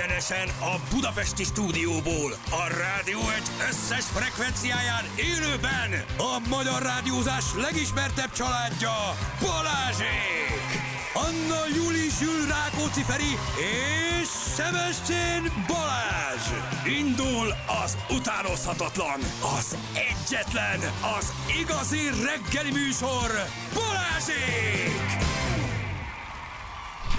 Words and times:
Egyenesen 0.00 0.48
a 0.60 0.94
Budapesti 0.94 1.44
stúdióból, 1.44 2.32
a 2.50 2.66
rádió 2.80 3.18
egy 3.18 3.48
összes 3.68 4.04
frekvenciáján 4.04 5.04
élőben 5.16 6.04
a 6.18 6.48
magyar 6.48 6.82
rádiózás 6.82 7.44
legismertebb 7.54 8.32
családja 8.32 8.92
Balázsék! 9.40 10.68
Anna 11.14 11.62
Júli 11.76 12.08
Zsül 12.18 12.46
Rákóczi 12.46 13.02
Feri 13.02 13.34
és 13.56 14.28
Sebestyén 14.56 15.64
Balázs! 15.66 16.46
Indul 17.00 17.54
az 17.84 17.96
utánozhatatlan, 18.10 19.20
az 19.58 19.76
egyetlen, 20.10 20.80
az 21.18 21.32
igazi 21.60 22.02
reggeli 22.24 22.70
műsor 22.70 23.28
Balázsék! 23.74 25.09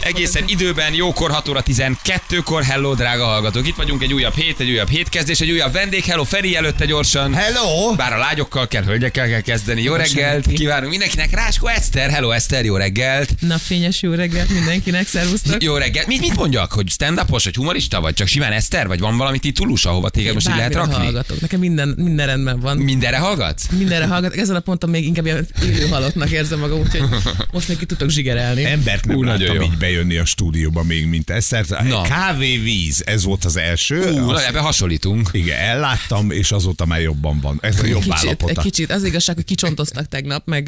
Egészen 0.03 0.43
időben, 0.47 0.93
jókor, 0.93 1.31
6 1.31 1.47
óra 1.49 1.63
12-kor, 1.65 2.63
hello 2.63 2.93
drága 2.93 3.25
hallgatók. 3.25 3.67
Itt 3.67 3.75
vagyunk 3.75 4.03
egy 4.03 4.13
újabb 4.13 4.33
hét, 4.35 4.59
egy 4.59 4.69
újabb 4.69 4.89
hétkezdés, 4.89 5.39
egy 5.39 5.51
újabb 5.51 5.73
vendég. 5.73 6.03
Hello 6.03 6.23
Feri 6.23 6.55
előtte 6.55 6.85
gyorsan. 6.85 7.33
Hello! 7.33 7.95
Bár 7.95 8.13
a 8.13 8.17
lányokkal 8.17 8.67
kell, 8.67 8.83
hölgyekkel 8.83 9.27
kell 9.27 9.39
kezdeni. 9.41 9.81
Jó 9.81 9.93
reggelt, 9.93 10.47
kívánunk 10.47 10.89
mindenkinek. 10.89 11.31
Ráskó 11.33 11.67
Eszter, 11.67 12.09
hello 12.09 12.29
Eszter, 12.31 12.65
jó 12.65 12.75
reggelt. 12.75 13.33
Napfényes 13.39 14.01
jó 14.01 14.11
reggelt 14.13 14.49
mindenkinek, 14.49 15.07
szervusztok. 15.07 15.63
Jó 15.63 15.75
reggelt. 15.75 16.07
Mit, 16.07 16.19
mit 16.19 16.35
mondjak, 16.35 16.71
hogy 16.71 16.89
stand-upos, 16.89 17.43
vagy 17.43 17.55
humorista, 17.55 18.01
vagy 18.01 18.13
csak 18.13 18.27
simán 18.27 18.51
Eszter, 18.51 18.87
vagy 18.87 18.99
van 18.99 19.17
valami 19.17 19.39
titulus, 19.39 19.85
ahova 19.85 20.09
téged 20.09 20.33
most 20.33 20.49
így 20.49 20.55
lehet 20.55 20.73
rakni? 20.73 20.93
hallgatok. 20.93 21.41
Nekem 21.41 21.59
minden, 21.59 21.93
minden 21.97 22.25
rendben 22.25 22.59
van. 22.59 22.77
Mindenre 22.77 23.17
hallgatsz? 23.17 23.65
Mindenre 23.77 24.05
hallgatok. 24.05 24.37
Ezen 24.37 24.55
a 24.55 24.59
ponton 24.59 24.89
még 24.89 25.05
inkább 25.05 25.25
ilyen 25.25 25.47
élő 25.63 25.87
halottnak 25.87 26.29
érzem 26.31 26.59
magam, 26.59 26.79
úgyhogy 26.79 27.03
most 27.51 27.67
még 27.67 27.77
ki 27.77 27.85
tudok 27.85 28.09
zsigerelni. 28.09 28.65
Embert 28.65 29.05
nem 29.05 29.15
Ú, 29.17 29.23
nagyon 29.23 29.55
jó. 29.55 29.61
így 29.61 29.77
bejönni 29.91 30.17
a 30.17 30.25
stúdióba 30.25 30.83
még, 30.83 31.05
mint 31.05 31.29
Eszter. 31.29 31.65
Na. 31.83 32.01
Kávé, 32.01 32.57
víz, 32.57 33.03
ez 33.05 33.23
volt 33.23 33.45
az 33.45 33.57
első. 33.57 34.11
Ú, 34.11 34.29
Azt- 34.29 34.41
na, 34.43 34.47
ebbe 34.47 34.59
hasonlítunk. 34.59 35.29
igen, 35.31 35.57
elláttam, 35.57 36.31
és 36.31 36.51
azóta 36.51 36.85
már 36.85 37.01
jobban 37.01 37.39
van. 37.39 37.57
Ez 37.61 37.79
a 37.79 37.85
jobb 37.85 38.01
Kicsit, 38.01 38.43
egy 38.43 38.57
kicsit. 38.57 38.91
Az 38.91 39.03
igazság, 39.03 39.35
hogy 39.35 39.45
kicsontoztak 39.45 40.07
tegnap, 40.07 40.47
meg 40.47 40.67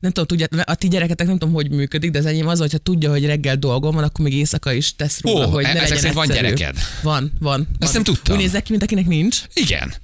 nem 0.00 0.12
tudom, 0.12 0.26
tudja, 0.26 0.46
a 0.64 0.74
ti 0.74 0.88
gyereketek 0.88 1.26
nem 1.26 1.38
tudom, 1.38 1.54
hogy 1.54 1.70
működik, 1.70 2.10
de 2.10 2.18
az 2.18 2.26
enyém 2.26 2.46
az, 2.46 2.58
hogyha 2.58 2.78
tudja, 2.78 3.10
hogy 3.10 3.26
reggel 3.26 3.56
dolgom 3.56 3.94
van, 3.94 4.04
akkor 4.04 4.24
még 4.24 4.34
éjszaka 4.34 4.72
is 4.72 4.96
tesz 4.96 5.20
róla, 5.20 5.46
Ó, 5.46 5.50
hogy 5.50 5.62
ne 5.62 5.80
ezek 5.82 5.88
legyen 5.88 6.14
van 6.14 6.26
gyereked? 6.26 6.76
Van, 7.02 7.32
van. 7.40 7.68
van. 7.78 7.90
nem 7.92 8.02
tudtam. 8.02 8.36
Úgy 8.36 8.42
nézek 8.42 8.62
ki, 8.62 8.70
mint 8.70 8.82
akinek 8.82 9.06
nincs. 9.06 9.38
Igen. 9.54 9.94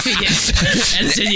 Figyelj, 0.00 0.26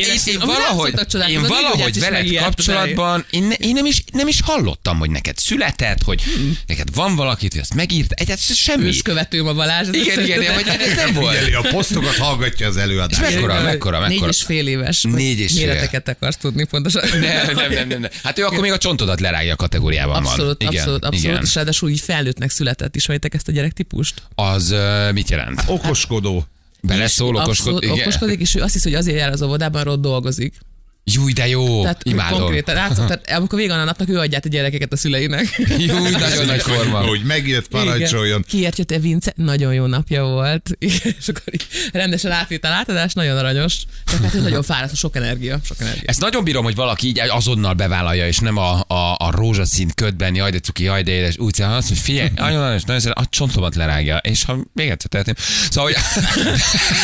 ez 0.03 0.15
is 0.15 0.21
egy 0.25 0.33
Én, 0.33 0.39
valahogy, 0.39 0.95
én 1.29 1.39
hogy 1.39 1.49
valahogy 1.49 1.99
veled 2.01 2.35
kapcsolatban, 2.37 3.25
én, 3.31 3.43
ne, 3.43 3.55
én 3.55 3.73
nem, 3.73 3.87
is, 3.87 4.05
nem 4.13 4.29
is 4.29 4.41
hallottam, 4.45 4.99
hogy 4.99 5.11
neked 5.11 5.39
született, 5.39 6.03
hogy 6.03 6.23
Hmm. 6.23 6.59
neked 6.67 6.95
van 6.95 7.17
valakit, 7.17 7.53
hogy 7.53 7.61
azt 7.61 7.75
megírt, 7.75 8.13
egyáltalán 8.13 8.55
semmi. 8.55 8.85
Őskövetőm 8.87 9.47
a 9.47 9.53
Balázs. 9.55 9.89
Igen, 9.93 10.25
igen, 10.25 10.41
igen, 10.43 10.55
hogy 10.55 10.67
ez 10.69 10.97
nem 10.97 11.13
volt. 11.15 11.37
Figyeli, 11.37 11.53
a 11.53 11.71
posztokat 11.71 12.17
hallgatja 12.17 12.67
az 12.69 12.77
És 12.77 12.83
előadást. 12.83 13.21
mekkora, 13.21 13.63
mekkora, 13.63 13.99
Négy 14.01 14.09
mekkora? 14.09 14.31
és 14.31 14.43
fél 14.43 14.67
éves. 14.67 15.03
Négy 15.03 15.39
és 15.39 15.53
fél. 15.53 15.67
Méreteket 15.67 16.09
akarsz 16.09 16.37
tudni 16.37 16.65
pontosan. 16.65 17.03
Nem, 17.21 17.21
nem, 17.57 17.73
nem, 17.73 17.89
nem, 17.89 18.01
nem. 18.01 18.11
Hát 18.23 18.39
ő 18.39 18.45
akkor 18.45 18.61
még 18.61 18.73
a 18.73 18.79
csontodat 18.79 19.21
lerágja 19.21 19.53
a 19.53 19.57
kategóriában 19.57 20.17
Abszolút, 20.17 20.63
van. 20.63 20.71
Igen, 20.73 20.81
abszolút, 20.83 21.05
abszolút. 21.05 21.25
Igen. 21.31 21.43
És 21.45 21.55
ráadásul 21.55 21.91
így 21.91 22.01
felnőttnek 22.01 22.51
született. 22.51 22.97
Ismeritek 22.97 23.35
ezt 23.35 23.49
a 23.49 23.53
gyerektípust? 23.53 24.23
Az 24.35 24.71
uh, 24.71 25.13
mit 25.13 25.31
jelent? 25.31 25.63
Okoskodó. 25.67 26.47
Beleszól, 26.87 27.83
Igen. 27.83 27.99
okoskodik, 28.01 28.41
és 28.41 28.55
ő 28.55 28.61
azt 28.63 28.73
hiszi, 28.73 28.89
hogy 28.89 28.99
azért 28.99 29.19
jár 29.19 29.33
az 29.33 29.43
óvodában, 29.43 29.89
ott 29.89 30.01
dolgozik. 30.01 30.55
Júj, 31.05 31.33
de 31.33 31.49
jó. 31.49 31.83
Tehát 31.83 32.01
Imádom. 32.05 32.39
konkrétan 32.39 32.75
látszott, 32.75 33.07
tehát 33.09 33.31
amikor 33.31 33.59
vége 33.59 33.73
van 33.73 33.81
a 33.81 33.85
napnak, 33.85 34.09
ő 34.09 34.19
adja 34.19 34.39
a 34.45 34.49
gyerekeket 34.49 34.93
a 34.93 34.97
szüleinek. 34.97 35.63
Júj, 35.79 36.11
nagyon 36.11 36.47
nagy 36.47 36.63
forma. 36.63 36.99
Hogy 36.99 37.23
megjött, 37.25 37.69
parancsoljon. 37.69 38.45
Kiért 38.49 38.79
jött-e 38.79 38.99
Vince? 38.99 39.33
Nagyon 39.37 39.75
jó 39.75 39.87
napja 39.87 40.25
volt. 40.25 40.77
És 41.19 41.29
akkor 41.29 41.43
rendesen 41.93 42.31
átvitt 42.31 42.65
a 42.65 42.69
látadás, 42.69 43.13
nagyon 43.13 43.37
aranyos. 43.37 43.83
Csak 44.07 44.23
hát 44.23 44.35
ő 44.35 44.41
nagyon 44.41 44.63
fáradt, 44.63 44.97
sok 44.97 45.17
energia. 45.17 45.59
Sok 45.65 45.81
energia. 45.81 46.03
Ezt 46.07 46.21
nagyon 46.21 46.45
bírom, 46.45 46.65
hogy 46.65 46.75
valaki 46.75 47.07
így 47.07 47.19
azonnal 47.19 47.73
bevállalja, 47.73 48.27
és 48.27 48.39
nem 48.39 48.57
a, 48.57 48.85
a, 48.87 49.17
a 49.19 49.31
rózsaszín 49.31 49.91
ködben, 49.95 50.35
jaj, 50.35 50.51
de 50.51 50.59
cuki, 50.59 50.83
jaj, 50.83 51.03
de 51.03 51.11
édes, 51.11 51.39
úgy 51.39 51.63
azt, 51.63 51.89
hogy 51.89 51.99
figyelj, 51.99 52.29
nagyon 52.37 52.63
aranyos, 52.63 52.83
nagyon 52.83 53.01
szeret, 53.01 53.19
a 53.19 53.27
csontomat 53.31 53.75
lerágja, 53.75 54.17
és 54.17 54.45
ha 54.45 54.59
még 54.73 54.89
egyszer 54.89 55.11
tehetném. 55.11 55.35
Szóval, 55.71 55.93
hogy, 55.93 56.03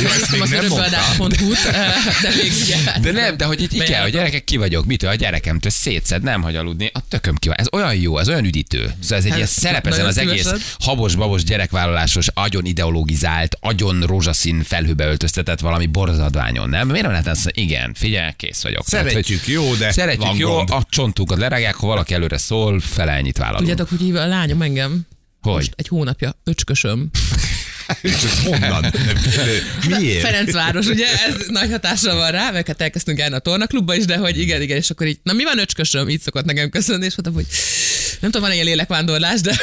Néztem 0.01 0.41
az 0.41 0.51
még 0.51 0.61
nem 0.61 0.65
örökbeadás.hu-t, 0.65 1.71
de 2.23 2.29
még 2.43 2.53
ugye. 2.63 2.99
de 3.01 3.13
nem, 3.13 3.37
de 3.37 3.45
hogy 3.45 3.63
itt 3.63 3.73
kell, 3.91 4.03
hogy 4.03 4.13
gyerekek, 4.13 4.45
ki 4.45 4.57
vagyok, 4.57 4.85
mitől 4.87 5.11
a 5.11 5.15
gyerekemtől 5.15 5.71
szétszed, 5.71 6.23
nem 6.23 6.43
hagy 6.43 6.57
aludni, 6.57 6.91
a 6.95 7.01
tököm 7.09 7.35
ki 7.35 7.49
van. 7.49 7.57
Ez 7.57 7.67
olyan 7.73 7.95
jó, 7.95 8.19
ez 8.19 8.29
olyan 8.29 8.45
üdítő. 8.45 8.95
Szóval 9.01 9.19
ez 9.19 9.25
egy 9.25 9.29
Hát, 9.29 9.37
ilyen 9.37 9.47
szerep 9.47 9.87
ezen 9.87 10.05
nagyon 10.05 10.07
az 10.07 10.19
egész 10.19 10.77
habos-babos 10.79 11.45
gyerekvállalásos, 11.45 12.29
agyon 12.35 12.65
ideologizált, 12.65 13.57
agyon 13.61 14.03
rózsaszín 14.03 14.63
felhőbe 14.63 15.07
öltöztetett 15.07 15.61
valami 15.61 15.87
borzadványon, 15.87 16.69
nem? 16.69 16.87
Miért 16.87 17.03
nem 17.03 17.11
lehet 17.11 17.27
azt 17.27 17.51
igen, 17.55 17.95
figyelj, 17.95 18.31
kész 18.37 18.63
vagyok. 18.63 18.85
Tehát, 18.85 19.09
Szeretjük, 19.09 19.47
jó, 19.47 19.75
de 19.75 19.93
Szeretjük, 19.93 20.27
van 20.27 20.37
jó, 20.37 20.51
gond. 20.55 20.71
a 20.71 20.83
csontunkat 20.89 21.39
lerágják, 21.39 21.75
ha 21.75 21.87
valaki 21.87 22.15
előre 22.15 22.39
szól, 22.39 22.81
fele 22.81 23.13
ennyit 23.13 23.39
vállalunk. 23.39 23.69
Tudjátok, 23.69 23.89
hogy 23.89 24.01
hív 24.07 24.17
a 24.17 24.27
lányom 24.27 24.63
engem? 24.63 25.07
Hogy? 25.43 25.55
Most 25.55 25.73
egy 25.77 25.89
hónapja, 25.89 26.35
öcskösöm. 26.45 27.11
És 28.01 28.13
ez 28.13 28.45
honnan? 28.45 28.93
Miért? 29.89 30.21
Ferencváros, 30.21 30.87
ugye 30.87 31.07
ez 31.07 31.47
nagy 31.49 31.71
hatással 31.71 32.17
van 32.17 32.31
rá, 32.31 32.51
meg 32.51 32.67
hát 32.67 32.81
elkezdtünk 32.81 33.19
járni 33.19 33.35
a 33.35 33.39
tornaklubba 33.39 33.95
is, 33.95 34.05
de 34.05 34.17
hogy 34.17 34.39
igen, 34.41 34.63
igen, 34.63 34.77
és 34.77 34.91
akkor 34.91 35.07
így, 35.07 35.19
na 35.23 35.33
mi 35.33 35.45
van 35.45 35.59
öcskösöm, 35.59 36.09
így 36.09 36.21
szokott 36.21 36.45
nekem 36.45 36.71
köszönni, 36.71 37.05
és 37.05 37.15
mondtam, 37.17 37.35
hogy 37.35 37.47
nem 38.21 38.31
tudom, 38.31 38.47
van 38.47 38.53
ilyen 38.55 38.67
lélekvándorlás, 38.67 39.41
de 39.41 39.57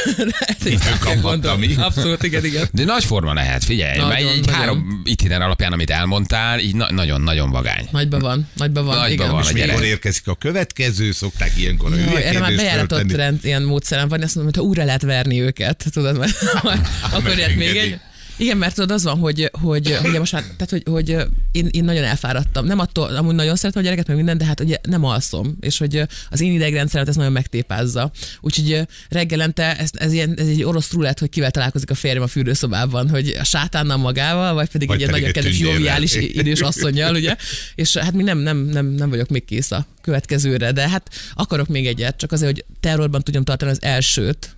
gondolom. 1.22 1.60
mi? 1.60 1.76
Abszolút, 1.78 2.24
igen, 2.24 2.46
igen. 2.46 2.70
De 2.72 2.84
nagy 2.84 3.04
forma 3.04 3.34
lehet, 3.34 3.64
figyelj, 3.64 3.98
Nagyon, 3.98 4.10
mert 4.10 4.22
így 4.22 4.46
nagyon. 4.46 4.54
három 4.54 5.02
itiner 5.06 5.42
alapján, 5.42 5.72
amit 5.74 5.90
elmondtál, 5.90 6.60
így 6.60 6.76
na- 6.76 6.92
nagyon-nagyon 6.92 7.52
vagány. 7.52 7.88
Nagyban 7.92 8.20
van, 8.20 8.50
nagyban 8.56 8.86
van. 8.86 8.96
Nagyban 8.96 9.12
igen. 9.12 9.32
van, 9.32 9.44
És 9.44 9.52
mikor 9.52 9.84
érkezik 9.84 10.28
a 10.28 10.36
következő, 10.36 11.12
szokták 11.12 11.52
ilyenkor 11.58 11.92
hülye 11.92 12.26
erre 12.26 12.40
már 12.40 12.56
bejáratott 12.56 13.12
rend, 13.12 13.40
ilyen 13.46 13.62
módszerem 13.64 14.08
van, 14.08 14.22
azt 14.22 14.36
mondom, 14.36 14.54
hogy 14.54 14.64
ha 14.64 14.70
újra 14.70 14.84
lehet 14.84 15.02
verni 15.02 15.42
őket, 15.42 15.86
tudod, 15.94 16.18
mert 16.18 16.36
akkor 17.12 17.36
még 17.56 17.76
egy. 17.76 18.00
Igen, 18.38 18.58
mert 18.58 18.76
tudod, 18.76 18.92
az 18.92 19.04
van, 19.04 19.18
hogy, 19.18 19.50
hogy, 19.62 19.96
hogy 19.96 20.20
most 20.20 20.32
már, 20.32 20.42
tehát, 20.42 20.70
hogy, 20.70 20.84
hogy 20.90 21.10
én, 21.52 21.68
én, 21.72 21.84
nagyon 21.84 22.04
elfáradtam. 22.04 22.66
Nem 22.66 22.80
attól, 22.80 23.16
amúgy 23.16 23.36
nagyon 23.36 23.56
szeretem 23.56 23.82
a 23.82 23.86
gyereket, 23.86 24.08
meg 24.08 24.16
minden, 24.16 24.38
de 24.38 24.46
hát 24.46 24.60
ugye 24.60 24.78
nem 24.84 25.04
alszom, 25.04 25.58
és 25.60 25.78
hogy 25.78 26.02
az 26.30 26.42
én 26.42 26.52
idegrendszeret 26.52 27.08
ez 27.08 27.16
nagyon 27.16 27.32
megtépázza. 27.32 28.12
Úgyhogy 28.42 28.88
reggelente 29.10 29.78
ez, 29.78 29.90
ez, 29.94 30.14
ilyen, 30.14 30.34
ez 30.38 30.48
egy 30.48 30.64
orosz 30.64 30.92
rulett, 30.92 31.20
hogy 31.20 31.30
kivel 31.30 31.52
találkozik 31.52 31.90
a 31.90 31.96
férjem 31.96 32.24
a 32.24 32.28
fürdőszobában, 32.28 33.10
hogy 33.10 33.36
a 33.40 33.44
sátánnal 33.44 33.98
magával, 33.98 34.54
vagy 34.54 34.70
pedig 34.70 34.88
Vagy 34.88 35.02
egy 35.02 35.08
ilyen 35.08 35.20
nagyon 35.20 35.34
kedves, 35.34 35.60
joviális 35.60 36.16
idős 36.42 36.60
asszonyjal, 36.60 37.16
ugye? 37.16 37.36
És 37.76 37.98
hát 37.98 38.14
mi 38.14 38.24
nem, 38.24 38.38
nem, 38.38 38.58
nem, 38.58 38.86
nem 38.86 39.10
vagyok 39.10 39.30
még 39.30 39.46
kész 39.46 39.72
a 39.72 39.86
következőre, 40.02 40.72
de 40.72 40.90
hát 40.90 41.10
akarok 41.34 41.68
még 41.68 41.88
egyet, 41.88 42.18
csak 42.18 42.32
azért, 42.32 42.52
hogy 42.52 42.66
terrorban 42.80 43.22
tudjam 43.22 43.44
tartani 43.44 43.72
az 43.72 43.82
elsőt. 43.82 44.57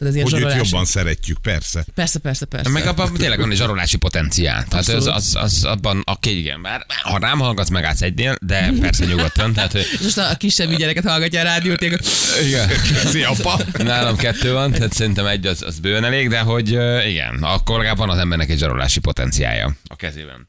Tehát 0.00 0.14
ez 0.14 0.20
ilyen 0.20 0.44
Hogy 0.44 0.58
őt 0.58 0.66
jobban 0.66 0.84
szeretjük, 0.84 1.38
persze. 1.38 1.84
Persze, 1.94 2.18
persze, 2.18 2.44
persze. 2.44 2.70
Meg 2.70 2.86
abban 2.86 3.14
tényleg 3.14 3.38
van 3.38 3.50
egy 3.50 3.56
zsarolási 3.56 3.96
potenciál. 3.96 4.64
Tehát 4.64 4.88
az, 4.88 5.06
Abszolút. 5.06 5.16
az, 5.16 5.36
az, 5.36 5.64
abban 5.64 6.02
a 6.04 6.28
igen, 6.28 6.62
bár 6.62 6.86
ha 7.02 7.18
rám 7.18 7.38
hallgatsz, 7.38 7.68
megállsz 7.68 8.02
egynél, 8.02 8.36
de 8.40 8.70
persze 8.80 9.04
nyugodtan. 9.04 9.52
Tehát, 9.52 9.72
hogy 9.72 9.86
És 9.92 10.00
most 10.00 10.18
a 10.18 10.34
kisebb 10.38 10.76
gyereket 10.76 11.04
hallgatja 11.04 11.40
a 11.40 11.42
rádiót, 11.42 11.82
ilyen, 11.82 12.00
igen. 12.44 13.06
Szia, 13.06 13.30
apa! 13.30 13.60
Nálam 13.82 14.16
kettő 14.16 14.52
van, 14.52 14.72
tehát 14.72 14.92
szerintem 14.92 15.26
egy 15.26 15.46
az, 15.46 15.62
az 15.62 15.78
bőven 15.78 16.04
elég, 16.04 16.28
de 16.28 16.40
hogy 16.40 16.68
igen, 17.08 17.38
akkor 17.40 17.76
legalább 17.76 17.98
van 17.98 18.10
az 18.10 18.18
embernek 18.18 18.50
egy 18.50 18.58
zsarolási 18.58 19.00
potenciálja 19.00 19.76
a 19.84 19.96
kezében. 19.96 20.46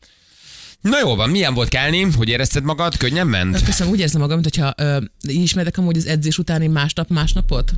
Na 0.81 0.99
jó 0.99 1.15
van, 1.15 1.29
milyen 1.29 1.53
volt 1.53 1.69
kelni? 1.69 2.01
Hogy 2.01 2.29
érezted 2.29 2.63
magad? 2.63 2.97
Könnyen 2.97 3.27
ment? 3.27 3.63
Köszönöm, 3.63 3.93
úgy 3.93 3.99
érzem 3.99 4.21
magam, 4.21 4.39
mintha 4.39 4.73
ö, 4.77 4.97
ismertek 5.21 5.77
amúgy 5.77 5.97
az 5.97 6.05
edzés 6.05 6.37
utáni 6.37 6.67
másnap, 6.67 7.09
másnapot. 7.09 7.73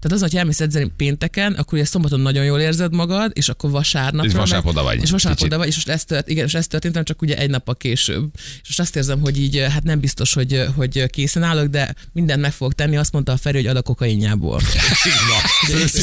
Tehát 0.00 0.12
az, 0.12 0.20
hogy 0.20 0.36
elmész 0.36 0.60
edzeni 0.60 0.92
pénteken, 0.96 1.52
akkor 1.52 1.78
ugye 1.78 1.84
szombaton 1.86 2.20
nagyon 2.20 2.44
jól 2.44 2.60
érzed 2.60 2.94
magad, 2.94 3.30
és 3.34 3.48
akkor 3.48 3.70
vasárnap. 3.70 4.24
És 4.24 4.32
vasárnap 4.32 4.66
oda 4.66 4.82
vagy. 4.82 5.02
És 5.02 5.10
vasárnap 5.10 5.42
oda 5.42 5.58
vagy, 5.58 5.66
és 5.66 5.74
most 5.74 5.88
ez 5.88 6.04
tört, 6.04 6.28
igen, 6.28 6.46
és 6.46 6.54
ez 6.54 6.66
történt, 6.66 7.04
csak 7.04 7.22
ugye 7.22 7.36
egy 7.36 7.50
nappal 7.50 7.76
később. 7.76 8.30
És 8.34 8.66
most 8.66 8.80
azt 8.80 8.96
érzem, 8.96 9.20
hogy 9.20 9.40
így, 9.40 9.58
hát 9.70 9.82
nem 9.82 10.00
biztos, 10.00 10.32
hogy, 10.32 10.64
hogy 10.76 11.06
készen 11.10 11.42
állok, 11.42 11.66
de 11.66 11.94
mindent 12.12 12.40
meg 12.40 12.52
fogok 12.52 12.74
tenni. 12.74 12.96
Azt 12.96 13.12
mondta 13.12 13.32
a 13.32 13.36
Feri, 13.36 13.56
hogy 13.56 13.66
ad 13.66 13.76
a 13.76 13.82
kokainjából. 13.82 14.60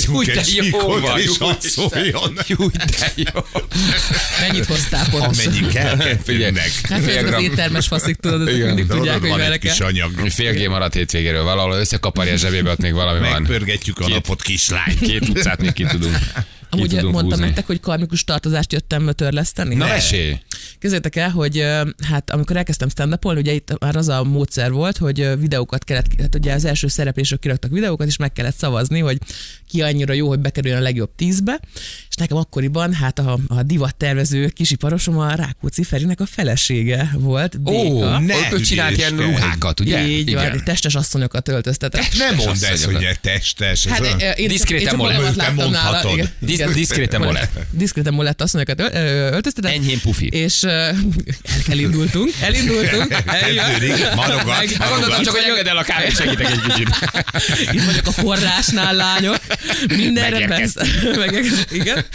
Úgy, 0.11 0.25
de 0.25 0.43
jó 1.25 1.51
szóljon. 1.59 2.37
Jó, 2.47 2.67
de 2.67 3.13
jó. 3.15 3.41
Mennyit 4.47 4.65
hoztál 4.65 5.09
pontosan? 5.09 5.53
Amennyi 5.53 5.67
kell 5.67 5.97
Kettőnek. 6.43 6.71
Hát 6.89 7.03
Fél 7.03 7.17
ez 7.17 7.23
az 7.23 7.29
gram. 7.29 7.43
éttermes 7.43 7.87
faszik, 7.87 8.15
tudod, 8.15 8.47
Igen. 8.47 8.67
mindig 8.67 8.87
tudják, 8.87 9.19
hogy 9.19 9.29
merre 9.29 9.57
kell. 9.57 9.75
anyag. 9.79 10.11
Fél 10.29 10.53
G 10.53 10.69
maradt 10.69 10.93
hétvégéről 10.93 11.43
valahol 11.43 11.75
összekaparja 11.75 12.33
a 12.33 12.37
zsebébe, 12.37 12.71
ott 12.71 12.77
még 12.81 12.93
valami 12.93 13.19
van. 13.19 13.31
Megpörgetjük 13.31 13.99
a 13.99 14.07
napot, 14.07 14.41
kislány. 14.41 14.97
Két 14.99 15.29
utcát 15.29 15.61
még 15.61 15.73
ki 15.73 15.83
tudunk. 15.83 16.17
Amúgy 16.73 16.93
mondtam 16.93 17.23
húzni. 17.23 17.45
nektek, 17.45 17.65
hogy 17.65 17.79
karmikus 17.79 18.23
tartozást 18.23 18.71
jöttem 18.71 19.11
törleszteni. 19.15 19.75
Na 19.75 19.87
mesélj! 19.87 20.37
Képzeljétek 20.79 21.15
el, 21.15 21.29
hogy 21.29 21.65
hát 22.09 22.29
amikor 22.29 22.57
elkezdtem 22.57 22.89
stand 22.89 23.17
ugye 23.23 23.51
itt 23.53 23.79
már 23.79 23.95
az 23.95 24.07
a 24.07 24.23
módszer 24.23 24.71
volt, 24.71 24.97
hogy 24.97 25.39
videókat 25.39 25.83
kellett, 25.83 26.05
hát 26.19 26.35
ugye 26.35 26.53
az 26.53 26.65
első 26.65 26.87
szereplésről 26.87 27.39
kiraktak 27.39 27.71
videókat, 27.71 28.07
és 28.07 28.17
meg 28.17 28.33
kellett 28.33 28.57
szavazni, 28.57 28.99
hogy 28.99 29.17
ki 29.67 29.81
annyira 29.81 30.13
jó, 30.13 30.27
hogy 30.27 30.39
bekerüljön 30.39 30.79
a 30.79 30.81
legjobb 30.81 31.15
tízbe, 31.15 31.59
és 32.09 32.15
nekem 32.15 32.37
akkoriban 32.37 32.93
hát 32.93 33.19
a, 33.19 33.39
a 33.47 33.63
divattervező 33.63 34.47
kisiparosom 34.47 35.17
a 35.17 35.35
Rákóczi 35.35 35.83
Ferinek 35.83 36.19
a 36.19 36.25
felesége 36.25 37.11
volt, 37.13 37.55
Ó, 37.65 37.71
Béka. 37.71 38.19
ne 38.19 38.35
ő 38.51 38.59
csinált 38.59 38.97
ilyen 38.97 39.17
ruhákat, 39.17 39.79
ugye? 39.79 40.07
Így 40.07 40.33
van, 40.33 40.61
testes 40.63 40.95
asszonyokat 40.95 41.47
öltöztetett. 41.47 42.17
Nem 42.17 42.35
mondd 42.35 42.63
ezt, 42.63 42.83
hogy 42.83 43.19
testes. 43.21 43.85
Hát, 43.85 44.01
ö, 44.01 44.29
én, 44.29 44.47
Diszkréten 44.47 44.81
én 44.81 44.87
csak 44.87 44.97
magamat 44.97 45.35
Te 45.35 45.43
láttam 45.43 45.71
nála, 45.71 46.01
Igen. 46.63 46.81
diszkréten 46.81 47.21
molett. 47.21 47.59
Diszkréten 47.69 48.13
molett 48.13 48.41
asszonyokat 48.41 48.79
öltöztetett. 48.79 49.71
Enyhén 49.71 49.99
pufi. 50.01 50.27
És 50.27 50.63
elindultunk, 51.71 52.29
elindultunk. 52.41 53.07
Kezdődik, 53.25 54.15
marogat, 54.15 54.77
marogat. 54.89 55.21
csak, 55.21 55.35
hogy 55.35 55.43
engedd 55.47 55.67
el 55.67 55.77
a 55.77 55.83
kávét, 55.83 56.15
segítek 56.15 56.51
egy 56.51 56.61
kicsit. 56.61 56.89
Itt 57.71 57.83
vagyok 57.85 58.07
a 58.07 58.11
forrásnál, 58.11 58.95
lányok. 58.95 59.39
Mindenre. 59.87 60.47
Megérkeztem. 60.47 60.87
Igen. 61.71 62.05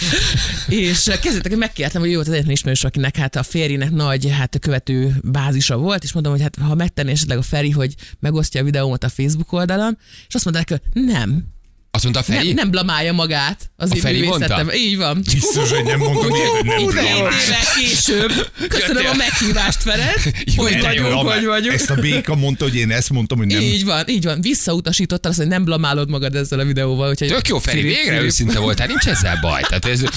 És 0.69 1.03
kezdetek, 1.23 1.51
hogy 1.51 1.59
megkértem, 1.59 2.01
hogy 2.01 2.11
jó, 2.11 2.21
az 2.21 2.29
egyetlen 2.29 2.51
ismerős, 2.51 2.85
akinek 2.85 3.17
hát 3.17 3.37
a 3.37 3.43
férjének 3.43 3.91
nagy 3.91 4.31
hát 4.31 4.55
a 4.55 4.59
követő 4.59 5.15
bázisa 5.23 5.77
volt, 5.77 6.05
és 6.05 6.13
mondom, 6.13 6.33
hogy 6.33 6.43
hát 6.43 6.57
ha 6.61 6.75
megtenné 6.75 7.11
esetleg 7.11 7.39
a 7.39 7.43
Feri, 7.43 7.71
hogy 7.71 7.95
megosztja 8.21 8.61
a 8.61 8.65
videómat 8.65 9.05
a 9.05 9.09
Facebook 9.09 9.53
oldalon, 9.53 9.99
és 10.29 10.35
azt 10.35 10.45
mondta 10.45 10.65
neki, 10.69 10.83
hogy 10.83 11.03
nem, 11.05 11.57
Azt 11.99 12.07
mondta 12.07 12.33
a 12.33 12.33
Feri? 12.33 12.47
nem, 12.47 12.55
nem 12.55 12.71
blamálja 12.71 13.13
magát 13.13 13.71
az 13.77 13.91
A 13.91 13.95
én 13.95 14.01
Feri 14.01 14.23
mondta? 14.23 14.75
Így 14.75 14.97
van. 14.97 15.23
Biztos, 15.33 15.71
hogy 15.71 15.85
nem 15.85 15.99
mondom 15.99 16.31
hogy 16.31 16.65
nem 16.65 16.79
évvel 16.79 17.31
később. 17.81 18.33
Köszönöm 18.69 19.07
a 19.07 19.15
meghívást, 19.17 19.83
Ferenc. 19.83 20.23
Hogy 20.57 20.81
vagyunk, 20.81 21.29
hogy 21.31 21.45
vagyunk. 21.45 21.75
Ezt 21.75 21.91
a 21.91 21.95
béka 21.95 22.35
mondta, 22.35 22.65
hogy 22.65 22.77
én 22.77 22.91
ezt 22.91 23.11
mondtam, 23.11 23.39
hogy 23.39 23.47
nem. 23.47 23.61
Így 23.61 23.85
van, 23.85 24.09
így 24.09 24.25
van. 24.25 24.41
Visszautasítottál 24.41 25.31
azt, 25.31 25.41
hogy 25.41 25.49
nem 25.49 25.65
blamálod 25.65 26.11
magad 26.11 26.35
ezzel 26.35 26.59
a 26.59 26.65
videóval. 26.65 27.11
Úgyhogy 27.11 27.29
Tök 27.29 27.49
jó, 27.49 27.59
Feri, 27.59 27.83
végre 27.83 28.21
őszinte 28.21 28.59
voltál, 28.59 28.87
nincs 28.87 29.07
ezzel 29.07 29.39
baj. 29.41 29.63
Tehát 29.69 29.85
ez, 29.85 30.03
Ez 30.03 30.11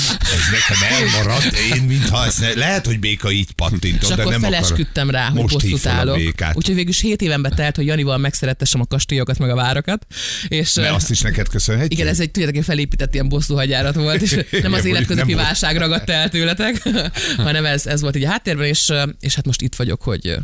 nekem 0.51 1.01
elmaradt, 1.01 1.57
én 1.75 1.81
mintha 1.81 2.25
ezt 2.25 2.39
ne... 2.39 2.53
Lehet, 2.53 2.85
hogy 2.85 2.99
béka 2.99 3.31
így 3.31 3.45
És 3.47 3.53
pattintott, 3.55 4.13
de 4.15 4.21
akkor 4.21 4.31
nem 4.31 4.41
felesküdtem 4.41 5.09
rá, 5.09 5.27
hogy 5.29 5.41
Most 5.41 5.53
bosszút 5.53 5.85
állok. 5.85 6.15
békát. 6.15 6.55
Úgyhogy 6.55 6.75
végül 6.75 6.89
is 6.91 6.99
7 7.01 7.21
évenbe 7.21 7.49
telt, 7.49 7.75
hogy 7.75 7.85
Janival 7.85 8.17
megszerettessem 8.17 8.81
a 8.81 8.85
kastélyokat, 8.85 9.37
meg 9.37 9.49
a 9.49 9.55
várakat. 9.55 10.05
És 10.47 10.73
De 10.73 10.91
azt 10.91 11.09
is 11.09 11.21
neked 11.21 11.47
köszönhetjük? 11.71 11.99
igen, 11.99 12.11
ez 12.11 12.19
egy 12.19 12.31
tudjátok, 12.31 12.57
egy 12.57 12.63
felépített 12.63 13.13
ilyen 13.13 13.29
bosszúhagyárat 13.29 13.95
volt, 13.95 14.21
és 14.21 14.39
nem 14.61 14.73
az 14.73 14.85
életközepi 14.85 15.33
válság 15.33 15.77
ragadta 15.77 16.11
el 16.11 16.29
tőletek, 16.29 16.81
hanem 17.37 17.65
ez, 17.65 17.85
ez 17.85 18.01
volt 18.01 18.15
így 18.15 18.23
a 18.23 18.29
háttérben, 18.29 18.67
és, 18.67 18.93
és 19.19 19.35
hát 19.35 19.45
most 19.45 19.61
itt 19.61 19.75
vagyok, 19.75 20.01
hogy 20.01 20.37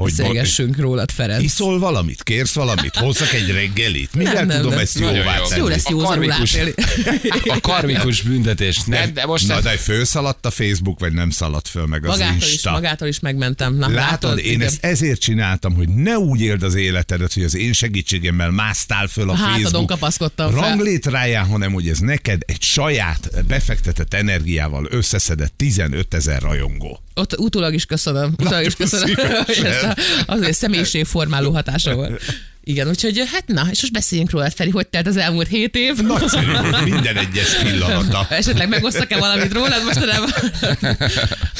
Hogy 0.00 0.14
beszélgessünk 0.16 0.76
rólad, 0.76 1.10
Ferenc. 1.10 1.42
Iszol 1.42 1.78
valamit? 1.78 2.22
Kérsz 2.22 2.52
valamit? 2.54 2.96
Hozzak 2.96 3.32
egy 3.32 3.50
reggelit? 3.50 4.14
Mivel 4.14 4.32
Nem, 4.32 4.46
nem, 4.46 4.56
tudom 4.56 4.70
nem. 4.72 4.80
ezt 4.80 4.98
jóvá 4.98 5.36
jó. 5.36 5.44
tenni? 5.46 5.60
Jó 5.60 5.66
lesz 5.68 5.86
A 5.86 5.90
józanul 5.90 6.26
karmikus- 6.26 6.56
a 7.56 7.60
karmikus 7.60 8.20
büntetés. 8.22 8.78
Nem, 8.86 9.14
de 9.14 9.26
most 9.26 9.48
Na, 9.48 9.60
de 9.60 9.70
fölszaladt 9.70 10.46
a 10.46 10.50
Facebook, 10.50 10.98
vagy 11.00 11.12
nem 11.12 11.30
szaladt 11.30 11.68
föl 11.68 11.86
meg 11.86 12.04
az 12.06 12.18
Magától 12.18 12.36
is, 12.36 12.52
Insta? 12.52 12.70
magától 12.70 13.08
is 13.08 13.20
megmentem. 13.20 13.74
Na, 13.74 13.88
Látod, 13.88 14.38
én 14.38 14.44
Igen. 14.52 14.60
ezt 14.66 14.84
ezért 14.84 15.20
csináltam, 15.20 15.74
hogy 15.74 15.88
ne 15.88 16.18
úgy 16.18 16.40
éld 16.40 16.62
az 16.62 16.74
életedet, 16.74 17.32
hogy 17.32 17.42
az 17.42 17.54
én 17.56 17.72
segítségemmel 17.72 18.50
másztál 18.50 19.06
föl 19.06 19.30
a, 19.30 19.32
A 19.32 19.36
Facebook 19.36 19.86
kapaszkodtam 19.86 20.54
ranglétráján, 20.54 21.46
hanem 21.46 21.72
hogy 21.72 21.88
ez 21.88 21.98
neked 21.98 22.42
egy 22.46 22.62
saját 22.62 23.46
befektetett 23.46 24.14
energiával 24.14 24.86
összeszedett 24.90 25.52
15 25.56 26.14
ezer 26.14 26.42
rajongó. 26.42 27.00
Ott 27.14 27.38
utólag 27.38 27.74
is 27.74 27.84
köszönöm. 27.84 28.34
Utólag 28.38 28.64
is 28.66 28.74
köszönöm, 28.74 29.06
szívesen. 29.14 29.88
az 30.26 30.42
egy 30.42 30.54
személyiségformáló 30.54 31.50
hatása 31.50 31.94
volt. 31.94 32.22
Igen, 32.70 32.88
úgyhogy 32.88 33.22
hát 33.32 33.46
na, 33.46 33.60
és 33.70 33.80
most 33.80 33.92
beszéljünk 33.92 34.30
róla, 34.30 34.50
Feri, 34.50 34.70
hogy 34.70 34.86
telt 34.86 35.06
az 35.06 35.16
elmúlt 35.16 35.48
hét 35.48 35.76
év? 35.76 35.96
Nagyszerű 35.96 36.52
volt 36.52 36.84
minden 36.84 37.16
egyes 37.16 37.54
pillanata. 37.62 38.26
Esetleg 38.40 38.68
megosztak-e 38.68 39.18
valamit 39.18 39.52
rólad 39.52 39.84
mostanában? 39.84 40.30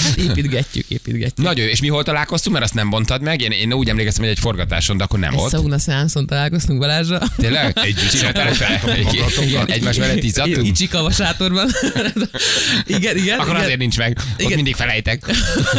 Hát 0.00 0.16
építgetjük, 0.16 0.88
építgetjük. 0.88 1.46
Nagyon 1.46 1.64
jó, 1.64 1.70
és 1.70 1.80
mi 1.80 1.88
hol 1.88 2.02
találkoztunk, 2.02 2.54
mert 2.54 2.66
azt 2.66 2.74
nem 2.74 2.90
bontad 2.90 3.22
meg. 3.22 3.40
Én, 3.40 3.50
én 3.50 3.72
úgy 3.72 3.88
emlékeztem, 3.88 4.22
hogy 4.22 4.32
egy 4.32 4.38
forgatáson, 4.38 4.96
de 4.96 5.04
akkor 5.04 5.18
nem 5.18 5.32
Egy 5.32 5.38
ott. 5.38 5.50
szauna 5.50 5.78
szeánszon 5.78 6.26
találkoztunk 6.26 6.78
Balázsra. 6.78 7.20
Tényleg? 7.36 7.78
Együtt 7.78 8.10
Csináltál 8.16 8.50
magatokat? 8.84 9.70
Egymás 9.70 9.96
mellett 9.96 10.22
izzadtunk? 10.22 10.72
Csikava 10.76 11.10
sátorban. 11.10 11.68
igen, 12.86 13.16
igen. 13.16 13.38
Akkor 13.38 13.50
igen. 13.50 13.62
azért 13.62 13.78
nincs 13.78 13.98
meg. 13.98 14.18
Ott 14.32 14.40
Igen. 14.40 14.54
mindig 14.54 14.74
felejtek. 14.74 15.24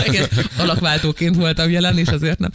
Igen, 0.07 0.27
alakváltóként 0.57 1.35
voltam 1.35 1.69
jelen, 1.69 1.97
és 1.97 2.07
azért 2.07 2.39
nem. 2.39 2.51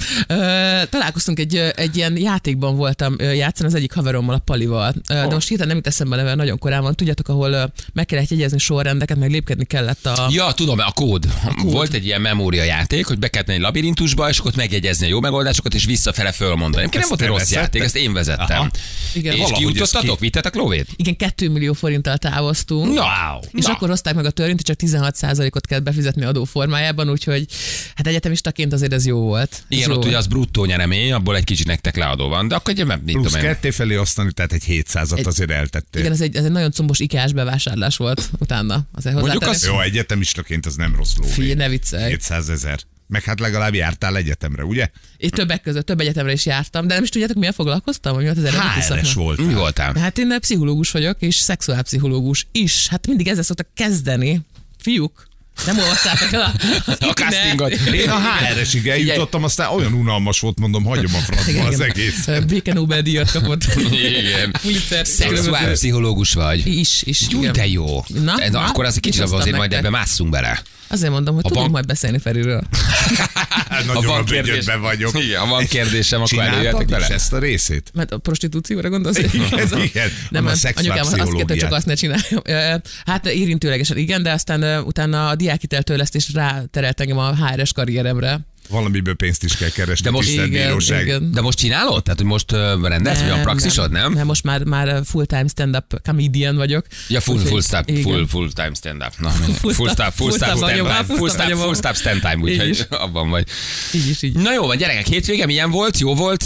Találkoztunk 0.90 1.38
egy, 1.38 1.56
egy 1.76 1.96
ilyen 1.96 2.16
játékban 2.16 2.65
voltam 2.74 3.14
ö, 3.18 3.32
játszani 3.32 3.68
az 3.68 3.74
egyik 3.74 3.92
haverommal, 3.92 4.34
a 4.34 4.38
Palival. 4.38 4.94
De 5.08 5.26
most 5.30 5.48
hirtelen 5.48 5.66
nem 5.68 5.76
jut 5.76 5.86
eszembe 5.86 6.16
neve, 6.16 6.34
nagyon 6.34 6.58
korán 6.58 6.82
van. 6.82 6.94
Tudjátok, 6.94 7.28
ahol 7.28 7.72
meg 7.92 8.06
kellett 8.06 8.28
jegyezni 8.28 8.58
sorrendeket, 8.58 9.16
meg 9.16 9.30
lépkedni 9.30 9.64
kellett 9.64 10.06
a... 10.06 10.28
Ja, 10.30 10.52
tudom, 10.52 10.78
a 10.78 10.92
kód. 10.94 11.26
Volt 11.62 11.92
egy 11.92 12.04
ilyen 12.04 12.20
memória 12.20 12.62
játék, 12.62 13.06
hogy 13.06 13.18
be 13.18 13.28
kellett 13.28 13.46
menni 13.46 13.58
egy 13.58 13.64
labirintusba, 13.64 14.28
és 14.28 14.38
akkor 14.38 14.50
ott 14.50 14.56
megjegyezni 14.56 15.06
a 15.06 15.08
jó 15.08 15.20
megoldásokat, 15.20 15.74
és 15.74 15.84
visszafele 15.84 16.32
fölmondani. 16.32 16.82
Nem, 16.90 17.00
nem 17.00 17.08
volt 17.08 17.22
egy 17.22 17.28
rossz 17.28 17.52
játék, 17.52 17.82
ezt 17.82 17.96
én 17.96 18.12
vezettem. 18.12 18.58
Aha. 18.58 18.70
Igen. 19.14 19.36
És 19.36 19.50
kiutottatok? 19.54 20.10
ki- 20.18 20.20
Vittetek 20.20 20.54
lóvét? 20.54 20.86
Igen, 20.96 21.16
2 21.16 21.48
millió 21.50 21.72
forinttal 21.72 22.16
távoztunk. 22.16 22.94
Na, 22.94 23.04
És 23.52 23.64
na. 23.64 23.72
akkor 23.72 23.88
hozták 23.88 24.14
meg 24.14 24.24
a 24.24 24.30
törvényt, 24.30 24.60
hogy 24.66 24.76
csak 24.76 24.90
16%-ot 24.90 25.66
kell 25.66 25.78
befizetni 25.78 26.24
adó 26.24 26.44
formájában, 26.44 27.10
úgyhogy 27.10 27.46
hát 27.94 28.06
egyetemistaként 28.06 28.72
azért 28.72 28.92
ez 28.92 29.06
jó 29.06 29.18
volt. 29.20 29.50
Ez 29.52 29.62
Igen, 29.68 29.88
jó 29.88 29.94
ott 29.94 29.98
ugye 30.00 30.08
volt. 30.10 30.20
az 30.20 30.26
bruttó 30.26 30.64
nyeremény, 30.64 31.12
abból 31.12 31.36
egy 31.36 31.44
kicsit 31.44 31.66
nektek 31.66 31.96
leadó 31.96 32.28
van, 32.28 32.45
de 32.48 32.54
akkor 32.54 32.72
ugye, 32.74 32.84
nem 32.84 33.04
Plusz 33.04 33.32
tudom 33.32 33.40
ketté 33.46 33.70
felé 33.70 33.96
osztani, 33.96 34.32
tehát 34.32 34.52
egy 34.52 34.64
700-at 34.68 35.18
Egy- 35.18 35.26
azért 35.26 35.50
eltettél. 35.50 36.00
Igen, 36.00 36.12
ez 36.12 36.20
egy, 36.20 36.36
ez 36.36 36.44
egy 36.44 36.50
nagyon 36.50 36.70
combos 36.72 36.98
ikás 36.98 37.32
bevásárlás 37.32 37.96
volt 37.96 38.30
utána. 38.38 38.82
Azért 38.92 39.14
Mondjuk 39.16 39.42
azt- 39.42 39.64
Jó, 39.66 39.80
egyetemistaként 39.80 40.66
az 40.66 40.74
nem 40.76 40.94
rossz 40.96 41.14
ló. 41.16 41.26
Figyelj, 41.26 41.54
ne 41.54 41.68
viccelj. 41.68 42.08
700 42.10 42.48
ezer. 42.48 42.78
Meg 43.08 43.22
hát 43.22 43.40
legalább 43.40 43.74
jártál 43.74 44.16
egyetemre, 44.16 44.64
ugye? 44.64 44.88
Én 45.16 45.30
többek 45.30 45.62
között, 45.62 45.86
több 45.86 46.00
egyetemre 46.00 46.32
is 46.32 46.46
jártam, 46.46 46.86
de 46.86 46.94
nem 46.94 47.02
is 47.02 47.08
tudjátok, 47.08 47.36
milyen 47.36 47.52
foglalkoztam? 47.52 48.14
Vagy 48.14 48.24
mi 48.24 48.28
volt 48.34 48.46
az 48.46 48.54
eredeti 48.54 48.80
szakma? 48.80 49.22
volt. 49.22 49.46
Mi 49.46 49.54
voltál? 49.54 49.94
Hát 49.94 50.18
én 50.18 50.38
pszichológus 50.40 50.90
vagyok, 50.90 51.22
és 51.22 51.34
szexuálpszichológus 51.36 52.46
is. 52.52 52.88
Hát 52.88 53.06
mindig 53.06 53.28
ezzel 53.28 53.42
szoktak 53.42 53.68
kezdeni. 53.74 54.40
Fiúk, 54.78 55.26
nem 55.66 55.78
olvastátok 55.78 56.32
el 56.32 56.40
a, 56.40 56.52
A 57.08 57.12
castingot. 57.12 57.70
Én 57.72 58.08
a 58.10 58.20
HRS-ig 58.20 58.86
eljutottam, 58.88 59.44
aztán 59.44 59.68
olyan 59.72 59.92
unalmas 59.92 60.40
volt, 60.40 60.58
mondom, 60.58 60.84
hagyom 60.84 61.14
a 61.14 61.18
francba 61.18 61.64
az 61.64 61.80
egész. 61.80 62.28
Béke 62.46 62.72
Nobel-díjat 62.72 63.30
kapott. 63.30 63.64
Igen. 63.90 64.50
Pulitzer. 64.62 65.06
Szexuál 65.06 65.72
pszichológus 65.72 66.32
vagy. 66.32 66.66
Is, 66.66 67.02
is. 67.02 67.20
Jó, 67.30 67.38
igen. 67.40 67.52
de 67.52 67.66
jó. 67.66 68.04
Na, 68.08 68.20
Na, 68.36 68.48
na, 68.50 68.60
akkor 68.60 68.84
az 68.84 68.94
egy 68.94 69.00
kicsit 69.00 69.22
azért 69.22 69.56
majd 69.56 69.72
ebbe 69.72 69.90
másszunk 69.90 70.30
bele. 70.30 70.62
Azért 70.88 71.10
mondom, 71.12 71.34
hogy 71.34 71.42
Ha 71.42 71.48
tudunk 71.48 71.64
van- 71.64 71.74
majd 71.74 71.86
beszélni 71.86 72.18
Feriről. 72.18 72.62
Nagyon 73.86 74.18
a 74.18 74.22
bőgyödben 74.22 74.80
vagyok. 74.80 75.22
Igen, 75.24 75.40
ha 75.40 75.46
van 75.46 75.64
kérdésem, 75.66 76.20
akkor 76.22 76.42
előjöttek 76.42 76.82
is 76.88 76.90
vele. 76.90 77.06
ezt 77.08 77.32
a 77.32 77.38
részét? 77.38 77.90
Mert 77.94 78.12
a 78.12 78.18
prostitúcióra 78.18 78.88
gondolsz? 78.88 79.18
Igen, 79.18 79.58
Ez 79.58 79.72
a- 79.72 79.78
igen. 79.82 80.08
Nem, 80.30 80.46
A 80.46 80.52
anyukám 80.74 80.98
azt 81.00 81.32
kérte, 81.32 81.56
csak 81.56 81.72
azt 81.72 81.86
ne 81.86 81.94
csináljam. 81.94 82.42
Hát 83.04 83.26
érintőlegesen 83.26 83.96
igen, 83.96 84.22
de 84.22 84.32
aztán 84.32 84.82
utána 84.84 85.28
a 85.28 85.34
diákiteltörlesztés 85.34 86.32
ráterelt 86.32 87.00
engem 87.00 87.18
a 87.18 87.34
HRS 87.34 87.72
karrieremre. 87.72 88.40
Valamiből 88.68 89.14
pénzt 89.14 89.44
is 89.44 89.56
kell 89.56 89.68
keresni, 89.68 90.04
De 90.04 90.10
most- 90.10 90.28
Igen, 90.28 90.48
bíróság. 90.50 91.06
igen. 91.06 91.30
De 91.32 91.40
most 91.40 91.58
csinálod? 91.58 92.02
Tehát, 92.02 92.18
hogy 92.18 92.28
most 92.28 92.52
rendelsz, 92.82 93.20
vagy 93.20 93.30
a 93.30 93.40
praxisod, 93.40 93.90
nem? 93.90 94.12
Nem, 94.12 94.26
most 94.26 94.42
már, 94.42 94.64
már 94.64 95.00
full-time 95.04 95.46
stand-up 95.48 96.00
comedian 96.04 96.56
vagyok. 96.56 96.86
Ja, 97.08 97.20
full, 97.20 97.38
full 97.38 97.60
stop, 97.62 97.90
full, 98.02 98.26
full 98.26 98.50
time 98.52 98.74
stand 98.74 99.02
up. 99.06 99.12
Na, 99.18 99.30
Full 99.30 99.72
full 99.72 99.88
stop- 99.88 99.90
stop, 99.90 100.12
full 100.14 100.30
stop 100.32 100.48
full 100.48 101.16
Full 101.16 101.28
stop 101.28 101.50
full 101.58 101.74
stop 101.74 101.94
stand 101.94 102.20
time, 102.20 102.50
Így 102.50 102.54
is. 102.54 102.60
úgyhogy 102.80 102.86
abban 103.06 103.30
vagy. 103.30 103.46
Így 103.92 104.08
is, 104.08 104.22
így. 104.22 104.34
Na 104.34 104.52
jó 104.52 104.66
van, 104.66 104.76
gyerekek, 104.76 105.06
hétvége 105.06 105.46
milyen 105.46 105.70
volt? 105.70 105.98
Jó 105.98 106.14
volt? 106.14 106.44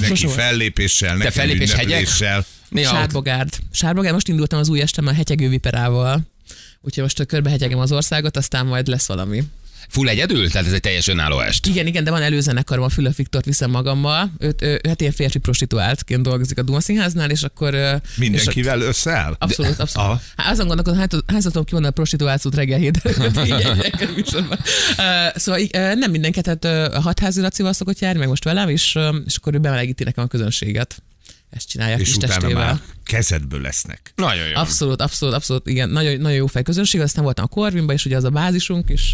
Neki 0.00 0.26
fellépéssel, 0.26 1.16
nekem 1.16 1.32
fellépés 1.32 1.72
ünnepléssel. 1.72 2.44
Néha 2.68 2.94
Sárbogárd. 2.94 3.58
Sárbogárd, 3.72 4.14
most 4.14 4.28
indultam 4.28 4.58
az 4.58 4.68
új 4.68 4.80
estem 4.80 5.06
a 5.06 5.12
hegyegő 5.12 5.48
viperával. 5.48 6.20
Úgyhogy 6.80 7.02
most 7.02 7.26
körbehegyegem 7.26 7.78
az 7.78 7.92
országot, 7.92 8.36
aztán 8.36 8.66
majd 8.66 8.86
lesz 8.86 9.06
valami. 9.06 9.42
Full 9.92 10.08
egyedül? 10.08 10.50
Tehát 10.50 10.66
ez 10.66 10.72
egy 10.72 10.80
teljes 10.80 11.08
önálló 11.08 11.40
est. 11.40 11.66
Igen, 11.66 11.86
igen, 11.86 12.04
de 12.04 12.10
van 12.10 12.22
előzenekarom, 12.22 12.84
a 12.84 12.88
Fülöp 12.88 13.16
Viktort 13.16 13.44
viszem 13.44 13.70
magammal. 13.70 14.32
Őt, 14.38 14.62
ő, 14.62 14.80
hát 14.88 15.00
ilyen 15.00 15.12
férfi 15.12 15.38
prostituáltként 15.38 16.22
dolgozik 16.22 16.58
a 16.58 16.62
Duma 16.62 16.80
Színháznál, 16.80 17.30
és 17.30 17.42
akkor... 17.42 17.74
ö, 17.74 17.94
És 17.94 18.16
Mindenkivel 18.16 18.80
összeáll? 18.80 19.36
Abszolút, 19.38 19.78
abszolút. 19.78 20.10
Aha. 20.10 20.20
Hát 20.36 20.52
azon 20.52 20.66
gondolkodom, 20.66 20.98
hát 20.98 21.14
hányszor 21.26 21.50
tudom 21.50 21.64
kimondani 21.66 21.94
a 21.94 21.96
prostituált 21.96 22.40
szót 22.40 22.54
reggel 22.54 22.78
hét 22.78 23.02
Szóval 25.34 25.60
nem 25.94 26.10
mindenki, 26.10 26.40
tehát 26.40 26.64
ö, 26.64 26.96
a 26.96 27.00
hatházi 27.00 27.40
Lacival 27.40 27.72
szokott 27.72 27.98
járni, 27.98 28.18
meg 28.18 28.28
most 28.28 28.44
velem, 28.44 28.68
és, 28.68 28.98
és 29.26 29.36
akkor 29.36 29.54
ő 29.54 29.58
bemelegíti 29.58 30.04
nekem 30.04 30.24
a 30.24 30.26
közönséget. 30.26 31.02
Ezt 31.52 31.68
csinálják 31.68 32.00
És 32.00 32.06
kis 32.06 32.16
utána 32.16 32.32
testével. 32.32 32.64
már 32.64 32.80
kezedből 33.04 33.60
lesznek. 33.60 34.12
Nagyon 34.16 34.46
jó. 34.48 34.54
Abszolút, 34.54 35.00
abszolút, 35.00 35.34
abszolút, 35.34 35.66
igen, 35.66 35.88
nagyon, 35.90 36.20
nagyon 36.20 36.36
jó 36.36 36.46
fejközönség, 36.46 37.00
aztán 37.00 37.24
voltam 37.24 37.44
a 37.44 37.54
Corvinba, 37.54 37.92
és 37.92 38.04
ugye 38.04 38.16
az 38.16 38.24
a 38.24 38.30
bázisunk, 38.30 38.88
és 38.88 39.12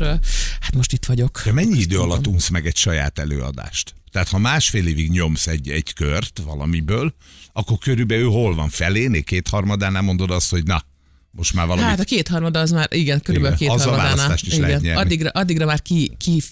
hát 0.60 0.74
most 0.74 0.92
itt 0.92 1.04
vagyok. 1.04 1.42
De 1.44 1.52
mennyi 1.52 1.78
idő 1.78 1.98
alatt 1.98 2.26
unsz 2.26 2.48
meg 2.48 2.66
egy 2.66 2.76
saját 2.76 3.18
előadást? 3.18 3.94
Tehát 4.10 4.28
ha 4.28 4.38
másfél 4.38 4.86
évig 4.86 5.10
nyomsz 5.10 5.46
egy, 5.46 5.68
egy 5.68 5.92
kört 5.92 6.40
valamiből, 6.44 7.14
akkor 7.52 7.78
körülbelül 7.78 8.30
hol 8.30 8.54
van 8.54 8.68
felénél, 8.68 9.22
kétharmadánál 9.22 10.02
mondod 10.02 10.30
azt, 10.30 10.50
hogy 10.50 10.64
na, 10.64 10.82
most 11.30 11.54
már 11.54 11.66
valami. 11.66 11.86
Hát 11.86 12.00
a 12.00 12.04
kétharmada 12.04 12.60
az 12.60 12.70
már, 12.70 12.88
igen, 12.90 13.20
körülbelül 13.20 13.56
Igen, 13.60 13.76
kétharmadánál. 13.76 14.34
is 14.34 14.56
Igen. 14.56 14.96
Addigra, 14.96 15.30
addigra 15.30 15.66
már 15.66 15.82
ki, 15.82 16.16
ki, 16.16 16.42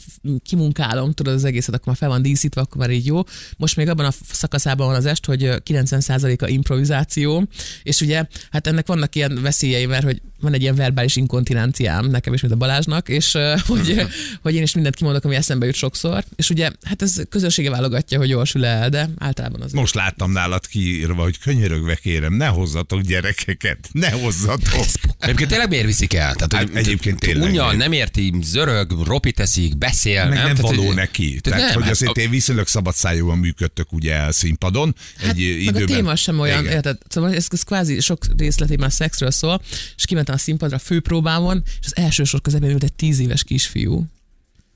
kimunkálom, 0.45 1.12
tudod 1.12 1.35
az 1.35 1.45
egészet, 1.45 1.75
akkor 1.75 1.87
már 1.87 1.97
fel 1.97 2.09
van 2.09 2.23
díszítve, 2.23 2.61
akkor 2.61 2.76
már 2.76 2.90
így 2.90 3.06
jó. 3.06 3.23
Most 3.56 3.76
még 3.76 3.88
abban 3.88 4.06
a 4.06 4.12
szakaszában 4.30 4.87
van 4.87 4.97
az 4.97 5.06
est, 5.06 5.25
hogy 5.26 5.45
ö, 5.45 5.56
90%-a 5.64 6.47
improvizáció, 6.47 7.49
és 7.83 8.00
ugye, 8.00 8.25
hát 8.50 8.66
ennek 8.66 8.87
vannak 8.87 9.14
ilyen 9.14 9.38
veszélyei, 9.42 9.87
mert 9.87 10.04
hogy 10.04 10.23
van 10.47 10.55
egy 10.55 10.62
ilyen 10.62 10.75
verbális 10.75 11.17
inkontinenciám 11.17 12.07
nekem 12.07 12.33
is, 12.33 12.41
mint 12.41 12.53
a 12.55 12.57
Balázsnak, 12.57 13.09
és 13.09 13.37
hogy, 13.67 14.07
hogy 14.43 14.55
én 14.55 14.62
is 14.62 14.75
mindent 14.75 14.95
kimondok, 14.97 15.25
ami 15.25 15.35
eszembe 15.35 15.67
jut 15.67 15.75
sokszor, 15.75 16.25
és 16.37 16.50
ugye, 16.50 16.71
hát 16.83 17.03
ez 17.03 17.23
közönsége 17.29 17.71
válogatja, 17.71 18.19
hogy 18.19 18.29
jól 18.29 18.45
sül 18.45 18.65
el, 18.65 18.88
de 18.88 19.09
általában 19.19 19.61
az. 19.62 19.73
Most 19.73 19.95
láttam 19.95 20.33
nálad 20.33 20.67
kiírva, 20.67 21.23
hogy 21.23 21.38
könyörögve 21.38 21.95
kérem, 21.95 22.33
ne 22.35 22.47
hozzatok 22.47 23.00
gyerekeket, 23.00 23.88
ne 23.93 24.11
hozzatok. 24.11 24.85
Egyébként 25.19 25.49
tényleg 25.50 25.69
miért 25.69 25.87
viszik 25.87 26.15
el? 26.15 26.35
Tehát, 26.35 26.53
Hát 26.53 26.76
egyébként 26.76 27.19
tényleg. 27.19 27.49
Unja, 27.49 27.73
nem 27.73 27.93
érti, 27.93 28.35
zörög, 28.43 28.91
ropi 29.07 29.33
teszik, 29.33 29.79
beszél. 29.79 30.25
Meg 30.25 30.33
nem, 30.35 30.43
Tehát, 30.43 30.61
való 30.61 30.87
hogy- 30.87 30.95
neki. 30.95 31.41
Tehát 31.41 31.43
Tehát, 31.43 31.62
nem, 31.65 31.73
hogy 31.75 31.83
hát 31.83 31.93
azért 31.93 32.17
én 32.17 32.31
viszonylag 32.31 32.67
szabadszájúan 32.67 33.38
működtök 33.38 33.93
ugye 33.93 34.17
a 34.17 34.33
színpadon. 34.33 34.95
Hát, 35.19 35.29
egy 35.37 35.38
meg 35.38 35.61
időben. 35.61 35.83
a 35.83 35.87
téma 35.87 36.17
sem 36.17 36.38
olyan, 36.41 36.67
érted? 36.67 36.99
Szóval 37.09 37.35
ez, 37.35 37.47
ez 37.50 37.62
kvázi 37.62 38.00
sok 38.00 38.25
részletében 38.38 38.87
a 38.87 38.91
szexről 38.91 39.31
szól, 39.31 39.61
és 39.97 40.05
kimentem 40.07 40.36
a 40.37 40.40
színpadra 40.40 40.76
a 40.76 40.78
főpróbámon, 40.78 41.62
és 41.81 41.87
az 41.87 41.97
első 41.97 42.25
sor 42.25 42.40
közepén 42.40 42.71
ült 42.71 42.83
egy 42.83 42.93
tíz 42.93 43.19
éves 43.19 43.45
kisfiú. 43.45 44.05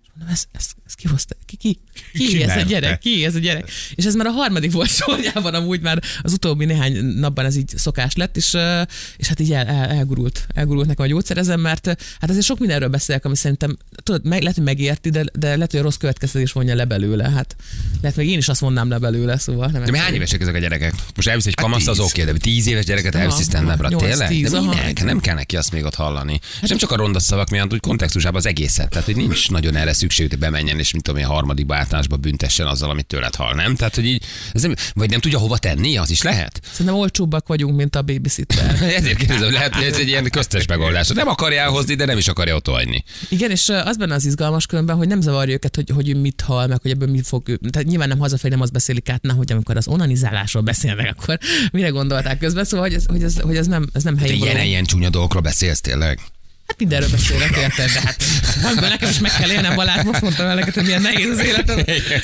És 0.02 0.08
mondom, 0.14 0.34
ez, 0.34 0.44
ez, 0.52 0.70
ez 0.90 0.96
ki 0.96 1.08
hozta? 1.08 1.36
Ki, 1.46 1.56
ki, 1.56 1.78
ki, 2.12 2.26
Ki 2.26 2.42
ez 2.42 2.56
a 2.56 2.60
gyerek? 2.60 2.98
Ki 2.98 3.24
ez 3.24 3.34
a 3.34 3.38
gyerek? 3.38 3.70
És 3.94 4.04
ez 4.04 4.14
már 4.14 4.26
a 4.26 4.30
harmadik 4.30 4.72
volt 4.72 4.90
sorjában, 4.90 5.54
amúgy 5.54 5.80
már 5.80 6.02
az 6.22 6.32
utóbbi 6.32 6.64
néhány 6.64 7.04
napban 7.04 7.44
ez 7.44 7.56
így 7.56 7.72
szokás 7.76 8.14
lett, 8.14 8.36
és, 8.36 8.56
és 9.16 9.26
hát 9.26 9.40
így 9.40 9.52
el, 9.52 9.66
el, 9.66 9.88
elgurult, 9.88 10.46
elgurult 10.54 10.86
nekem 10.86 11.04
a 11.04 11.08
gyógyszerezem, 11.08 11.60
mert 11.60 11.86
hát 12.20 12.30
azért 12.30 12.44
sok 12.44 12.58
mindenről 12.58 12.88
beszélek, 12.88 13.24
ami 13.24 13.36
szerintem, 13.36 13.76
tudod, 14.02 14.24
meg, 14.24 14.40
lehet, 14.40 14.56
hogy 14.56 14.64
megérti, 14.64 15.10
de, 15.10 15.24
de 15.32 15.48
lehet, 15.54 15.70
hogy 15.70 15.80
a 15.80 15.82
rossz 15.82 15.96
következtetés 15.96 16.52
vonja 16.52 16.74
le 16.74 16.84
belőle. 16.84 17.30
Hát 17.30 17.56
lehet, 18.00 18.16
még 18.16 18.28
én 18.28 18.38
is 18.38 18.48
azt 18.48 18.60
mondnám 18.60 18.88
le 18.88 18.98
belőle, 18.98 19.38
szóval 19.38 19.68
nem 19.68 19.84
De 19.84 19.90
mi 19.90 19.98
hány 19.98 20.14
évesek 20.14 20.40
ezek 20.40 20.54
a 20.54 20.58
gyerekek? 20.58 20.94
Most 21.14 21.28
elvisz 21.28 21.46
egy 21.46 21.54
kamaszt, 21.54 21.88
az 21.88 21.98
oké, 21.98 22.24
de 22.24 22.32
tíz 22.32 22.66
éves 22.66 22.84
gyereket 22.84 23.14
Aha, 23.14 23.22
elviszi 23.22 23.42
stand 23.42 23.96
tényleg? 23.96 24.28
tíz, 24.28 24.50
De 24.50 24.56
aha. 24.56 24.68
minek? 24.68 25.04
Nem 25.04 25.20
kell 25.20 25.34
neki 25.34 25.56
azt 25.56 25.72
még 25.72 25.84
ott 25.84 25.94
hallani. 25.94 26.40
És 26.62 26.68
nem 26.68 26.78
csak 26.78 26.90
a 26.90 26.96
ronda 26.96 27.20
szavak 27.20 27.50
miatt, 27.50 27.72
úgy 27.72 27.80
kontextusában 27.80 28.38
az 28.38 28.46
egészet. 28.46 28.88
Tehát, 28.88 29.04
hogy 29.04 29.16
nincs 29.16 29.50
nagyon 29.50 29.76
erre 29.76 29.92
szükség, 29.92 30.28
hogy 30.28 30.38
bemenjen, 30.38 30.78
és 30.80 30.92
mint 30.92 31.04
tudom 31.04 31.20
én, 31.20 31.26
harmadik 31.26 31.72
általánosba 31.72 32.16
büntessen 32.16 32.66
azzal, 32.66 32.90
amit 32.90 33.06
tőled 33.06 33.34
hall, 33.34 33.54
nem? 33.54 33.76
Tehát, 33.76 33.94
hogy 33.94 34.04
így, 34.06 34.24
ez 34.52 34.62
nem, 34.62 34.74
vagy 34.94 35.10
nem 35.10 35.20
tudja 35.20 35.38
hova 35.38 35.58
tenni, 35.58 35.96
az 35.96 36.10
is 36.10 36.22
lehet. 36.22 36.60
Szerintem 36.70 36.94
olcsóbbak 36.94 37.46
vagyunk, 37.48 37.76
mint 37.76 37.96
a 37.96 38.02
babysitter. 38.02 38.82
Ezért 38.96 39.16
kérdezem, 39.16 39.52
lehet, 39.52 39.74
hogy 39.74 39.84
ez 39.84 39.96
egy 39.98 40.08
ilyen 40.08 40.30
köztes 40.30 40.66
megoldás. 40.66 41.08
Nem 41.08 41.28
akarja 41.28 41.60
elhozni, 41.60 41.94
de 41.94 42.04
nem 42.04 42.18
is 42.18 42.28
akarja 42.28 42.54
ott 42.54 42.66
hagyni. 42.66 43.04
Igen, 43.28 43.50
és 43.50 43.68
az 43.68 43.96
benne 43.96 44.14
az 44.14 44.24
izgalmas 44.24 44.66
különben, 44.66 44.96
hogy 44.96 45.08
nem 45.08 45.20
zavarja 45.20 45.54
őket, 45.54 45.74
hogy, 45.76 45.90
hogy 45.94 46.08
ő 46.08 46.14
mit 46.16 46.40
hall, 46.40 46.66
meg 46.66 46.78
hogy 46.82 46.90
ebből 46.90 47.08
mit 47.08 47.26
fog. 47.26 47.48
ő- 47.48 47.60
Tehát 47.70 47.88
nyilván 47.88 48.08
nem 48.08 48.18
hazafelé 48.18 48.52
nem 48.52 48.62
azt 48.62 48.72
beszélik 48.72 49.08
át, 49.08 49.22
na, 49.22 49.32
hogy 49.32 49.52
amikor 49.52 49.76
az 49.76 49.88
onanizálásról 49.88 50.62
beszélnek, 50.62 51.14
akkor 51.18 51.38
mire 51.72 51.88
gondolták 51.88 52.38
közben, 52.38 52.64
szóval 52.64 52.86
hogy 52.86 52.94
ez, 52.94 53.04
hogy 53.06 53.22
ez, 53.22 53.40
hogy 53.40 53.56
ez 53.56 53.66
nem, 53.66 53.86
ez 53.92 54.02
nem 54.02 54.18
helyén 54.18 54.38
való. 54.38 54.50
ilyen, 54.52 54.66
ilyen 54.66 54.84
csúnya 54.84 55.10
dolgokról 55.10 55.42
beszélsz 55.42 55.80
tényleg. 55.80 56.20
Hát 56.70 56.78
mindenről 56.78 57.08
beszélek, 57.10 57.56
érted? 57.56 57.90
De 57.92 58.00
hát 58.62 58.80
nekem 58.80 59.08
is 59.08 59.18
meg 59.18 59.32
kell 59.32 59.50
élnem, 59.50 59.74
Balázs, 59.74 60.02
most 60.02 60.20
mondtam 60.20 60.46
el 60.46 60.54
neked, 60.54 60.74
hogy 60.74 60.84
milyen 60.84 61.02
nehéz 61.02 61.28
az 61.28 61.44
életem. 61.44 61.78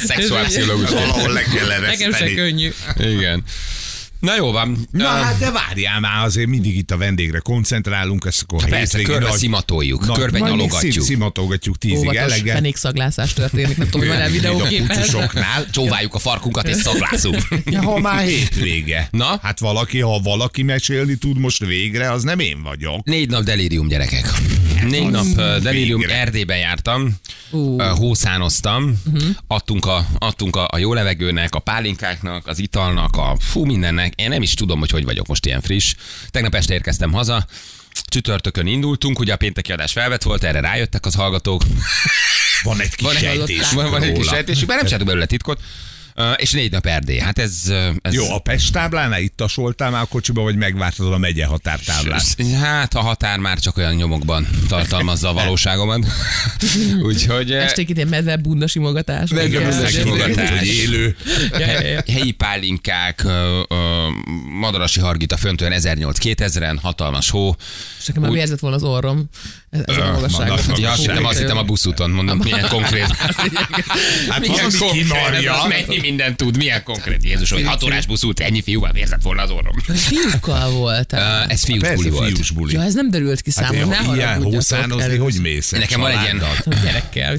Szexuálpszichológus. 0.04 0.90
Valahol 0.90 1.32
le 1.32 1.42
kell 1.42 1.80
Nekem 1.80 2.12
se 2.12 2.34
könnyű. 2.34 2.72
Igen. 2.98 3.42
Na 4.26 4.34
jó 4.36 4.52
van. 4.52 4.86
Na 4.90 5.04
Ö, 5.04 5.06
hát 5.22 5.38
de 5.38 5.50
várjál 5.50 6.00
már, 6.00 6.24
azért 6.24 6.48
mindig 6.48 6.76
itt 6.76 6.90
a 6.90 6.96
vendégre 6.96 7.38
koncentrálunk, 7.38 8.24
ezt 8.26 8.42
akkor 8.42 8.60
Persze, 8.60 8.76
hétvégén 8.78 9.06
körbe 9.06 9.28
nagy- 9.28 9.38
szimatoljuk, 9.38 10.06
nagy- 10.06 10.18
körbe 10.18 10.38
nyalogatjuk. 10.38 10.92
szim- 10.92 11.04
Szimatolgatjuk 11.04 11.78
tízig 11.78 11.98
Óvatos 11.98 12.20
eleget. 12.20 12.54
fenékszaglászás 12.54 13.32
történik, 13.32 13.76
nem 13.76 13.88
tudom, 13.88 14.00
hogy 14.00 14.16
van-e 14.16 14.24
a 14.28 14.30
videóképen. 14.30 14.86
kutyusoknál. 14.86 15.66
Csóváljuk 15.70 16.14
a 16.14 16.18
farkunkat 16.18 16.68
és 16.68 16.76
szaglászunk. 16.76 17.48
Ja, 17.64 17.82
ha 17.82 17.98
már 17.98 18.24
hétvége. 18.24 19.08
Na? 19.10 19.38
Hát 19.42 19.58
valaki, 19.58 20.00
ha 20.00 20.18
valaki 20.18 20.62
mesélni 20.62 21.14
tud 21.16 21.38
most 21.38 21.64
végre, 21.64 22.10
az 22.10 22.22
nem 22.22 22.38
én 22.38 22.62
vagyok. 22.62 23.04
Négy 23.04 23.28
nap 23.30 23.42
delírium, 23.42 23.88
gyerekek. 23.88 24.32
Négy 24.88 25.08
nap 25.10 25.26
ö, 25.36 25.56
delírium, 25.62 26.00
Végre. 26.00 26.14
Erdélyben 26.14 26.58
jártam, 26.58 27.14
Ö, 27.52 27.84
hószánoztam, 27.96 29.02
adtunk, 29.46 29.86
a, 29.86 30.06
adtunk 30.18 30.56
a, 30.56 30.68
a 30.70 30.78
jó 30.78 30.94
levegőnek, 30.94 31.54
a 31.54 31.58
pálinkáknak, 31.58 32.46
az 32.46 32.58
italnak, 32.58 33.16
a 33.16 33.36
fú 33.40 33.64
mindennek. 33.64 34.12
Én 34.16 34.28
nem 34.28 34.42
is 34.42 34.54
tudom, 34.54 34.78
hogy 34.78 34.90
hogy 34.90 35.04
vagyok 35.04 35.26
most 35.26 35.46
ilyen 35.46 35.60
friss. 35.60 35.94
Tegnap 36.30 36.54
este 36.54 36.74
érkeztem 36.74 37.12
haza, 37.12 37.46
csütörtökön 38.04 38.66
indultunk, 38.66 39.18
ugye 39.18 39.32
a 39.32 39.36
pénteki 39.36 39.72
adás 39.72 39.92
felvett 39.92 40.22
volt, 40.22 40.44
erre 40.44 40.60
rájöttek 40.60 41.06
az 41.06 41.14
hallgatók. 41.14 41.62
Van 42.62 42.80
egy 42.80 42.94
kis 42.94 43.06
Van 43.06 43.14
sejtés. 43.16 43.70
van, 43.72 43.90
van 43.90 44.02
egy 44.02 44.08
kis 44.12 44.18
róla. 44.18 44.30
sejtésük, 44.30 44.66
bár 44.66 44.76
nem 44.76 44.84
csináltuk 44.84 45.08
belőle 45.08 45.26
titkot. 45.26 45.60
És 46.36 46.52
négy 46.52 46.70
nap 46.70 46.86
Erdély. 46.86 47.18
Hát 47.18 47.38
ez... 47.38 47.72
ez 48.02 48.14
Jó, 48.14 48.34
a 48.34 48.38
Pest 48.38 48.72
táblánál 48.72 49.20
itt 49.20 49.36
tasoltál 49.36 49.90
már 49.90 50.02
a 50.02 50.06
kocsiba, 50.06 50.42
vagy 50.42 50.56
megvártad 50.56 51.12
a 51.12 51.18
megye 51.18 51.46
határtáblát? 51.46 52.36
Hát 52.60 52.94
a 52.94 53.00
határ 53.00 53.38
már 53.38 53.58
csak 53.58 53.76
olyan 53.76 53.94
nyomokban 53.94 54.46
tartalmazza 54.68 55.28
a 55.28 55.32
valóságomat. 55.32 56.06
Úgyhogy... 57.08 57.52
Esténként 57.52 57.96
ilyen 57.96 58.08
medve 58.08 58.36
bunda 58.36 58.66
simogatás. 58.66 59.30
Bunda 59.30 59.86
simogatás. 59.86 60.58
Hogy 60.58 60.66
élő. 60.66 61.16
Helyi 62.12 62.32
pálinkák, 62.32 63.24
madarasi 64.60 65.00
hargita 65.00 65.36
föntően 65.36 65.80
1008-2000-en, 65.82 66.78
hatalmas 66.82 67.30
hó. 67.30 67.56
És 68.06 68.12
nekem 68.12 68.22
már 68.22 68.30
Úgy- 68.30 68.36
vérzett 68.38 68.58
volna 68.58 68.76
az 68.76 68.82
orrom. 68.82 69.28
Ez, 69.70 69.80
ez 69.86 69.96
a 69.96 70.12
magasság. 70.12 70.48
magas- 70.48 70.78
Ja, 70.78 70.90
azt 70.90 71.00
hittem, 71.00 71.24
azt 71.24 71.38
hittem 71.38 71.56
a 71.56 71.62
buszúton, 71.62 72.10
mondom, 72.10 72.38
milyen 72.42 72.68
konkrét. 72.76 73.06
Hát 74.28 74.40
Milyen 74.40 74.70
valami 75.08 75.44
konkrét, 75.44 75.86
mennyi 75.86 76.00
mindent 76.00 76.36
tud, 76.36 76.56
milyen 76.56 76.82
konkrét. 76.82 77.24
Jézus, 77.24 77.50
hogy 77.50 77.62
hat 77.64 77.82
órás 77.82 78.06
buszút, 78.06 78.40
ennyi 78.40 78.62
fiúval 78.62 78.92
vérzett 78.92 79.22
volna 79.22 79.42
az 79.42 79.50
orrom. 79.50 79.74
Fiúkkal 79.94 80.70
volt. 80.70 81.12
Ö, 81.12 81.16
Ez 81.48 81.64
fiús 81.64 81.88
buli 81.94 82.10
volt. 82.10 82.52
buli. 82.54 82.72
Ja, 82.74 82.82
ez 82.82 82.94
nem 82.94 83.10
derült 83.10 83.40
ki 83.40 83.50
Hát 83.54 83.64
számomra. 83.64 83.96
ilyen- 84.00 84.10
ne 84.10 84.14
ilyen 84.16 84.42
hószánozni, 84.42 85.16
hogy 85.16 85.38
mész? 85.42 85.70
Nekem 85.70 86.00
van 86.00 86.10
egy 86.10 86.22
ilyen- 86.22 86.42
gyerekkel. 86.84 87.38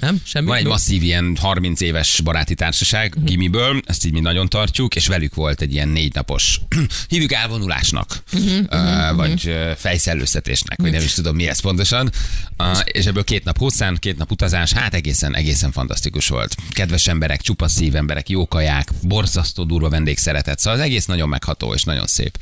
Nem? 0.00 0.20
Semmi? 0.24 0.46
Van 0.46 0.56
egy 0.56 0.66
masszív 0.66 1.02
ilyen 1.02 1.36
30 1.40 1.80
éves 1.80 2.20
baráti 2.24 2.54
társaság, 2.54 3.14
gimiből, 3.24 3.80
ezt 3.86 4.06
így 4.06 4.12
mi 4.12 4.20
nagyon 4.20 4.48
tartjuk, 4.48 4.94
és 4.94 5.06
velük 5.06 5.34
volt 5.34 5.60
egy 5.60 5.72
ilyen 5.72 5.88
négy 5.88 6.14
napos, 6.14 6.60
hívjuk 7.08 7.32
elvonulásnak, 7.32 8.22
ö, 8.68 9.12
vagy 9.14 9.48
ö, 9.48 9.72
fejszellőztetésnek, 9.76 10.80
vagy 10.80 10.90
nem 10.90 11.02
is 11.02 11.12
tudom 11.12 11.36
mi 11.36 11.48
ez 11.48 11.60
pontosan, 11.60 12.10
Ö, 12.58 12.72
és 12.84 13.06
ebből 13.06 13.24
két 13.24 13.44
nap 13.44 13.58
hosszán, 13.58 13.96
két 13.96 14.18
nap 14.18 14.30
utazás, 14.30 14.72
hát 14.72 14.94
egészen, 14.94 15.34
egészen 15.34 15.72
fantasztikus 15.72 16.28
volt. 16.28 16.54
Kedves 16.70 17.06
emberek, 17.06 17.40
csupa 17.40 17.68
szív 17.68 17.96
emberek, 17.96 18.28
jó 18.28 18.48
kaják, 18.48 18.88
borzasztó 19.02 19.64
durva 19.64 19.88
vendégszeretet, 19.88 20.58
szóval 20.58 20.78
az 20.78 20.84
egész 20.84 21.06
nagyon 21.06 21.28
megható 21.28 21.74
és 21.74 21.84
nagyon 21.84 22.06
szép. 22.06 22.38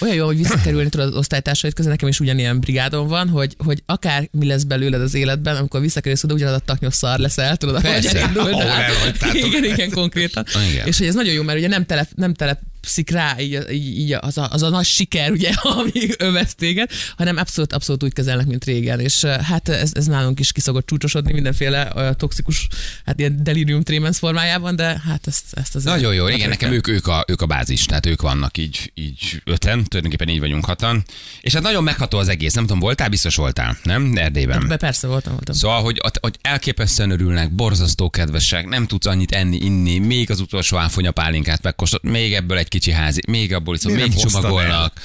Olyan 0.00 0.14
jó, 0.14 0.26
hogy 0.26 0.36
visszakerülni 0.36 0.88
tudod 0.88 1.06
az 1.06 1.14
osztálytársaid 1.14 1.74
közül, 1.74 1.90
nekem 1.90 2.08
is 2.08 2.20
ugyanilyen 2.20 2.60
brigádom 2.60 3.06
van, 3.06 3.28
hogy, 3.28 3.54
hogy 3.58 3.82
akár 3.86 4.28
mi 4.30 4.46
lesz 4.46 4.62
belőled 4.62 5.00
az 5.00 5.14
életben, 5.14 5.56
amikor 5.56 5.80
visszakerülsz 5.80 6.24
oda, 6.24 6.34
ugyanaz 6.34 6.54
a 6.54 6.58
taknyos 6.88 6.94
szar 6.94 7.18
leszel, 7.18 7.56
tudod, 7.56 7.74
ahogy 7.74 8.06
elindultál. 8.06 8.68
elhagytátok. 8.68 9.46
Igen, 9.46 9.64
igen, 9.64 9.90
konkrétan. 9.90 10.44
Igen. 10.70 10.86
És 10.86 10.98
hogy 10.98 11.06
ez 11.06 11.14
nagyon 11.14 11.32
jó, 11.32 11.42
mert 11.42 11.58
ugye 11.58 11.68
nem 11.68 11.86
telep, 11.86 12.08
nem 12.14 12.34
telepszik 12.80 13.10
rá 13.10 13.40
így, 13.40 13.72
így, 13.72 13.98
így 13.98 14.12
az, 14.20 14.38
a, 14.38 14.48
az 14.50 14.62
a 14.62 14.68
nagy 14.68 14.84
siker, 14.84 15.30
ugye, 15.30 15.50
ami 15.78 16.08
övesz 16.18 16.54
téged, 16.54 16.90
hanem 17.16 17.36
abszolút, 17.36 17.72
abszolút 17.72 18.02
úgy 18.02 18.12
kezelnek, 18.12 18.46
mint 18.46 18.64
régen. 18.64 19.00
És 19.00 19.22
uh, 19.22 19.40
hát 19.40 19.68
ez, 19.68 19.90
ez 19.94 20.06
nálunk 20.06 20.40
is 20.40 20.52
kiszokott 20.52 20.86
csúcsosodni 20.86 21.32
mindenféle 21.32 21.92
uh, 21.94 22.14
toxikus, 22.14 22.66
hát 23.04 23.18
ilyen 23.18 23.42
delirium 23.42 23.82
trémensz 23.82 24.18
formájában, 24.18 24.76
de 24.76 25.00
hát 25.06 25.26
ezt, 25.26 25.44
ezt 25.54 25.74
az 25.74 25.84
Nagyon 25.84 26.14
jó, 26.14 26.28
igen, 26.28 26.48
nekem 26.48 26.72
ők, 26.72 26.88
ők, 26.88 27.06
a, 27.06 27.24
ők 27.28 27.42
a 27.42 27.46
bázis, 27.46 27.84
tehát 27.84 28.06
ők 28.06 28.22
vannak 28.22 28.58
így, 28.58 28.92
így 28.94 29.42
öten, 29.44 29.84
tulajdonképpen 29.84 30.28
így 30.28 30.40
vagyunk 30.40 30.64
hatan. 30.64 31.04
És 31.40 31.52
hát 31.52 31.62
nagyon 31.62 31.82
megható 31.82 32.18
az 32.18 32.28
egész, 32.28 32.54
nem 32.54 32.66
tudom, 32.66 32.80
voltál, 32.80 33.08
biztos 33.08 33.36
voltál, 33.36 33.76
nem? 33.82 34.12
Erdélyben. 34.16 34.68
Be 34.68 34.76
persze 34.76 35.06
voltam, 35.06 35.32
voltam. 35.32 35.54
Szóval, 35.54 35.82
hogy, 35.82 36.00
hogy 36.20 36.36
elképesztően 36.40 37.10
örülnek, 37.10 37.54
borzasztó 37.54 38.10
kedvesek, 38.10 38.68
nem 38.68 38.86
tudsz 38.86 39.06
annyit 39.06 39.32
enni, 39.32 39.56
inni, 39.56 39.98
még 39.98 40.30
az 40.30 40.40
utolsó 40.40 40.76
áfonya 40.76 41.10
pálinkát 41.10 41.62
megkóstolt, 41.62 42.02
még 42.02 42.34
ebből 42.34 42.58
egy 42.58 42.67
kicsi 42.68 42.92
házi, 42.92 43.20
még 43.28 43.54
abból 43.54 43.74
iszom, 43.74 43.92
még 43.92 44.14
csomagolnak. 44.14 45.00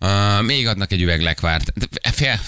Uh, 0.00 0.42
még 0.42 0.66
adnak 0.66 0.92
egy 0.92 1.02
üveg 1.02 1.20
lekvárt. 1.22 1.72
Fél, 2.12 2.40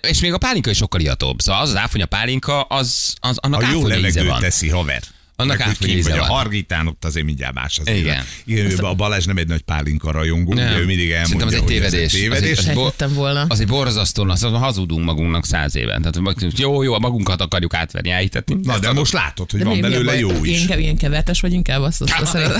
és 0.00 0.20
még 0.20 0.32
a 0.32 0.38
pálinka 0.38 0.70
is 0.70 0.76
sokkal 0.76 1.00
ihatóbb. 1.00 1.40
Szóval 1.40 1.60
az 1.60 1.68
az 1.68 1.76
áfonya 1.76 2.06
pálinka, 2.06 2.62
az, 2.62 3.14
az 3.20 3.38
annak 3.40 3.62
A 3.62 3.70
jó 3.72 3.86
levegőt 3.86 4.26
van. 4.26 4.40
teszi, 4.40 4.68
haver. 4.68 5.02
Annak 5.40 5.60
átfogy 5.60 5.86
kint 5.86 6.02
vagy 6.02 6.12
íze 6.12 6.20
a 6.22 6.26
van. 6.26 6.36
Hargitán, 6.36 6.86
ott 6.86 7.04
azért 7.04 7.26
mindjárt 7.26 7.54
más 7.54 7.78
az 7.78 7.86
Igen. 7.88 7.98
élet. 7.98 8.24
Igen, 8.44 8.78
a 8.84 8.94
Balázs 8.94 9.24
nem 9.24 9.36
egy 9.36 9.48
nagy 9.48 9.60
pálinka 9.60 10.10
rajongó, 10.10 10.52
Nem. 10.54 10.66
ugye 10.68 10.78
ő 10.78 10.84
mindig 10.84 11.10
Szerintem 11.10 11.40
elmondja, 11.40 11.46
az 11.46 11.52
egy 11.52 11.60
hogy 11.60 11.72
ez 11.72 11.90
tévedés. 11.90 12.12
egy 12.14 12.20
tévedés. 12.20 12.58
Az 12.58 12.66
egy- 12.66 12.74
Sejtettem 12.74 13.14
volna. 13.14 13.44
Az 13.48 13.60
egy 13.60 13.66
borzasztó, 13.66 14.24
az 14.28 14.42
hazudunk 14.42 15.04
magunknak 15.04 15.46
száz 15.46 15.76
éven. 15.76 16.02
Tehát 16.02 16.58
jó, 16.58 16.82
jó, 16.82 16.98
magunkat 16.98 17.40
akarjuk 17.40 17.74
átverni, 17.74 18.10
elhitetni. 18.10 18.54
Na, 18.62 18.72
de 18.78 18.86
adom. 18.88 18.94
most 18.98 19.12
látod, 19.12 19.50
hogy 19.50 19.60
De 19.60 19.66
van 19.66 19.76
mi- 19.76 19.82
a 19.82 19.88
belőle 19.88 20.18
jó 20.18 20.44
is. 20.44 20.60
Inkább 20.60 20.78
ilyen 20.78 20.96
kevertes 20.96 21.40
vagy 21.40 21.52
inkább 21.52 21.82
azt, 21.82 22.00
azt, 22.02 22.12
azt. 22.34 22.36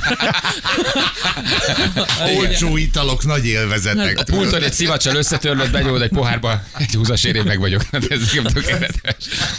Olcsó 2.38 2.76
italok, 2.76 3.24
nagy 3.24 3.46
élvezetek. 3.46 4.18
A 4.18 4.24
pulton 4.24 4.62
egy 4.62 4.72
szivacsal 4.72 5.16
összetörlött, 5.16 5.70
benyúlod 5.70 6.02
egy 6.02 6.08
pohárba, 6.08 6.62
egy 6.78 6.94
húzas 6.94 7.24
érén 7.24 7.44
meg 7.44 7.58
vagyok. 7.58 7.82
Ez 8.08 8.32
nem 8.34 8.44
tökéletes. 8.44 9.16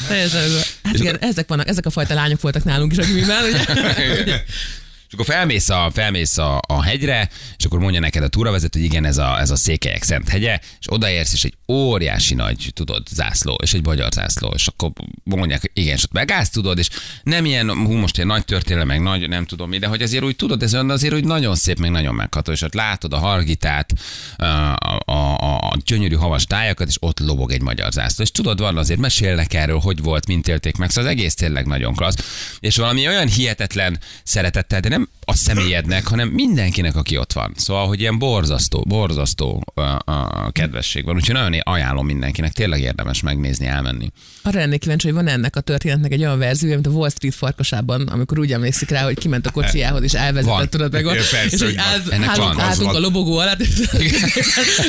Ez 0.10 0.34
a- 0.34 0.78
Hát 0.84 1.24
ezek 1.24 1.48
vannak, 1.48 1.68
ezek 1.68 1.86
a 1.86 1.90
fajta 1.90 2.14
lányok 2.14 2.42
voltak 2.42 2.64
nálunk 2.64 2.92
is 2.92 2.98
gimiben, 3.10 3.44
ugye? 3.44 4.44
És 5.10 5.16
akkor 5.16 5.26
felmész 5.26 5.70
a, 5.70 5.92
felmész 5.94 6.38
a, 6.38 6.60
a 6.68 6.84
hegyre, 6.84 7.30
és 7.58 7.66
akkor 7.66 7.80
mondja 7.80 8.00
neked 8.00 8.24
a 8.24 8.28
túravezető, 8.28 8.80
hogy 8.80 8.88
igen, 8.88 9.06
ez 9.06 9.18
a, 9.18 9.40
ez 9.40 9.50
a 9.50 9.56
Székelyek 9.56 10.04
Szent 10.04 10.30
hegye, 10.30 10.60
és 10.80 10.86
odaérsz, 10.90 11.34
és 11.34 11.44
egy 11.44 11.54
óriási 11.68 12.34
nagy, 12.34 12.72
tudod, 12.74 13.08
zászló, 13.08 13.58
és 13.62 13.74
egy 13.74 13.86
magyar 13.86 14.12
zászló, 14.12 14.52
és 14.56 14.68
akkor 14.68 14.92
mondják, 15.24 15.62
hogy 15.62 15.70
igen, 15.74 15.96
és 15.96 16.04
ott 16.04 16.12
megállsz, 16.12 16.50
tudod, 16.50 16.78
és 16.78 16.90
nem 17.24 17.46
ilyen, 17.46 17.70
hú, 17.70 17.94
most 17.94 18.16
ilyen 18.16 18.28
nagy 18.28 18.46
történelem, 18.46 18.88
meg 18.88 19.02
nagy, 19.02 19.30
nem 19.30 19.46
tudom 19.46 19.70
mi, 19.70 19.78
de 19.78 19.88
hogy 19.88 20.02
azért 20.02 20.24
úgy 20.24 20.36
tudod, 20.36 20.64
ez 20.64 20.74
azért 20.74 21.14
úgy 21.14 21.26
nagyon 21.26 21.56
szép, 21.56 21.80
meg 21.80 21.92
nagyon 21.92 22.16
megható, 22.16 22.52
és 22.52 22.62
ott 22.62 22.74
látod 22.74 23.14
a 23.14 23.18
hargitát, 23.18 23.94
a, 24.38 24.44
a, 24.46 25.02
a, 25.06 25.58
a 25.58 25.78
gyönyörű 25.86 26.16
havas 26.16 26.46
tájakat, 26.46 26.88
és 26.88 26.98
ott 27.00 27.20
lobog 27.20 27.52
egy 27.52 27.62
magyar 27.62 27.92
zászló, 27.92 28.24
és 28.24 28.32
tudod, 28.32 28.60
van 28.60 28.78
azért 28.78 29.00
mesélnek 29.00 29.54
erről, 29.54 29.80
hogy 29.80 30.02
volt, 30.02 30.28
mint 30.28 30.48
élték 30.48 30.78
meg, 30.78 30.90
szóval 30.90 31.12
az 31.12 31.18
egész 31.18 31.36
tényleg 31.36 31.66
nagyon 31.66 31.96
klassz, 31.96 32.58
és 32.60 32.76
valami 32.76 33.08
olyan 33.08 33.28
hihetetlen 33.28 34.00
szeretettel, 34.24 34.80
de 34.80 34.90
nem 34.90 34.99
a 35.26 35.36
személyednek, 35.36 36.08
hanem 36.08 36.28
mindenkinek, 36.28 36.96
aki 36.96 37.18
ott 37.18 37.34
van. 37.34 37.54
Szóval, 37.56 37.88
hogy 37.88 38.00
ilyen 38.00 38.18
borzasztó, 38.20 38.84
borzasztó 38.88 39.64
a, 39.74 39.82
a 40.12 40.50
kedvesség 40.52 41.06
van. 41.06 41.16
Úgyhogy 41.16 41.36
nagyon 41.36 41.54
ajánlom 41.64 42.06
mindenkinek, 42.06 42.52
tényleg 42.52 42.82
érdemes 42.82 43.22
megnézni, 43.22 43.66
elmenni. 43.66 44.12
Arra 44.42 44.60
lennék 44.60 44.80
kíváncsi, 44.80 45.06
hogy 45.08 45.16
van 45.16 45.28
ennek 45.28 45.56
a 45.56 45.60
történetnek 45.62 46.12
egy 46.12 46.20
olyan 46.20 46.38
verziója, 46.40 46.74
mint 46.74 46.88
a 46.88 46.90
Wall 46.90 47.10
Street 47.10 47.36
farkasában, 47.36 48.02
amikor 48.08 48.40
úgy 48.40 48.52
emlékszik 48.52 48.90
rá, 48.90 49.04
hogy 49.04 49.20
kiment 49.20 49.46
a 49.48 49.52
kocsijához, 49.52 50.04
és 50.04 50.14
elvezetett, 50.14 50.70
tudod 50.70 50.92
meg, 50.92 51.04
persze, 51.04 51.46
és 51.50 51.62
hogy 51.62 51.76
állt- 51.78 52.10
Ennek 52.10 52.30
állunk, 52.30 52.54
van, 52.54 52.58
az 52.58 52.70
álltunk 52.70 52.94
a 52.94 53.00
lobogó 53.00 53.38
alatt, 53.38 53.60
és 53.60 54.12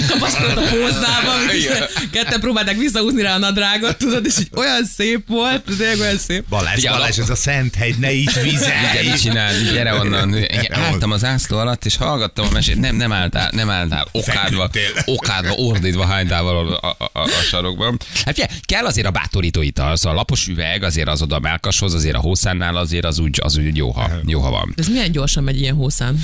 kapaszkodott 0.08 0.56
a 0.56 0.68
póznába, 0.70 1.52
Igen. 1.54 1.82
ketten 2.10 2.40
próbálták 2.40 2.76
visszahúzni 2.76 3.22
rá 3.22 3.34
a 3.34 3.38
nadrágot, 3.38 3.96
tudod, 3.96 4.26
és 4.26 4.38
így 4.38 4.50
olyan 4.56 4.84
szép 4.96 5.28
volt, 5.28 5.62
tényleg 5.78 5.98
olyan 5.98 6.18
szép. 6.18 6.44
Balázs, 6.48 6.84
Balázs, 6.84 7.18
ez 7.18 7.30
a 7.30 7.34
szent 7.36 7.74
hegy, 7.74 7.98
ne 7.98 8.12
itt 8.12 8.30
Igen, 8.30 8.44
vizelj! 8.44 9.08
mit 9.08 9.20
csinál? 9.20 9.52
Gyere 9.72 9.92
onnan. 10.00 10.36
Igen, 10.36 10.72
Álltam 10.84 11.10
az 11.10 11.24
ászló 11.24 11.58
alatt, 11.58 11.84
és 11.84 11.96
hallgattam 11.96 12.46
a 12.46 12.52
mesét. 12.52 12.76
Nem, 12.76 12.96
nem 12.96 13.12
álltál, 13.12 13.50
nem 13.52 13.70
álltál. 13.70 14.08
Okádva, 14.12 14.70
okádva, 15.04 15.52
ordítva 15.52 16.04
hánytával 16.04 16.66
a, 16.66 16.86
a, 16.88 16.96
a, 17.12 17.20
a 17.20 17.28
sarokban. 17.28 17.98
Hát 18.24 18.34
figyelj, 18.34 18.58
kell 18.62 18.84
azért 18.84 19.06
a 19.06 19.10
bátorító 19.10 19.62
ital, 19.62 19.96
szóval 19.96 20.12
a 20.12 20.18
lapos 20.18 20.46
üveg, 20.46 20.82
azért 20.82 21.08
az 21.08 21.22
oda 21.22 21.36
a 21.36 21.40
melkashoz, 21.40 21.94
azért 21.94 22.16
a 22.16 22.20
hószánnál 22.20 22.76
azért 22.76 23.04
az 23.04 23.18
úgy, 23.18 23.38
az 23.42 23.56
úgy 23.56 23.76
jó, 23.76 23.90
ha, 23.90 24.10
jó, 24.26 24.40
ha 24.40 24.50
van. 24.50 24.72
De 24.74 24.82
ez 24.82 24.88
milyen 24.88 25.12
gyorsan 25.12 25.44
megy 25.44 25.60
ilyen 25.60 25.74
hószán? 25.74 26.20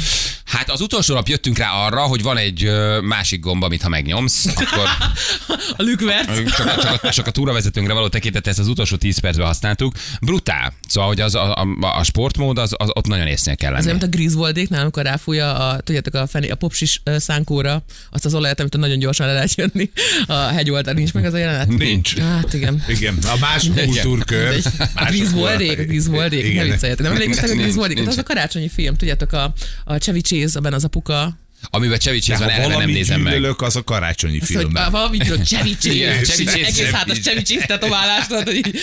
Hát 0.46 0.70
az 0.70 0.80
utolsó 0.80 1.14
nap 1.14 1.28
jöttünk 1.28 1.58
rá 1.58 1.70
arra, 1.70 2.00
hogy 2.00 2.22
van 2.22 2.36
egy 2.36 2.70
másik 3.02 3.40
gomb, 3.40 3.62
amit 3.62 3.82
ha 3.82 3.88
megnyomsz, 3.88 4.46
akkor 4.46 4.88
A 5.76 5.82
lükvert. 5.82 6.34
csak, 6.56 6.80
csak, 6.80 7.02
a, 7.02 7.10
csak 7.10 7.26
a 7.26 7.30
túravezetőnkre 7.30 7.94
való 7.94 8.08
tekintet, 8.08 8.46
ezt 8.46 8.58
az 8.58 8.68
utolsó 8.68 8.96
10 8.96 9.18
percben 9.18 9.46
használtuk. 9.46 9.94
Brutál. 10.20 10.72
Szóval, 10.88 11.08
hogy 11.08 11.20
az, 11.20 11.34
a, 11.34 11.54
a, 11.54 11.66
a 11.80 12.02
sportmód, 12.02 12.58
az, 12.58 12.74
az 12.76 12.88
ott 12.92 13.06
nagyon 13.06 13.26
észnél 13.26 13.56
kell 13.56 13.70
lenni. 13.70 13.84
olyan, 13.84 13.98
mint 13.98 14.14
a 14.14 14.16
Griswoldéknál, 14.16 14.80
amikor 14.80 15.02
ráfújja 15.02 15.54
a, 15.54 15.80
tudjátok, 15.80 16.14
a, 16.14 16.26
fené, 16.26 16.48
a 16.48 16.54
popsis 16.54 17.02
szánkóra 17.16 17.82
azt 18.10 18.24
az 18.24 18.34
olajat, 18.34 18.60
amit 18.60 18.76
nagyon 18.76 18.98
gyorsan 18.98 19.26
le 19.26 19.32
lehet 19.32 19.54
jönni 19.54 19.90
a 20.26 20.32
hegy 20.32 20.70
oldalán. 20.70 20.96
Nincs 20.96 21.12
meg 21.12 21.24
az 21.24 21.32
a 21.32 21.38
jelenet? 21.38 21.68
Nincs. 21.68 22.18
Hát 22.18 22.52
igen. 22.52 22.84
Igen, 22.88 23.18
a 23.22 23.36
más 23.40 23.70
kultúrkör. 23.74 24.62
A 24.94 25.02
más 25.02 25.10
Griswoldék, 25.10 26.58
a 26.58 26.62
ne 26.62 26.68
vicceljetek. 26.70 26.98
Nem 26.98 27.12
emlékeztek 27.12 27.50
a 27.50 27.54
nincs. 27.54 28.08
Az 28.08 28.18
a 28.18 28.22
karácsonyi 28.22 28.68
film, 28.68 28.96
tudjátok, 28.96 29.32
a, 29.32 29.52
a 29.84 29.96
Chevy 29.96 30.20
Chase, 30.40 30.58
abban 30.58 30.72
az 30.72 30.84
apuka. 30.84 31.38
Amiben 31.70 31.98
Chevy 31.98 32.18
Chase 32.18 32.38
van, 32.44 32.48
ha 32.50 32.60
eleve 32.60 32.76
nem 32.78 32.90
nézem 32.90 33.20
meg. 33.20 33.44
az 33.58 33.76
a 33.76 33.84
karácsonyi 33.84 34.38
Az, 34.40 34.46
hogy 34.46 34.56
filmben. 34.56 34.90
valami 34.90 35.18
tudod, 35.18 35.44
Chevy 35.44 35.76
Igen, 35.82 36.16
Chase. 36.18 36.32
Chevy 36.32 36.44
Chase, 36.44 36.66
Egész 36.66 36.90
hátas 36.90 37.20
Chevy 37.20 37.42
Chase 37.42 37.66
tetoválást, 37.66 38.28
tudod, 38.28 38.44
hogy 38.44 38.74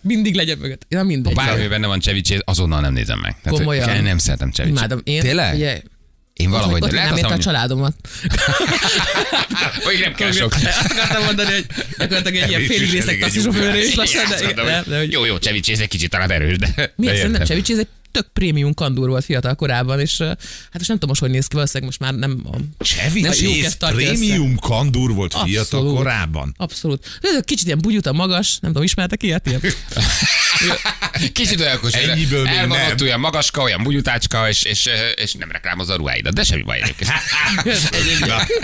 mindig 0.00 0.34
legyen 0.34 0.58
mögött. 0.58 0.86
Ja, 0.88 1.02
mindegy. 1.02 1.34
Bármi 1.34 1.66
benne 1.66 1.86
van 1.86 2.00
Chevy 2.00 2.20
Chase, 2.20 2.42
azonnal 2.44 2.80
nem 2.80 2.92
nézem 2.92 3.18
meg. 3.18 3.36
Tehát, 3.42 3.58
Komolyan. 3.58 3.90
hogy 3.94 4.02
Nem 4.02 4.18
szeretem 4.18 4.50
Chevy 4.50 4.68
Chase. 4.70 4.80
Imádom. 4.84 5.00
Én, 5.04 5.20
Tényleg? 5.20 5.54
Ugye, 5.54 5.82
Én 6.32 6.50
valahogy 6.50 6.82
ott, 6.82 6.88
ott 6.88 6.94
nem 6.94 7.02
azt 7.02 7.10
a 7.12 7.14
mondani- 7.20 7.42
családomat. 7.42 7.94
Vagy 9.84 9.98
nem 10.00 10.14
kell 10.14 10.32
sok. 10.32 10.52
Azt 10.80 10.90
akartam 10.92 11.24
mondani, 11.24 11.52
hogy 11.52 11.66
gyakorlatilag 11.98 12.42
egy 12.42 12.48
ilyen 12.48 12.62
félig 12.62 12.90
részek 12.90 13.08
elég 13.08 13.14
egy 13.14 13.20
taxisofőr 13.20 13.74
is 13.74 13.94
lassan, 13.94 14.24
hogy 14.26 15.12
Jó, 15.12 15.24
jó, 15.24 15.36
Chevy 15.36 15.60
Chase 15.60 15.82
egy 15.82 15.88
kicsit 15.88 16.10
talán 16.10 16.30
erős, 16.30 16.56
de... 16.58 16.92
mi 16.96 17.06
de 17.06 17.12
ez 17.12 17.20
nem 17.22 17.30
értem. 17.30 17.46
Chevy 17.46 17.60
Chase, 17.60 17.80
egy 17.80 17.88
tök 18.10 18.28
prémium 18.32 18.74
kandúr 18.74 19.08
volt 19.08 19.24
fiatal 19.24 19.54
korában, 19.54 20.00
és 20.00 20.18
hát 20.18 20.38
most 20.72 20.88
nem 20.88 20.98
tudom 20.98 21.08
most, 21.08 21.20
hogy 21.20 21.30
néz 21.30 21.46
ki, 21.46 21.54
valószínűleg 21.54 21.88
most 21.88 22.00
már 22.00 22.14
nem 22.14 22.42
a... 22.44 22.56
Kezd 23.62 23.78
tartja 23.78 23.98
össze. 24.00 24.18
prémium 24.18 24.56
kandúr 24.56 25.14
volt 25.14 25.32
fiatal 25.34 25.60
Abszolút. 25.60 25.96
korában. 25.96 26.54
Abszolút. 26.56 27.06
Ez 27.20 27.34
egy 27.36 27.44
kicsit 27.44 27.66
ilyen 27.66 27.78
bugyuta 27.78 28.12
magas, 28.12 28.58
nem 28.58 28.70
tudom, 28.70 28.86
ismertek 28.86 29.22
ilyet? 29.22 29.46
Ilyen? 29.46 29.60
Kicsit 31.32 31.60
olyan 31.60 31.78
kos, 31.80 31.92
Ennyiből 31.92 32.46
el 32.48 32.66
van 32.68 32.78
nem. 32.78 32.90
ott 32.90 33.02
olyan 33.02 33.20
magaska, 33.20 33.62
olyan 33.62 33.82
bugyutácska, 33.82 34.48
és, 34.48 34.62
és, 34.62 34.88
és 35.14 35.32
nem 35.32 35.50
reklámozza 35.50 35.92
a 35.92 35.96
ruháidat, 35.96 36.34
de 36.34 36.42
semmi 36.44 36.62
baj 36.62 36.80
egyébként. 36.82 37.10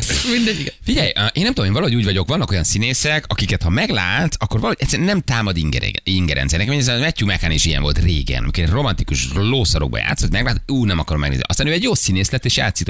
Mindegy. 0.33 0.73
Figyelj, 0.85 1.09
én 1.33 1.43
nem 1.43 1.47
tudom, 1.53 1.65
én 1.65 1.73
valahogy 1.73 1.95
úgy 1.95 2.05
vagyok, 2.05 2.29
vannak 2.29 2.51
olyan 2.51 2.65
színészek, 2.65 3.25
akiket 3.29 3.63
ha 3.63 3.71
meglát, 3.71 4.35
akkor 4.39 4.61
valahogy 4.61 4.83
egyszerűen 4.83 5.09
nem 5.09 5.21
támad 5.21 5.57
ingere- 5.57 6.01
ingerencia. 6.05 6.59
Nekem 6.59 6.79
ez 6.79 6.89
a 6.89 6.99
Matthew 6.99 7.29
McCann 7.29 7.51
is 7.51 7.65
ilyen 7.65 7.83
volt 7.83 7.99
régen, 7.99 8.43
amikor 8.43 8.63
egy 8.65 8.71
romantikus 8.71 9.29
lószarokba 9.35 9.99
játszott, 9.99 10.31
meglát, 10.31 10.61
ú, 10.67 10.85
nem 10.85 10.99
akarom 10.99 11.21
megnézni. 11.21 11.45
Aztán 11.47 11.67
ő 11.67 11.73
egy 11.73 11.83
jó 11.83 11.95
színész 11.95 12.31
lett 12.31 12.45
és 12.45 12.57
játszik. 12.57 12.89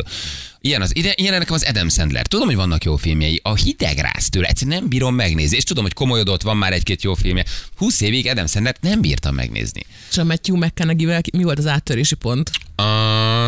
Ilyen, 0.67 0.83
az, 0.83 0.93
ilyen 0.95 1.39
nekem 1.39 1.55
az 1.55 1.65
Adam 1.69 1.89
Sandler. 1.89 2.27
Tudom, 2.27 2.47
hogy 2.47 2.57
vannak 2.57 2.85
jó 2.85 2.97
filmjei. 2.97 3.41
A 3.43 3.55
hideg 3.55 3.99
rász 3.99 4.29
tőle, 4.29 4.47
egyszerűen 4.47 4.79
nem 4.79 4.89
bírom 4.89 5.15
megnézni. 5.15 5.57
És 5.57 5.65
tudom, 5.65 5.85
hogy 5.85 5.93
komolyodott, 5.93 6.43
van 6.43 6.57
már 6.57 6.73
egy-két 6.73 7.03
jó 7.03 7.15
filmje. 7.15 7.45
20 7.77 8.01
évig 8.01 8.29
Adam 8.29 8.47
Sandler 8.47 8.77
nem 8.81 9.01
bírtam 9.01 9.35
megnézni. 9.35 9.81
És 10.11 10.19
a 10.19 10.25
Matthew 10.25 10.57
McConaughey-vel 10.57 11.21
mi 11.33 11.43
volt 11.43 11.59
az 11.59 11.67
áttörési 11.67 12.15
pont? 12.15 12.51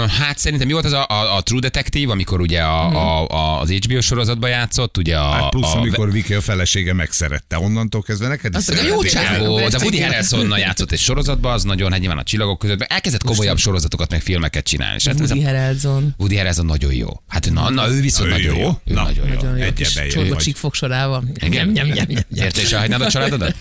Hát 0.08 0.38
szerintem 0.38 0.66
mi 0.66 0.72
volt 0.72 0.84
az 0.84 0.92
a, 0.92 1.06
a, 1.08 1.36
a 1.36 1.42
True 1.42 1.60
Detective, 1.60 2.12
amikor 2.12 2.40
ugye 2.40 2.60
a, 2.60 2.88
a, 2.88 3.26
a, 3.28 3.60
az 3.60 3.70
HBO 3.70 4.00
sorozatban 4.00 4.50
játszott, 4.50 4.96
ugye 4.96 5.16
a... 5.16 5.30
Hát 5.30 5.48
plusz, 5.50 5.74
a, 5.74 5.76
amikor 5.76 6.12
Viki 6.12 6.34
a 6.34 6.40
felesége 6.40 6.92
megszerette. 6.92 7.58
Onnantól 7.58 8.02
kezdve 8.02 8.28
neked 8.28 8.56
is 8.58 8.66
mondja, 8.66 8.86
jó 8.86 9.02
csávó, 9.02 9.58
de 9.68 9.78
Woody. 9.80 10.00
Harrelsonnal 10.00 10.58
játszott 10.58 10.92
egy 10.92 10.98
sorozatban, 10.98 11.52
az 11.52 11.62
nagyon, 11.62 11.90
hát 11.90 12.00
nyilván 12.00 12.18
a 12.18 12.22
csillagok 12.22 12.58
között, 12.58 12.80
elkezdett 12.80 13.22
komolyabb 13.24 13.58
sorozatokat, 13.58 14.10
meg 14.10 14.20
filmeket 14.20 14.64
csinálni. 14.64 14.94
És 14.96 15.06
hát 15.06 15.20
ez 15.20 15.30
a, 15.30 15.34
Woody 15.34 15.46
Harrelson. 15.46 16.14
Woody 16.18 16.36
Harrelson 16.36 16.66
nagyon 16.66 16.92
jó. 16.92 17.22
Hát 17.28 17.50
na, 17.50 17.70
na 17.70 17.88
ő 17.88 18.00
viszont 18.00 18.28
Na, 18.28 18.36
nagyon 18.36 18.54
jó. 18.54 18.60
jó. 18.60 18.68
Ő 18.84 18.94
Na. 18.94 19.02
nagyon 19.02 19.28
jó. 19.28 19.34
Nagyon 19.34 19.56
jó 19.58 19.72
kis 19.72 19.92
csorba 19.92 20.28
vagy. 20.28 20.38
csík 20.38 20.56
fogsorával. 20.56 21.24
Igen? 21.34 21.68
Nyem, 21.68 21.86
nyem, 21.86 21.86
nyem, 21.86 22.06
nyem. 22.30 22.44
Érte 22.46 22.60
is 22.60 22.72
elhagynád 22.72 23.00
a 23.00 23.10
családodat? 23.18 23.54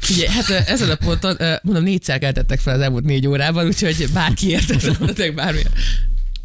Figyelj, 0.00 0.28
hát 0.28 0.50
ezen 0.68 0.90
a 0.90 0.94
ponton, 0.94 1.36
mondom, 1.62 1.84
négyszer 1.84 2.18
keltettek 2.18 2.60
fel 2.60 2.74
az 2.74 2.80
elmúlt 2.80 3.04
négy 3.04 3.26
órában, 3.26 3.66
úgyhogy 3.66 4.08
bárki 4.12 4.48
érte, 4.48 4.74
bármilyen. 5.34 5.70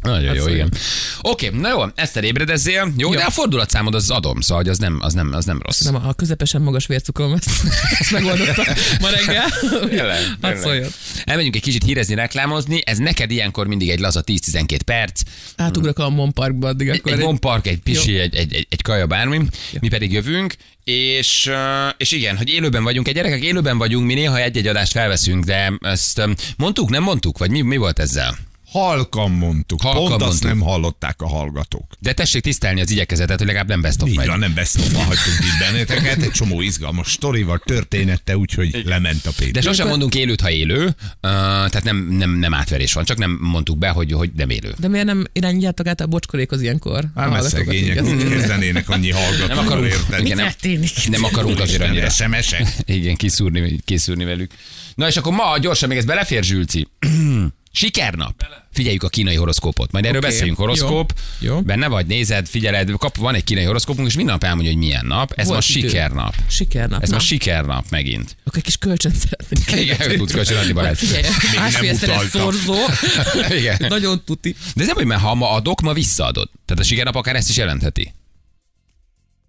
Nagyon 0.00 0.34
jó, 0.34 0.40
szóljon. 0.42 0.66
igen. 0.66 0.80
Oké, 1.20 1.48
na 1.48 1.68
jó, 1.68 1.82
Eszter 1.94 2.24
ébredezzél. 2.24 2.92
Jó, 2.96 3.12
Jó. 3.12 3.18
de 3.18 3.24
a 3.24 3.30
fordulatszámod 3.30 3.94
az 3.94 4.10
adom, 4.10 4.40
szóval 4.40 4.62
hogy 4.62 4.72
az 4.72 4.78
nem, 4.78 4.98
az 5.00 5.12
nem, 5.12 5.32
az 5.32 5.44
nem 5.44 5.60
rossz. 5.62 5.80
Nem, 5.80 5.94
a 5.94 6.12
közepesen 6.12 6.62
magas 6.62 6.86
vércukrom, 6.86 7.32
ezt, 7.32 7.50
ezt 7.98 8.10
megoldottam 8.10 8.64
ma 9.00 9.08
reggel. 9.08 9.46
Hadd 9.70 9.88
tényleg. 9.88 10.56
szóljon. 10.56 10.88
Elmegyünk 11.24 11.56
egy 11.56 11.62
kicsit 11.62 11.84
hírezni, 11.84 12.14
reklámozni. 12.14 12.80
Ez 12.84 12.98
neked 12.98 13.30
ilyenkor 13.30 13.66
mindig 13.66 13.90
egy 13.90 13.98
laza 13.98 14.22
10-12 14.26 14.78
perc. 14.84 15.20
Átugrok 15.56 15.98
a 15.98 16.08
Mon 16.08 16.32
Parkba 16.32 16.68
addig, 16.68 16.88
akkor 16.88 17.12
egy 17.12 17.18
egy- 17.18 17.24
bompark, 17.24 17.66
egy 17.66 17.78
pisi, 17.78 18.12
Jó. 18.12 18.20
egy, 18.20 18.34
egy, 18.34 18.54
egy, 18.54 18.66
egy 18.70 18.82
kaja, 18.82 19.06
bármi. 19.06 19.40
Mi 19.80 19.88
pedig 19.88 20.12
jövünk, 20.12 20.54
és, 20.84 21.50
és 21.96 22.12
igen, 22.12 22.36
hogy 22.36 22.48
élőben 22.48 22.82
vagyunk. 22.82 23.08
Egy 23.08 23.14
gyerekek, 23.14 23.42
élőben 23.42 23.78
vagyunk, 23.78 24.06
mi 24.06 24.14
néha 24.14 24.38
egy-egy 24.40 24.66
adást 24.66 24.92
felveszünk, 24.92 25.44
de 25.44 25.72
ezt 25.80 26.22
mondtuk, 26.56 26.90
nem 26.90 27.02
mondtuk? 27.02 27.38
Vagy 27.38 27.50
mi, 27.50 27.60
mi 27.60 27.76
volt 27.76 27.98
ezzel? 27.98 28.36
Halkan 28.74 29.30
mondtuk. 29.30 29.80
Halkan 29.82 30.00
Pont 30.00 30.12
azt 30.12 30.20
mondtuk. 30.20 30.48
nem 30.50 30.60
hallották 30.60 31.22
a 31.22 31.28
hallgatók. 31.28 31.92
De 32.00 32.12
tessék 32.12 32.42
tisztelni 32.42 32.80
az 32.80 32.90
igyekezetet, 32.90 33.38
hogy 33.38 33.46
legalább 33.46 33.68
nem 33.68 33.80
best 33.80 34.02
of 34.02 34.08
Így 34.08 34.26
van, 34.26 34.38
nem 34.38 34.54
beszélve 34.54 34.98
hagytunk 35.04 35.38
itt 35.40 35.58
benneteket, 35.58 36.22
egy 36.22 36.30
csomó 36.30 36.60
izgalmas 36.60 37.12
sztorival, 37.12 37.58
történette, 37.64 38.36
úgyhogy 38.36 38.82
lement 38.84 39.26
a 39.26 39.30
De 39.30 39.44
Péter. 39.44 39.62
sosem 39.62 39.88
mondunk 39.88 40.14
élőt, 40.14 40.40
ha 40.40 40.50
élő, 40.50 40.84
uh, 40.86 40.94
tehát 41.20 41.82
nem, 41.84 42.08
nem, 42.10 42.30
nem 42.30 42.54
átverés 42.54 42.92
van, 42.92 43.04
csak 43.04 43.18
nem 43.18 43.38
mondtuk 43.40 43.78
be, 43.78 43.88
hogy, 43.88 44.12
hogy 44.12 44.30
nem 44.36 44.50
élő. 44.50 44.74
De 44.78 44.88
miért 44.88 45.06
nem 45.06 45.24
irányítjátok 45.32 45.86
át 45.86 46.00
a 46.00 46.06
bocskorékhoz 46.06 46.62
ilyenkor? 46.62 47.04
Hát 47.14 47.30
mert 47.30 47.48
szegények 47.48 48.04
úgy 48.04 48.28
kezdenének 48.28 48.88
annyi 48.88 49.08
Nem 49.08 49.22
hallgatóval, 49.22 49.64
akarunk, 49.64 49.86
érted? 49.86 50.24
igen, 50.24 50.36
nem, 50.36 50.80
nem 51.10 51.24
akarunk 51.24 51.60
azért 51.60 51.82
annyira. 51.82 52.10
SMS-ek. 52.10 52.68
Igen, 52.84 53.16
kiszúrni, 53.16 53.78
kiszúrni 53.84 54.24
velük. 54.24 54.52
Na 54.94 55.06
és 55.08 55.16
akkor 55.16 55.32
ma 55.32 55.58
gyorsan 55.58 55.88
még 55.88 55.98
ez 55.98 56.04
belefér, 56.04 56.42
Zsülci. 56.44 56.88
Sikernap. 57.76 58.46
Figyeljük 58.72 59.02
a 59.02 59.08
kínai 59.08 59.34
horoszkópot. 59.34 59.92
Majd 59.92 60.04
erről 60.04 60.18
Oké, 60.18 60.26
beszéljünk. 60.26 60.58
Horoszkóp. 60.58 61.12
jó, 61.38 61.54
jó. 61.54 61.62
Benne 61.62 61.88
vagy, 61.88 62.06
nézed, 62.06 62.46
figyeled, 62.46 62.90
kap, 62.90 63.16
van 63.16 63.34
egy 63.34 63.44
kínai 63.44 63.64
horoszkópunk, 63.64 64.08
és 64.08 64.14
minden 64.14 64.34
nap 64.34 64.44
elmondja, 64.44 64.70
hogy 64.70 64.80
milyen 64.80 65.06
nap. 65.06 65.32
Ez 65.36 65.46
Volt 65.46 65.58
ma 65.60 65.76
idő. 65.78 65.88
sikernap. 65.88 66.34
Sikernap. 66.48 67.02
Ez 67.02 67.08
na. 67.08 67.14
ma 67.14 67.20
sikernap 67.22 67.84
megint. 67.90 68.36
Akkor 68.44 68.58
egy 68.58 68.64
kis 68.64 68.76
kölcsön 68.76 69.12
szeretnék. 69.12 69.80
Igen, 69.80 70.16
tudsz 70.16 70.32
kölcsönadni 70.32 70.72
barát. 70.72 70.98
Figyelj, 70.98 71.22
másfélszeres 71.56 72.28
szorzó. 72.28 72.74
Igen. 73.58 73.76
Nagyon 73.88 74.22
tuti. 74.24 74.54
De 74.74 74.80
ez 74.80 74.86
nem, 74.86 74.96
hogy 74.96 75.06
mert 75.06 75.20
ha 75.20 75.34
ma 75.34 75.50
adok, 75.50 75.80
ma 75.80 75.92
visszaadod. 75.92 76.50
Tehát 76.64 76.82
a 76.82 76.86
sikernap 76.86 77.14
akár 77.14 77.36
ezt 77.36 77.48
is 77.48 77.56
jelentheti. 77.56 78.14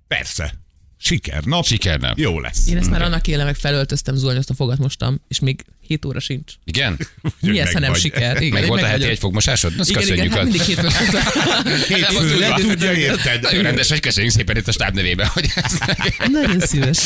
Persze. 0.08 0.54
Sikernap. 0.98 1.66
Sikernap. 1.66 2.18
Jó 2.18 2.40
lesz. 2.40 2.68
Én 2.68 2.78
ezt 2.78 2.90
már 2.90 3.02
annak 3.02 3.28
éle 3.28 3.44
meg 3.44 3.56
felöltöztem, 3.56 4.16
zuhanyozt 4.16 4.50
a 4.50 4.54
fogat 4.54 4.78
mostam, 4.78 5.22
és 5.28 5.40
még 5.40 5.66
7 5.88 6.06
óra 6.06 6.20
sincs. 6.20 6.54
Igen? 6.64 6.98
Mi 7.42 7.60
ez, 7.60 7.66
meg 7.66 7.74
ha 7.74 7.80
nem 7.80 7.92
vagy. 7.92 8.00
siker? 8.00 8.42
Igen, 8.42 8.60
Meg 8.60 8.68
volt 8.68 8.82
a 8.82 8.86
heti 8.86 9.04
egy 9.04 9.20
fogmosásod? 9.20 9.74
Azt 9.78 9.90
Igen, 9.90 10.02
igen, 10.02 10.30
köszönjük. 10.30 10.34
hát 10.34 10.44
mindig 10.44 10.62
hétfőn. 10.62 10.92
Hétfőre 11.96 12.54
tudja, 12.54 12.92
érted? 12.92 13.42
Nagyon 13.42 13.64
rendes 13.64 13.90
vagy, 13.90 14.00
köszönjük 14.00 14.32
szépen 14.34 14.58
itt 14.58 14.68
a 14.68 14.72
stáb 14.72 14.96
nevében, 14.96 15.28
hogy 15.28 15.50
ezt 15.56 15.86
Nagyon 16.32 16.60
szíves. 16.60 16.98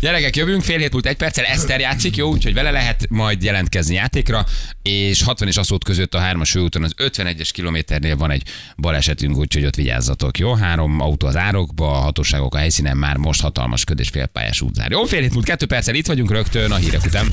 Gyerekek, 0.00 0.36
jövünk, 0.36 0.62
fél 0.62 0.78
hét 0.78 0.92
múlt 0.92 1.06
egy 1.06 1.16
perccel, 1.16 1.44
Eszter 1.44 1.80
játszik, 1.80 2.16
jó, 2.16 2.30
úgyhogy 2.30 2.54
vele 2.54 2.70
lehet 2.70 3.06
majd 3.08 3.42
jelentkezni 3.42 3.94
játékra, 3.94 4.46
és 4.82 5.22
60 5.22 5.48
és 5.48 5.56
Aszót 5.56 5.84
között 5.84 6.14
a 6.14 6.20
3-as 6.20 6.48
főúton 6.50 6.82
az 6.84 6.94
51-es 6.98 7.48
kilométernél 7.52 8.16
van 8.16 8.30
egy 8.30 8.42
balesetünk, 8.76 9.36
úgyhogy 9.36 9.64
ott 9.64 9.74
vigyázzatok, 9.74 10.38
jó? 10.38 10.54
Három 10.54 11.00
autó 11.00 11.26
az 11.26 11.36
árokba, 11.36 11.90
a 11.90 12.00
hatóságok 12.00 12.54
a 12.54 12.58
helyszínen 12.58 12.96
már 12.96 13.16
most 13.16 13.40
hatalmas 13.40 13.84
köd 13.84 13.98
és 14.00 14.08
félpályás 14.08 14.60
útzár. 14.60 14.90
Jó, 14.90 15.04
fél 15.04 15.20
hét 15.20 15.32
múlt 15.32 15.44
kettő 15.44 15.66
perccel 15.66 15.94
itt 15.94 16.06
vagyunk 16.06 16.30
rögtön 16.30 16.70
a 16.70 16.76
hírek 16.76 17.04
után. 17.04 17.32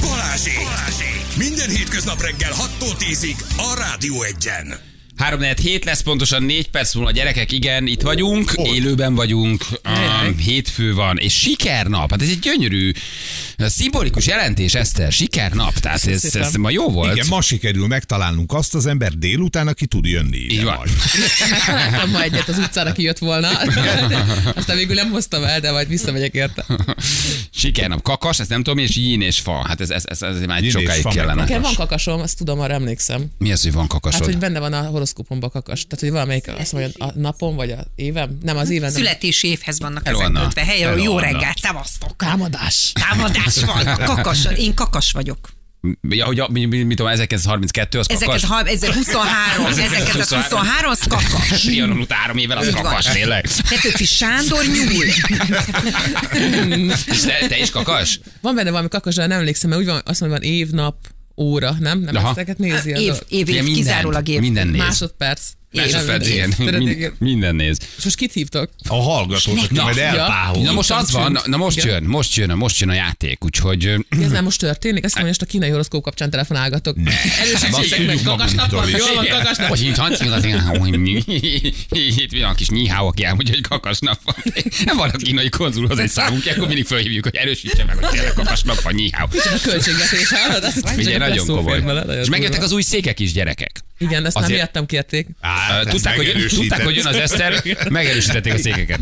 Balázsék! 0.00 1.36
Minden 1.36 1.70
hétköznap 1.70 2.20
reggel 2.20 2.52
6-tól 2.52 2.96
10-ig 2.98 3.36
a 3.56 3.74
Rádió 3.78 4.22
Egyen. 4.22 4.93
3 5.16 5.40
hét 5.62 5.84
lesz 5.84 6.00
pontosan 6.00 6.42
4 6.42 6.70
perc 6.70 6.94
múlva, 6.94 7.10
gyerekek, 7.10 7.52
igen, 7.52 7.86
itt 7.86 8.00
vagyunk, 8.00 8.50
Hol? 8.50 8.74
élőben 8.74 9.14
vagyunk, 9.14 9.64
um, 10.24 10.36
hétfő 10.36 10.94
van, 10.94 11.18
és 11.18 11.38
sikernap, 11.38 12.10
hát 12.10 12.22
ez 12.22 12.28
egy 12.28 12.38
gyönyörű, 12.38 12.92
szimbolikus 13.58 14.26
jelentés, 14.26 14.74
Eszter, 14.74 15.12
sikernap, 15.12 15.78
tehát 15.78 16.04
ez, 16.04 16.20
szépen. 16.20 16.42
ez 16.42 16.54
ma 16.54 16.70
jó 16.70 16.90
volt. 16.90 17.14
Igen, 17.14 17.26
ma 17.28 17.40
sikerül 17.40 17.86
megtalálnunk 17.86 18.52
azt 18.52 18.74
az 18.74 18.86
ember 18.86 19.12
délután, 19.12 19.68
aki 19.68 19.86
tud 19.86 20.04
jönni 20.06 20.36
Így 20.36 20.64
van. 20.64 20.88
Találtam 21.66 22.10
ma 22.14 22.22
egyet 22.22 22.48
az 22.48 22.58
utcára, 22.58 22.92
ki 22.92 23.02
jött 23.02 23.18
volna. 23.18 23.48
Aztán 24.56 24.76
végül 24.76 24.94
nem 24.94 25.10
hoztam 25.10 25.44
el, 25.44 25.60
de 25.60 25.70
majd 25.72 25.88
visszamegyek 25.88 26.34
érte. 26.34 26.64
Sikernap, 27.50 28.02
kakas, 28.02 28.40
ezt 28.40 28.48
nem 28.48 28.62
tudom, 28.62 28.78
és 28.78 28.96
jín 28.96 29.20
és 29.20 29.38
fa. 29.38 29.64
Hát 29.66 29.80
ez, 29.80 29.90
ez, 29.90 30.02
ez, 30.06 30.22
ez 30.22 30.40
már 30.40 30.62
sokáig 30.62 31.04
kellene. 31.04 31.34
Nekem 31.34 31.62
van 31.62 31.74
kakasom, 31.74 32.20
azt 32.20 32.38
tudom, 32.38 32.60
arra 32.60 32.74
emlékszem. 32.74 33.26
Mi 33.38 33.52
az, 33.52 33.62
hogy 33.62 33.72
van 33.72 33.86
kakasod? 33.86 34.20
Hát, 34.20 34.28
hogy 34.28 34.38
benne 34.38 34.58
van 34.58 34.72
a 34.72 34.90
horoszkópomban 35.04 35.50
kakas. 35.50 35.86
Tehát, 35.86 36.00
hogy 36.00 36.10
valamelyik 36.10 36.48
azt 36.58 36.72
mondja, 36.72 37.06
a 37.06 37.12
napon 37.14 37.56
vagy 37.56 37.70
a 37.70 37.78
évem? 37.94 38.38
Nem, 38.42 38.56
az 38.56 38.70
éven. 38.70 38.92
Nem. 38.92 39.02
Születési 39.02 39.48
évhez 39.48 39.80
vannak 39.80 40.06
Hello, 40.06 40.20
ezek 40.20 40.32
kötve. 40.32 40.64
Hello, 40.64 41.02
jó 41.02 41.18
reggelt, 41.18 41.58
szevasztok. 41.58 42.16
Támadás. 42.16 42.92
Támadás 42.92 43.64
van. 43.64 43.96
Kakas. 44.14 44.44
Én 44.56 44.74
kakas 44.74 45.12
vagyok. 45.12 45.38
Ja, 46.08 46.24
hogy 46.24 46.40
a, 46.40 46.48
mi, 46.50 46.64
mi, 46.64 46.82
mit 46.82 46.96
tudom, 46.96 47.12
1932, 47.12 47.98
az 47.98 48.10
Ezeket, 48.10 48.26
kakas. 48.26 48.44
ha, 48.44 48.68
ezek 48.68 48.92
23, 48.92 49.66
ezeket 49.66 50.14
az 50.14 50.32
23, 50.32 50.90
az 50.90 51.00
kakas. 51.08 51.60
Trianon 51.64 51.98
után 51.98 52.18
három 52.18 52.36
évvel 52.36 52.58
az 52.58 52.70
kakas, 52.74 53.04
tényleg. 53.04 53.46
Petőfi 53.68 54.04
Sándor 54.04 54.64
nyúl. 54.64 55.04
És 57.06 57.20
te, 57.20 57.46
te 57.48 57.58
is 57.58 57.70
kakas? 57.70 58.20
Van 58.40 58.54
benne 58.54 58.70
valami 58.70 58.88
kakas, 58.88 59.14
de 59.14 59.26
nem 59.26 59.38
emlékszem, 59.38 59.70
mert 59.70 59.82
úgy 59.82 59.88
van, 59.88 60.02
azt 60.04 60.20
mondja, 60.20 60.38
van 60.38 60.48
év, 60.48 60.70
nap, 60.70 60.96
óra, 61.36 61.76
nem? 61.78 61.98
Nem 61.98 62.16
Aha. 62.16 62.28
ezteket 62.28 62.58
nézi. 62.58 62.92
a 62.92 62.98
Év, 62.98 63.12
év, 63.28 63.46
Figyelj, 63.46 63.68
év, 63.68 63.74
kizárólag 63.74 64.28
év. 64.28 64.40
Minden 64.40 64.66
néz. 64.66 64.76
Másodperc. 64.80 65.50
Másodperc, 65.74 66.28
igen. 66.28 66.54
Mind-. 66.58 67.12
Minden 67.18 67.54
néz. 67.54 67.78
És 67.96 68.04
most 68.04 68.16
kit 68.16 68.32
hívtok? 68.32 68.70
A 68.88 69.02
hallgatót, 69.02 69.58
aki 69.58 69.74
Na, 69.74 69.82
majd 69.82 69.96
elpáhol. 69.96 70.62
Na 70.62 70.72
most 70.72 70.90
az 70.90 71.12
van, 71.12 71.38
na, 71.46 71.56
most 71.56 71.84
jön, 71.84 72.02
most 72.02 72.36
jön, 72.36 72.50
most 72.50 72.80
jön 72.80 72.88
a 72.88 72.94
játék, 72.94 73.44
úgyhogy 73.44 73.94
Ez 74.08 74.30
nem 74.30 74.44
most 74.44 74.58
történik? 74.58 75.04
Ezt 75.04 75.14
mondja, 75.14 75.34
most 75.38 75.42
a 75.42 75.46
kínai 75.46 75.70
horoszkóp 75.70 76.02
kapcsán 76.02 76.30
telefonálgatok. 76.30 76.96
Erősítsétek 77.40 78.06
meg, 78.06 78.16
tudjuk 78.16 78.24
kakasnap 78.24 78.70
van, 78.70 78.88
jól 78.88 79.14
van, 79.14 79.26
kakasnap. 79.26 79.68
Hogy 79.68 79.82
itt 79.82 79.94
van, 79.94 80.06
hogy 80.06 80.18
itt 82.16 82.32
van 82.40 82.42
a 82.42 82.54
kis 82.54 82.68
aki 82.88 83.24
elmondja, 83.24 83.54
hogy 83.54 83.62
kakasnap 83.62 84.20
van. 84.24 84.34
Van 84.96 85.08
a 85.08 85.16
kínai 85.16 85.48
konzulhoz 85.48 85.98
egy 85.98 86.10
számunk, 86.10 86.46
akkor 86.46 86.66
mindig 86.66 86.86
fölhívjuk, 86.86 87.24
hogy 87.24 87.34
erősítse 87.34 87.84
meg, 87.84 87.96
hogy 87.96 88.08
tényleg 88.08 88.32
kakasnap 88.32 88.80
van 88.80 88.94
nyíháó. 88.94 89.28
A 89.32 89.58
költségvetés, 89.62 90.28
hallod? 90.28 90.64
Figyelj, 90.72 91.16
nagyon 91.16 91.46
komoly. 91.46 91.82
És 92.20 92.28
megjöttek 92.28 92.62
az 92.62 92.72
új 92.72 92.82
székek 92.82 93.20
is, 93.20 93.32
gyerekek. 93.32 93.83
Igen, 94.08 94.24
ezt 94.26 94.34
nem 94.34 94.44
Azért- 94.44 94.58
miattam 94.58 94.86
kérték. 94.86 95.26
Á, 95.40 95.80
Ö, 95.80 95.84
Tudták, 95.84 96.16
hogy, 96.16 96.46
tudták, 96.48 96.82
hogy 96.82 96.96
jön 96.96 97.06
az 97.06 97.16
Eszter, 97.16 97.62
megerősítették 97.88 98.52
a 98.52 98.58
székeket. 98.58 98.98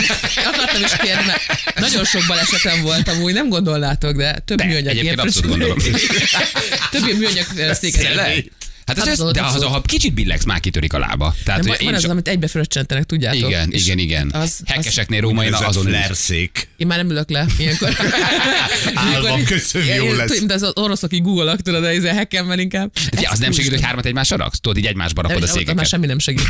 Akartam 0.50 0.82
is 0.82 0.96
kérni, 1.02 1.24
mert 1.26 1.40
nagyon 1.78 2.04
sok 2.04 2.22
balesetem 2.26 2.82
volt 2.82 3.08
amúgy, 3.08 3.32
nem 3.32 3.48
gondolnátok, 3.48 4.16
de 4.16 4.38
több 4.44 4.56
De, 4.58 4.64
műanyag 4.64 4.86
egyébként 4.86 5.20
abszolút 5.20 5.50
gondolom. 5.50 5.78
Több 6.90 7.18
műanyag 7.18 7.46
széket. 7.74 8.44
Hát 8.86 8.98
az, 8.98 9.04
Hát 9.04 9.12
az, 9.12 9.20
az- 9.20 9.32
de 9.32 9.42
az- 9.42 9.62
ha 9.62 9.80
kicsit 9.82 10.14
billegsz, 10.14 10.44
már 10.44 10.60
kitörik 10.60 10.92
a 10.92 10.98
lába. 10.98 11.34
Tehát, 11.44 11.62
De 11.62 11.68
van 11.68 11.76
én 11.78 11.94
az, 11.94 12.00
so- 12.02 12.10
amit 12.10 12.28
egybe 12.28 12.48
fröccsentenek, 12.48 13.04
tudjátok? 13.04 13.48
igen, 13.50 13.70
És 13.70 13.84
igen, 13.84 13.98
igen. 13.98 14.30
Az, 14.32 14.42
az, 14.42 14.60
Hekkeseknél 14.64 15.20
római 15.20 15.46
Ez 15.46 15.52
a 15.52 15.66
azon 15.66 15.84
flerszék. 15.84 16.68
én 16.76 16.86
már 16.86 16.98
nem 16.98 17.10
ülök 17.10 17.30
le 17.30 17.46
ilyenkor. 17.58 17.88
Állva, 18.94 19.38
köszönöm, 19.46 19.94
jó 20.04 20.12
lesz. 20.12 20.38
Mint 20.38 20.52
az 20.52 20.70
oroszok 20.74 21.12
így 21.12 21.22
googolak, 21.22 21.60
tudod, 21.60 21.84
ez 21.84 22.04
hekkemmel 22.04 22.58
inkább. 22.58 22.90
Fia, 23.16 23.30
az 23.30 23.38
nem 23.38 23.52
segít, 23.52 23.70
hogy 23.70 23.80
hármat 23.82 24.06
egymásra 24.06 24.36
raksz? 24.36 24.60
Tudod, 24.60 24.78
így 24.78 24.86
egymásba 24.86 25.22
rakod 25.22 25.36
a 25.36 25.40
Ott 25.40 25.46
már 25.48 25.56
székeket. 25.58 25.88
semmi 25.88 26.06
nem 26.06 26.18
segít. 26.18 26.46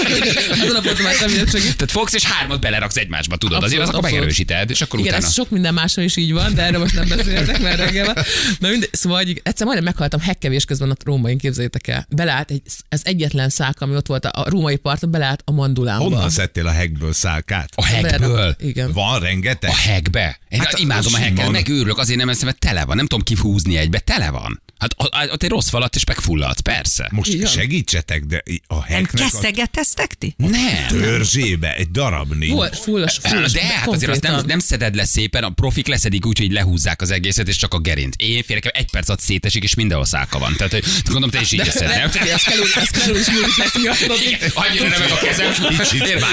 Azon 0.62 0.76
a 0.76 0.80
ponton 0.80 1.02
már 1.02 1.14
semmi 1.14 1.36
nem 1.36 1.46
segít. 1.46 1.76
Tehát 1.76 1.90
fogsz 1.90 2.12
és 2.14 2.24
hármat 2.24 2.60
beleraksz 2.60 2.96
egymásba, 2.96 3.36
tudod? 3.36 3.62
Azért 3.62 3.82
az 3.82 3.88
akkor 3.88 4.02
megerősíted, 4.02 4.70
és 4.70 4.80
akkor 4.80 5.00
utána... 5.00 5.16
ez 5.16 5.32
sok 5.32 5.50
minden 5.50 5.74
máshol 5.74 6.04
is 6.04 6.16
így 6.16 6.32
van, 6.32 6.54
de 6.54 6.62
erről 6.62 6.80
most 6.80 6.94
nem 6.94 7.08
beszéltek, 7.08 7.60
mert 7.60 7.78
reggel. 7.78 8.24
Na 8.58 8.68
mindegy, 8.68 8.88
szóval 8.92 9.18
egy, 9.20 9.40
egyszer 9.44 9.64
majdnem 9.66 9.84
meghaltam 9.84 10.20
hekkevés 10.20 10.64
közben 10.64 10.90
a 10.90 10.94
rómain, 11.04 11.38
képzeljétek 11.62 11.86
el. 11.88 12.16
Beleállt 12.16 12.50
egy, 12.50 12.62
ez 12.88 13.00
egyetlen 13.04 13.48
szák, 13.48 13.80
ami 13.80 13.94
ott 13.94 14.06
volt 14.06 14.24
a, 14.24 14.30
a 14.42 14.50
római 14.50 14.76
parton, 14.76 15.10
beleállt 15.10 15.42
a 15.44 15.52
mandulámba. 15.52 16.04
Honnan 16.04 16.30
szedtél 16.30 16.66
a 16.66 16.70
hekből 16.70 17.12
szálkát? 17.12 17.72
A 17.74 17.84
hekből. 17.84 18.56
Igen. 18.58 18.92
Van 18.92 19.20
rengeteg? 19.20 19.70
A 19.70 19.76
hekbe. 19.76 20.38
Én 20.48 20.60
Hát 20.60 20.78
imádom 20.78 21.14
a 21.14 21.18
hekket, 21.18 21.50
megőrülök, 21.50 21.98
azért 21.98 22.18
nem 22.18 22.28
eszem, 22.28 22.46
mert 22.46 22.58
tele 22.58 22.84
van. 22.84 22.96
Nem 22.96 23.06
tudom 23.06 23.24
kifúzni 23.24 23.76
egybe, 23.76 23.98
tele 23.98 24.30
van. 24.30 24.62
Hát 24.82 24.94
a- 24.96 25.28
ott 25.32 25.42
egy 25.42 25.48
rossz 25.50 25.68
falat, 25.68 25.96
és 25.96 26.04
megfulladsz, 26.04 26.60
persze. 26.60 27.08
Most 27.12 27.32
Igen. 27.32 27.46
segítsetek, 27.46 28.24
de 28.24 28.42
a 28.66 28.74
Nem 28.74 28.82
heknek 28.82 29.22
a 29.24 29.30
keszegeteztek 29.30 30.14
ti? 30.14 30.34
Nem. 30.36 30.86
törzsébe 30.88 31.74
egy 31.74 31.90
darab 31.90 32.34
nincs. 32.34 32.52
Volt 32.52 32.78
fullos, 32.78 33.18
fullos. 33.22 33.52
De 33.52 33.62
hát 33.62 33.88
azért 33.88 34.10
azt 34.10 34.22
nem, 34.22 34.42
nem 34.46 34.58
szeded 34.58 34.94
le 34.94 35.04
szépen, 35.04 35.44
a 35.44 35.50
profik 35.50 35.86
leszedik 35.86 36.26
úgy, 36.26 36.38
hogy 36.38 36.52
lehúzzák 36.52 37.00
az 37.02 37.10
egészet, 37.10 37.48
és 37.48 37.56
csak 37.56 37.74
a 37.74 37.78
gerint. 37.78 38.14
Én 38.18 38.42
félrekem 38.42 38.70
egy 38.74 38.90
perc 38.90 39.08
alatt 39.08 39.20
szétesik, 39.20 39.62
és 39.62 39.74
mindenhol 39.74 40.06
szálka 40.06 40.38
van. 40.38 40.54
Tehát, 40.56 40.72
hogy 40.72 40.84
gondolom, 41.04 41.30
te 41.30 41.40
is 41.40 41.52
így 41.52 41.60
eszed, 41.60 41.88
nem? 41.88 42.10
Nem, 42.14 42.26
ez 42.28 42.42
kell, 42.42 42.58
ez 42.74 42.90
kell 42.90 43.16
is 43.16 43.30
múlik 43.30 43.56
lesz 43.56 43.74
Annyira 44.54 44.88
nem 44.88 45.02
a 45.10 45.18
kezem. 45.24 45.52
Kicsit. 45.68 46.24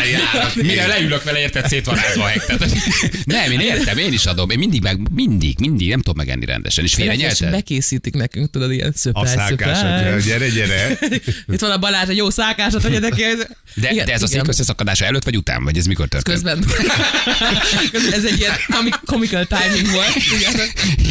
Mire 0.55 0.87
leülök 0.87 1.23
vele, 1.23 1.39
érted, 1.39 1.67
szét 1.67 1.85
van 1.85 1.95
rázva 1.95 2.23
a 2.23 2.27
hek. 2.27 2.45
Tehát, 2.45 2.73
nem, 3.23 3.51
én 3.51 3.59
értem, 3.59 3.97
én 3.97 4.13
is 4.13 4.25
adom. 4.25 4.49
Én 4.49 4.57
mindig, 4.57 4.81
meg, 4.81 5.11
mindig, 5.11 5.59
mindig 5.59 5.89
nem 5.89 5.97
tudom 6.01 6.17
megenni 6.17 6.45
rendesen. 6.45 6.83
És 6.83 6.93
félre 6.93 7.15
nyelted? 7.15 7.51
Bekészítik 7.51 8.13
nekünk, 8.13 8.38
tudod, 8.47 8.71
ilyen 8.71 8.89
A 8.95 8.97
szöprály, 8.97 9.35
szálkások, 9.35 9.75
szöprály. 9.75 10.21
gyere, 10.21 10.49
gyere. 10.49 10.97
Itt 11.53 11.59
van 11.59 11.71
a 11.71 11.77
Balázs, 11.77 12.09
egy 12.09 12.17
jó 12.17 12.29
szálkásat, 12.29 12.81
tegyetek 12.81 13.13
ki. 13.13 13.23
De, 13.75 13.89
Igen, 13.91 14.05
de 14.05 14.13
ez 14.13 14.21
a 14.21 14.25
igen. 14.25 14.39
szék 14.39 14.47
összeszakadása 14.47 15.05
előtt 15.05 15.23
vagy 15.23 15.37
után, 15.37 15.63
vagy 15.63 15.77
ez 15.77 15.85
mikor 15.85 16.07
történt? 16.07 16.35
Közben. 16.35 16.63
ez 18.11 18.25
egy 18.25 18.39
ilyen 18.39 18.53
comic- 18.71 18.99
comical 19.05 19.45
timing 19.45 19.91
volt. 19.91 20.15
Igen. 20.39 20.67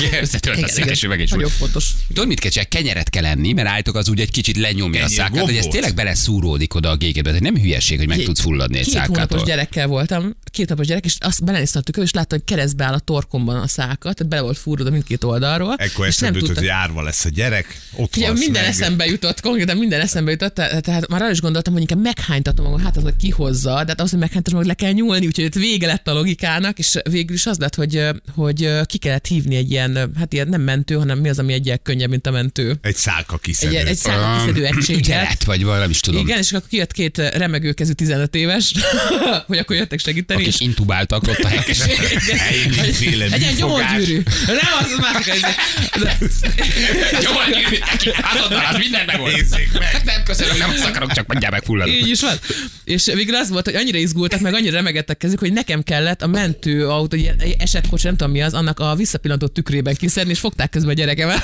Igen, 0.07 0.23
összetört 0.23 0.63
a 0.63 0.69
szék, 0.69 0.85
és 0.85 1.07
meg 1.07 1.21
is 1.21 1.31
Nagyon 1.31 1.49
fontos. 1.51 1.91
Tudod, 2.09 2.27
mit 2.27 2.41
kell 2.41 2.51
csinálni? 2.51 2.71
Kenyeret 2.71 3.11
kell 3.11 3.25
enni, 3.25 3.53
mert 3.53 3.69
állítok 3.69 3.95
az 3.95 4.09
úgy 4.09 4.21
egy 4.21 4.31
kicsit 4.31 4.57
lenyomja 4.57 5.05
a 5.05 5.09
szákát, 5.09 5.45
hogy 5.45 5.57
ez 5.57 5.67
tényleg 5.67 5.95
beleszúródik 5.95 6.75
oda 6.75 6.91
a 6.91 6.97
gégébe. 6.97 7.31
hogy 7.31 7.43
nem 7.43 7.57
hülyeség, 7.57 7.99
hogy 7.99 8.09
meg 8.09 8.23
tudsz 8.23 8.41
fulladni 8.41 8.79
egy 8.79 8.85
Két 8.85 8.95
hónapos 8.95 9.17
szákától. 9.19 9.45
gyerekkel 9.47 9.87
voltam, 9.87 10.37
két 10.51 10.69
napos 10.69 10.87
gyerek, 10.87 11.05
és 11.05 11.15
azt 11.21 11.45
belenéztem 11.45 11.81
a 11.81 11.85
tükör, 11.85 12.05
és 12.05 12.13
láttam, 12.13 12.39
hogy 12.39 12.57
keresztbe 12.57 12.85
áll 12.85 12.93
a 12.93 12.99
torkomban 12.99 13.57
a 13.57 13.67
száka, 13.69 14.13
tehát 14.13 14.29
bele 14.29 14.43
volt 14.43 14.59
fúrva 14.59 14.91
mindkét 14.91 15.25
oldalról. 15.25 15.75
Ekkor 15.79 15.99
nem 15.99 16.09
eszembe 16.09 16.39
jutott, 16.39 16.57
hogy 16.59 16.67
árva 16.67 17.03
lesz 17.03 17.18
lesz 17.23 17.33
a 17.33 17.35
gyerek, 17.35 17.81
ott 17.93 18.17
Ugye, 18.17 18.27
halsz 18.27 18.39
minden 18.39 18.63
meg. 18.63 18.71
eszembe 18.71 19.07
jutott, 19.07 19.41
konkrétan 19.41 19.77
minden 19.77 20.01
eszembe 20.01 20.31
jutott, 20.31 20.55
te- 20.55 20.81
tehát 20.81 21.09
már 21.09 21.23
arra 21.23 21.31
is 21.31 21.41
gondoltam, 21.41 21.73
hogy 21.73 21.83
inkább 21.83 22.03
meghánytatom 22.03 22.65
magam, 22.65 22.81
hát 22.85 22.97
az, 22.97 23.03
hogy 23.03 23.17
kihozza, 23.17 23.71
de 23.71 23.85
hát 23.89 24.01
az, 24.01 24.11
hogy 24.11 24.19
meghánytatom, 24.19 24.59
hogy 24.59 24.69
le 24.69 24.75
kell 24.75 24.93
nyúlni, 24.93 25.27
úgyhogy 25.27 25.45
itt 25.45 25.55
vége 25.55 25.87
lett 25.87 26.09
a 26.09 26.13
logikának, 26.13 26.79
és 26.79 26.95
végül 27.11 27.37
is 27.37 27.47
az 27.47 27.59
lett, 27.59 27.75
hogy, 27.75 28.03
hogy 28.35 28.71
ki 28.87 28.99
kellett 28.99 29.27
hívni 29.27 29.57
egy 29.57 29.71
ilyen, 29.71 30.13
hát 30.19 30.33
ilyen 30.33 30.49
nem 30.49 30.61
mentő, 30.61 30.95
hanem 30.95 31.19
mi 31.19 31.29
az, 31.29 31.39
ami 31.39 31.53
egyel 31.53 31.79
könnyebb, 31.79 32.11
mint 32.11 32.27
a 32.27 32.31
mentő. 32.31 32.75
Egy 32.83 32.97
szálka 32.97 33.37
kiszedő. 33.39 33.77
Egy, 33.77 33.87
egy 33.87 33.97
szállkiszedő 33.97 34.65
egységet. 34.77 34.99
Ügyelet, 35.07 35.45
vagy 35.45 35.65
valami 35.65 35.91
is 35.91 36.01
tudom. 36.01 36.21
Igen, 36.27 36.39
és 36.39 36.53
akkor 36.53 36.69
kijött 36.69 36.93
két 36.93 37.17
remegőkezű 37.19 37.93
15 37.93 38.35
éves, 38.35 38.73
hogy 39.47 39.59
akkor 39.59 39.77
jöttek 39.77 39.99
segíteni. 39.99 40.43
Akik 40.43 40.61
intubáltak 40.61 41.23
ott 41.29 41.39
a 41.39 41.49
hekkes. 41.55 41.81
Egy 41.81 42.79
Egy 42.79 43.03
ilyen 43.03 43.19
műfogás. 43.31 43.57
gyomorgyűrű. 43.57 44.23
Nem 44.47 44.57
az, 44.81 44.91
az 44.93 44.99
másik. 44.99 45.45
ez- 47.03 47.11
de- 47.11 47.19
Jó, 47.23 47.33
van, 47.33 47.51
gyűrűt 47.53 47.85
neki. 47.93 48.11
Azonnal, 48.35 48.65
az 48.71 48.77
mindent 48.79 49.07
megold. 49.07 49.33
Nézzék 49.35 49.73
meg. 49.79 50.01
Nem 50.05 50.23
köszönöm, 50.25 50.57
nem 50.57 50.71
azt 50.71 50.85
akarok, 50.85 51.13
csak 51.13 51.27
mondjál 51.27 51.51
meg 51.51 51.63
fulladok. 51.65 51.95
Így 51.95 52.09
is 52.09 52.21
van. 52.21 52.37
És 52.85 53.05
végül 53.05 53.35
az 53.35 53.49
volt, 53.49 53.65
hogy 53.65 53.75
annyira 53.75 53.99
izgultak, 53.99 54.41
meg 54.41 54.55
annyira 54.55 54.75
remegettek 54.75 55.17
kezük, 55.17 55.39
hogy 55.39 55.53
nekem 55.53 55.83
kellett 55.83 56.23
a 56.23 56.27
mentőautó, 56.27 57.17
egy 57.17 57.23
ilyen 57.23 57.37
esetkocsi, 57.59 58.07
nem 58.07 58.17
tudom 58.17 58.33
mi 58.33 58.43
az, 58.43 58.55
annak 58.55 58.81
a 58.81 58.95
visszapillantó 58.95 59.47
tükrében 59.47 59.95
kiszedni, 59.95 60.31
és 60.33 60.39
fogták 60.39 60.71
közben 60.71 60.91
a 60.91 60.95
gyerekemet. 60.95 61.43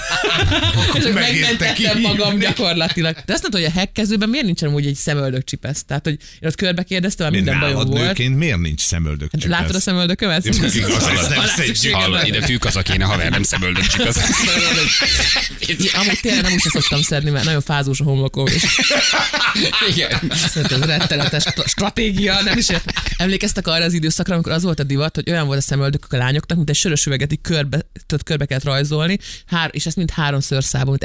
és 0.95 1.05
megmentettem 1.15 2.01
magam 2.01 2.39
gyakorlatilag. 2.39 3.15
De 3.27 3.33
azt 3.33 3.43
mondta, 3.43 3.59
hogy 3.61 3.65
a 3.65 3.79
hekkkezőben 3.79 4.29
miért 4.29 4.45
nincsen 4.47 4.75
úgy 4.75 4.87
egy 4.87 4.95
szemöldök 4.95 5.45
csipesz? 5.45 5.85
Tehát, 5.85 6.05
hogy 6.05 6.13
én 6.41 6.49
ott 6.49 6.55
körbe 6.55 6.83
kérdeztem, 6.83 7.31
Miért 7.31 7.45
minden 7.45 7.61
bajom 7.61 7.85
volt. 7.91 8.07
nőként 8.07 8.37
miért 8.37 8.59
nincs 8.59 8.81
szemöldök 8.81 9.29
Hát 9.33 9.45
Látod 9.45 9.75
a 9.75 9.81
szemöldökömet? 9.81 10.45
Igaz, 10.47 10.75
nem 10.75 11.45
szedjük. 11.47 11.67
szükségem 11.67 11.99
Hallod, 12.01 12.15
lenne. 12.15 12.27
ide 12.27 12.43
fűkaza 12.47 12.83
kéne, 12.83 13.05
haver, 13.05 13.31
nem 13.31 13.43
szemöldök 13.43 13.87
csak 13.87 14.07
Ja, 15.61 16.01
Amúgy 16.01 16.19
tényleg 16.21 16.43
nem 16.43 16.59
se 16.59 16.69
szoktam 16.71 17.03
szedni, 17.03 17.31
mert 17.31 17.45
nagyon 17.45 17.61
fázós 17.61 18.01
a 18.01 18.05
homlokom. 18.05 18.47
És 18.47 18.65
Igen. 19.95 20.11
Szerintem 20.35 20.83
ez 20.83 20.89
rettenetes 20.89 21.43
st- 21.43 21.69
stratégia, 21.69 22.43
nem 22.43 22.59
is 22.59 22.69
ért. 22.69 22.93
Emlékeztek 23.17 23.67
arra 23.67 23.85
az 23.85 23.93
időszakra, 23.93 24.35
amikor 24.35 24.53
az 24.53 24.63
volt 24.63 24.81
a 24.81 24.83
divat, 24.83 25.15
hogy 25.15 25.31
olyan 25.31 25.47
volt 25.47 25.59
a 25.59 25.63
szemöldökük 25.63 26.13
a 26.13 26.17
lányoknak, 26.17 26.57
mint 26.57 26.71
egy 26.71 26.77
sörös 26.77 27.07
üveget 27.07 27.33
így 27.33 27.41
körbe, 27.43 27.81
tudod, 28.07 28.25
körbe 28.25 28.45
kellett 28.47 28.65
rajzolni, 28.65 29.19
hár, 29.47 29.71
és 29.73 29.87
ezt 29.87 29.97
mind 29.97 30.11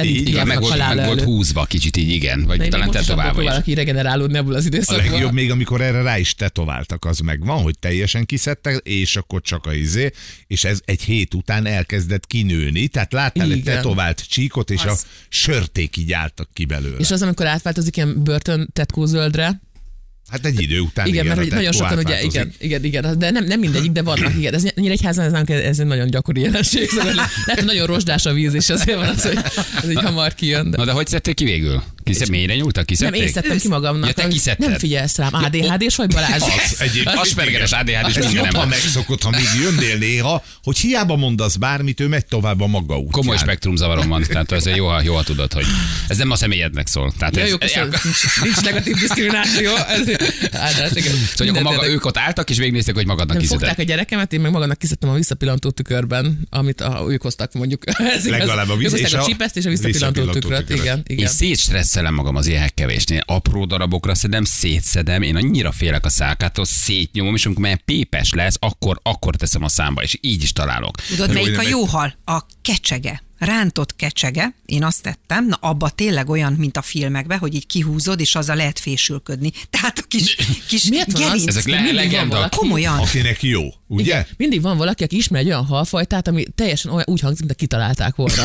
Így, 0.07 0.15
eddig 0.15 0.27
Igen, 0.27 0.47
meg 0.47 0.59
volt, 0.59 0.77
meg 0.77 1.05
volt 1.05 1.21
húzva 1.21 1.65
kicsit 1.65 1.97
így, 1.97 2.09
igen. 2.09 2.43
Vagy 2.45 2.61
én 2.63 2.69
talán 2.69 2.87
is 2.87 2.93
tetoválva 2.93 3.41
is. 3.41 3.67
így 3.67 3.75
regenerálódni 3.75 4.37
ebből 4.37 4.55
az 4.55 4.63
A 4.63 4.67
időszakból. 4.67 5.11
legjobb 5.11 5.33
még, 5.33 5.51
amikor 5.51 5.81
erre 5.81 6.01
rá 6.01 6.17
is 6.17 6.35
tetováltak, 6.35 7.05
az 7.05 7.19
meg 7.19 7.45
van, 7.45 7.61
hogy 7.61 7.79
teljesen 7.79 8.25
kiszedtek, 8.25 8.75
és 8.83 9.15
akkor 9.15 9.41
csak 9.41 9.65
a 9.65 9.73
izé, 9.73 10.11
és 10.47 10.63
ez 10.63 10.79
egy 10.85 11.01
hét 11.01 11.33
után 11.33 11.65
elkezdett 11.65 12.27
kinőni, 12.27 12.87
tehát 12.87 13.13
láttál 13.13 13.51
egy 13.51 13.63
tetovált 13.63 14.28
csíkot, 14.29 14.69
és 14.69 14.83
a 14.83 14.91
Az. 14.91 15.05
sörték 15.29 15.97
így 15.97 16.11
álltak 16.11 16.49
ki 16.53 16.65
belőle. 16.65 16.97
És 16.97 17.11
az, 17.11 17.21
amikor 17.21 17.45
átváltozik 17.45 17.97
ilyen 17.97 18.23
börtön 18.23 18.69
tetkó 18.73 19.05
zöldre, 19.05 19.61
Hát 20.29 20.45
egy 20.45 20.61
idő 20.61 20.79
után 20.79 21.07
igen, 21.07 21.25
mert 21.25 21.37
a 21.37 21.41
hogy 21.41 21.51
nagyon 21.51 21.71
sokan 21.71 21.97
ugye, 21.97 22.21
igen, 22.21 22.53
igen, 22.59 22.83
igen, 22.83 23.19
de 23.19 23.31
nem, 23.31 23.45
nem 23.45 23.59
mindegyik, 23.59 23.91
de 23.91 24.01
vannak, 24.01 24.35
igen. 24.35 24.53
Ez 24.53 24.63
Nyíregyházan 24.75 25.25
ez, 25.25 25.31
nálunk 25.31 25.49
ez 25.49 25.79
egy 25.79 25.85
nagyon 25.85 26.07
gyakori 26.07 26.41
jelenség. 26.41 26.89
Szóval 26.89 27.13
lehet, 27.13 27.53
hogy 27.53 27.65
nagyon 27.65 27.85
rozsdás 27.85 28.25
a 28.25 28.33
víz, 28.33 28.53
és 28.53 28.69
azért 28.69 28.97
van 28.97 29.07
az, 29.07 29.23
hogy 29.23 29.39
ez 29.83 29.89
így 29.89 30.01
hamar 30.01 30.33
kijön. 30.33 30.71
De... 30.71 30.77
Na 30.77 30.85
de 30.85 30.91
hogy 30.91 31.07
szedték 31.07 31.35
ki 31.35 31.43
végül? 31.43 31.83
Kiszed, 32.13 32.29
mélyre 32.29 32.55
nyúltak? 32.55 32.75
Nem, 32.75 32.85
Kiszedték? 32.85 33.21
én 33.21 33.27
szedtem 33.31 33.57
ki 33.57 33.67
magamnak. 33.67 34.07
Ja, 34.07 34.13
te 34.13 34.27
kiszedted. 34.27 34.69
Nem 34.69 34.77
figyelsz 34.77 35.17
rám. 35.17 35.29
ADHD-s 35.33 35.95
vagy 35.95 36.13
Balázs? 36.13 36.41
Az 36.41 36.75
egyébként 36.81 37.15
Aspergeres 37.17 37.71
ADHD 37.71 38.07
és 38.09 38.15
Ez 38.15 38.25
minden 38.25 38.43
jobban 38.43 38.59
nem. 38.59 38.69
megszokott, 38.69 39.21
ha 39.23 39.29
még 39.29 39.45
jönnél 39.61 39.97
néha, 39.97 40.43
hogy 40.63 40.77
hiába 40.77 41.15
mondasz 41.15 41.55
bármit, 41.55 41.99
ő 41.99 42.07
megy 42.07 42.25
tovább 42.25 42.61
a 42.61 42.67
maga 42.67 42.95
útján. 42.95 43.11
Komoly 43.11 43.37
spektrum 43.37 43.75
zavarom 43.75 44.07
van, 44.07 44.23
tehát 44.29 44.51
ez 44.51 44.65
jó, 44.65 44.87
ha- 44.87 45.01
jó, 45.03 45.15
ha 45.15 45.23
tudod, 45.23 45.53
hogy 45.53 45.65
ez 46.07 46.17
nem 46.17 46.31
a 46.31 46.35
személyednek 46.35 46.87
szól. 46.87 47.13
Tehát 47.17 47.35
Ja, 47.35 47.41
ez, 47.43 47.49
jó, 47.49 47.57
köszönöm. 47.57 47.89
Nincs, 48.03 48.41
nincs 48.43 48.61
negatív 48.61 48.95
diszkrimináció. 48.95 49.75
Ez, 49.75 49.99
általás, 50.51 50.91
igen. 50.93 51.13
Szóval 51.35 51.55
akkor 51.55 51.73
maga, 51.73 51.87
ők 51.87 52.05
ott 52.05 52.17
álltak, 52.17 52.49
és 52.49 52.57
végignéztek, 52.57 52.95
hogy 52.95 53.05
magadnak 53.05 53.33
nem 53.33 53.41
kiszedett. 53.41 53.59
fogták 53.67 53.85
a 53.85 53.87
gyerekemet, 53.89 54.33
én 54.33 54.39
meg 54.39 54.51
magamnak 54.51 54.77
kiszedtem 54.77 55.09
a 55.09 55.13
visszapillantó 55.13 55.69
tükörben, 55.69 56.39
amit 56.49 56.81
a, 56.81 57.05
ők 57.09 57.21
hoztak 57.21 57.53
mondjuk. 57.53 57.83
Ez. 58.15 58.27
Legalább 58.29 58.69
a 58.69 58.75
víz- 58.75 58.97
és 58.97 59.13
a 59.13 59.21
a 59.21 59.25
csipeszt 59.25 59.57
és 59.57 59.65
a 59.65 59.69
visszapillantó 59.69 60.23
tükröt. 60.25 60.41
tükröt. 60.65 60.69
Igen, 60.79 60.97
Én 60.97 61.03
igen. 61.17 61.31
Szétstresszelem 61.99 62.13
magam 62.13 62.35
az 62.35 62.47
ilyen 62.47 62.61
hekkevésnél. 62.61 63.21
Apró 63.25 63.65
darabokra 63.65 64.15
szedem, 64.15 64.43
szétszedem, 64.43 65.21
én 65.21 65.35
annyira 65.35 65.71
félek 65.71 66.05
a 66.05 66.09
szálkától, 66.09 66.65
szétnyomom, 66.65 67.35
és 67.35 67.45
amikor 67.45 67.63
már 67.63 67.83
pépes 67.83 68.33
lesz, 68.33 68.55
akkor, 68.59 68.99
akkor 69.03 69.35
teszem 69.35 69.63
a 69.63 69.69
számba, 69.69 70.01
és 70.03 70.17
így 70.21 70.43
is 70.43 70.53
találok. 70.53 70.95
Tudod, 70.95 71.33
melyik 71.33 71.57
a 71.57 71.61
jó 71.61 71.85
hal? 71.85 72.15
A 72.25 72.45
kecsege. 72.61 73.23
Rántott 73.37 73.95
kecsege, 73.95 74.53
én 74.65 74.83
azt 74.83 75.01
tettem, 75.01 75.47
na 75.47 75.57
abba 75.61 75.89
tényleg 75.89 76.29
olyan, 76.29 76.53
mint 76.53 76.77
a 76.77 76.81
filmekben, 76.81 77.37
hogy 77.37 77.55
így 77.55 77.65
kihúzod, 77.65 78.19
és 78.19 78.35
azzal 78.35 78.55
lehet 78.55 78.79
fésülködni. 78.79 79.51
Tehát 79.69 79.97
a 79.97 80.01
kis, 80.07 80.35
kis 80.67 80.83
Miért 80.83 81.17
gerinc. 81.17 81.47
Ezek 81.47 81.67
le- 81.67 81.91
legenda. 81.91 82.49
Komolyan. 82.49 82.99
Akinek 82.99 83.43
jó, 83.43 83.61
ugye? 83.89 84.03
Igen. 84.03 84.25
Mindig 84.37 84.61
van 84.61 84.77
valaki, 84.77 85.03
aki 85.03 85.15
ismer 85.15 85.41
egy 85.41 85.47
olyan 85.47 85.65
halfajtát, 85.65 86.27
ami 86.27 86.45
teljesen 86.55 86.91
olyan, 86.91 87.05
úgy 87.07 87.19
hangzik, 87.19 87.45
mint 87.45 87.57
kitalálták 87.57 88.15
volna. 88.15 88.43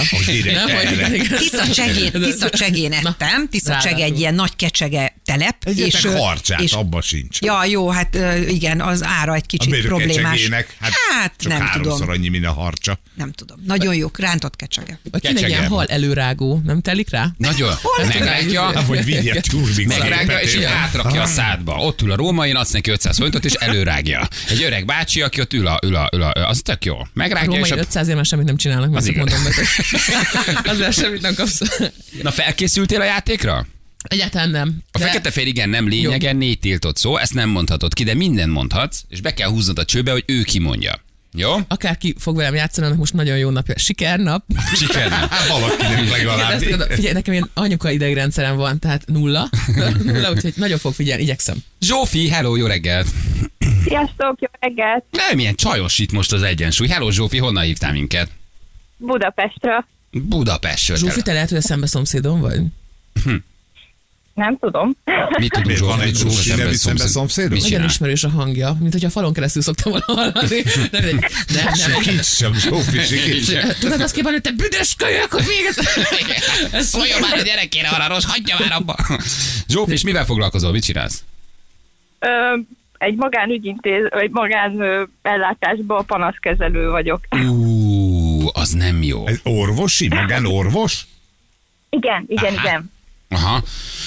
Tisza 1.38 1.68
csegén, 1.72 2.10
tisza 2.12 2.50
csegén 2.50 2.92
ettem, 2.92 3.48
tisza 3.50 3.78
csege 3.82 4.04
egy 4.04 4.18
ilyen 4.18 4.34
nagy 4.34 4.56
kecsege 4.56 5.16
telep. 5.24 5.56
Egyetek 5.64 6.04
ö, 6.04 6.16
harcsát, 6.16 6.60
és- 6.60 6.72
abba 6.72 7.00
sincs. 7.00 7.40
Ja, 7.40 7.64
jó, 7.64 7.88
hát 7.88 8.18
igen, 8.48 8.80
az 8.80 9.02
ára 9.02 9.34
egy 9.34 9.42
A 9.44 9.46
kicsit 9.46 9.70
mérő 9.70 9.86
problémás. 9.86 10.30
kecsegének, 10.32 10.76
hát, 10.80 10.92
hát 11.20 11.32
csak 11.38 11.52
nem 11.52 11.60
háromszor 11.60 11.92
tudom. 11.92 12.08
annyi, 12.08 12.28
mint 12.28 12.46
a 12.46 12.52
harcsa. 12.52 12.98
Nem 13.14 13.32
tudom. 13.32 13.56
Nagyon 13.66 13.94
jó, 13.94 14.08
rántott 14.18 14.56
kecsege. 14.56 14.98
Vagy 15.10 15.20
kéne 15.20 15.46
ilyen 15.48 15.66
hal 15.66 15.86
előrágó, 15.86 16.60
nem 16.64 16.80
telik 16.80 17.10
rá? 17.10 17.28
Nagyon. 17.36 17.74
Megrágja, 18.06 18.82
vagy 18.86 19.04
vigye 19.04 19.40
megrágja, 19.86 20.38
és 20.38 20.54
így 20.54 20.62
átrakja 20.62 21.22
a 21.22 21.26
szádba. 21.26 21.74
Ott 21.74 22.02
ül 22.02 22.10
a 22.12 22.16
római, 22.16 22.52
adsz 22.52 22.70
neki 22.70 22.90
500 22.90 23.16
forintot, 23.16 23.44
és 23.44 23.52
előrágja. 23.52 24.28
Egy 24.48 24.62
öreg 24.62 24.84
bácsi, 24.84 25.22
aki 25.34 25.40
ott 25.40 25.52
ül 25.52 25.66
a, 25.66 25.78
ül 25.84 25.94
a, 25.94 26.08
ül 26.14 26.22
a 26.22 26.48
az 26.48 26.60
tök 26.62 26.84
jó. 26.84 26.96
Megrágja, 27.12 27.46
római 27.46 27.62
és 27.62 27.70
a... 27.70 27.76
500 27.76 28.08
ér 28.08 28.24
semmit 28.24 28.46
nem 28.46 28.56
csinálnak, 28.56 28.90
mert 28.90 29.02
Az 29.02 29.08
igaz. 29.08 29.30
mondom 29.30 29.42
neked. 29.42 29.66
Azért 30.72 30.92
semmit 30.92 31.20
nem 31.20 31.34
kapsz. 31.34 31.60
Na 32.22 32.30
felkészültél 32.30 33.00
a 33.00 33.04
játékra? 33.04 33.66
Egyáltalán 34.08 34.50
nem. 34.50 34.76
A 34.92 34.98
De- 34.98 35.04
fekete 35.04 35.30
fér 35.30 35.46
igen 35.46 35.68
nem 35.68 35.88
lényegen, 35.88 36.36
négy 36.36 36.58
tiltott 36.58 36.96
szó, 36.96 37.16
ezt 37.16 37.34
nem 37.34 37.48
mondhatod 37.48 37.94
ki, 37.94 38.04
de 38.04 38.14
minden 38.14 38.48
mondhatsz, 38.48 39.00
és 39.08 39.20
be 39.20 39.34
kell 39.34 39.48
húznod 39.48 39.78
a 39.78 39.84
csőbe, 39.84 40.10
hogy 40.10 40.24
ő 40.26 40.42
kimondja. 40.42 41.02
Jó? 41.36 41.54
Akárki 41.68 42.14
fog 42.18 42.36
velem 42.36 42.54
játszani, 42.54 42.86
annak 42.86 42.98
most 42.98 43.12
nagyon 43.12 43.38
jó 43.38 43.50
napja. 43.50 43.78
Sikernap. 43.78 44.44
Sikernek. 44.74 45.28
Hát 45.28 45.48
valakinek 45.58 46.10
legalább. 46.10 46.68
Mondom, 46.68 46.88
figyelj, 46.88 47.12
nekem 47.12 47.32
ilyen 47.32 47.50
anyuka 47.54 47.90
idegrendszerem 47.90 48.56
van, 48.56 48.78
tehát 48.78 49.06
nulla. 49.06 49.50
nulla, 50.04 50.30
úgyhogy 50.30 50.52
nagyon 50.56 50.78
fog 50.78 50.94
figyelni, 50.94 51.22
igyekszem. 51.22 51.56
Zsófi, 51.80 52.28
hello, 52.28 52.56
jó 52.56 52.66
reggelt! 52.66 53.08
Sziasztok, 53.84 54.40
jó 54.40 54.48
reggelt! 54.60 55.04
Nem, 55.10 55.36
milyen 55.36 55.54
csajos 55.54 55.98
itt 55.98 56.12
most 56.12 56.32
az 56.32 56.42
egyensúly. 56.42 56.86
Hello, 56.88 57.10
Zsófi, 57.10 57.38
honnan 57.38 57.64
hívtál 57.64 57.92
minket? 57.92 58.28
Budapestre. 58.96 59.86
Budapestről. 60.10 60.96
Zsófi, 60.96 61.22
te 61.22 61.32
lehet, 61.32 61.48
hogy 61.48 61.58
a 61.58 61.62
szembe 61.62 61.86
szomszédom 61.86 62.40
vagy? 62.40 62.60
Nem 64.34 64.58
tudom. 64.58 64.96
Mit 65.38 65.50
tudunk 65.52 65.66
Miért 65.66 65.80
van 65.80 65.90
Zsófi? 65.96 66.08
egy 66.08 66.16
Zsófi 66.16 66.34
Zsófi 66.34 66.60
nevű 66.60 66.74
szembe 66.74 67.06
szomszédod? 67.06 67.50
Mit 67.50 67.62
Nagyon 67.62 67.84
ismerős 67.84 68.24
a 68.24 68.28
hangja, 68.28 68.76
mint 68.80 68.92
hogyha 68.92 69.10
falon 69.10 69.32
keresztül 69.32 69.62
szoktam 69.62 69.92
volna 69.92 70.04
hallani. 70.06 70.62
Nem, 70.90 71.00
nem, 71.02 71.02
nem, 71.04 71.22
nem. 71.54 71.74
Sikíts 71.74 72.24
sem, 72.26 72.54
Zsófi, 72.54 72.98
sikíts. 72.98 73.78
Tudod, 73.80 74.00
azt 74.00 74.14
kíván, 74.14 74.32
hogy 74.32 74.42
te 74.42 74.50
büdös 74.50 74.94
kölyök, 74.94 75.32
hogy 75.32 75.44
még 75.48 75.64
ez... 75.68 75.76
ez 76.72 76.86
Szóljon 76.88 77.20
már 77.20 77.38
a 77.38 77.42
gyerekére 77.42 77.88
arra 77.88 78.08
rossz, 78.08 78.24
hagyja 78.24 78.56
már 78.58 78.72
abba. 78.72 78.96
Zsófi, 79.68 79.92
és 79.92 80.02
mivel 80.02 80.24
foglalkozol? 80.24 80.72
Mit 80.72 80.84
csinálsz? 80.84 81.22
Egy 83.04 83.16
magánügyintéz, 83.16 84.06
vagy 84.10 84.30
magán 84.30 84.80
ö, 84.80 85.02
ellátásban 85.22 86.06
panaszkezelő 86.06 86.90
vagyok. 86.90 87.20
Ú, 87.48 88.48
az 88.52 88.70
nem 88.70 89.02
jó. 89.02 89.26
Ez 89.26 89.40
orvosi? 89.42 90.08
Magánorvos? 90.08 91.06
Igen, 91.90 92.24
igen, 92.26 92.54
Aha. 92.54 92.66
igen. 92.68 92.90
Aha. 93.28 93.62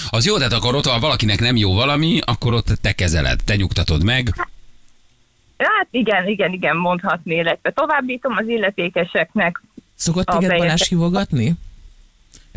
Az 0.09 0.25
jó, 0.25 0.37
tehát 0.37 0.53
akkor 0.53 0.75
ott, 0.75 0.85
ha 0.85 0.99
valakinek 0.99 1.39
nem 1.39 1.55
jó 1.55 1.73
valami, 1.73 2.19
akkor 2.25 2.53
ott 2.53 2.67
te 2.81 2.91
kezeled, 2.91 3.39
te 3.45 3.55
nyugtatod 3.55 4.03
meg. 4.03 4.33
Hát 5.57 5.87
igen, 5.91 6.27
igen, 6.27 6.53
igen, 6.53 6.75
mondhatni, 6.75 7.35
illetve 7.35 7.71
továbbítom 7.71 8.35
az 8.37 8.47
illetékeseknek. 8.47 9.61
Szokott 9.95 10.25
téged 10.25 10.57
Balázs 10.57 10.87
hívogatni? 10.87 11.53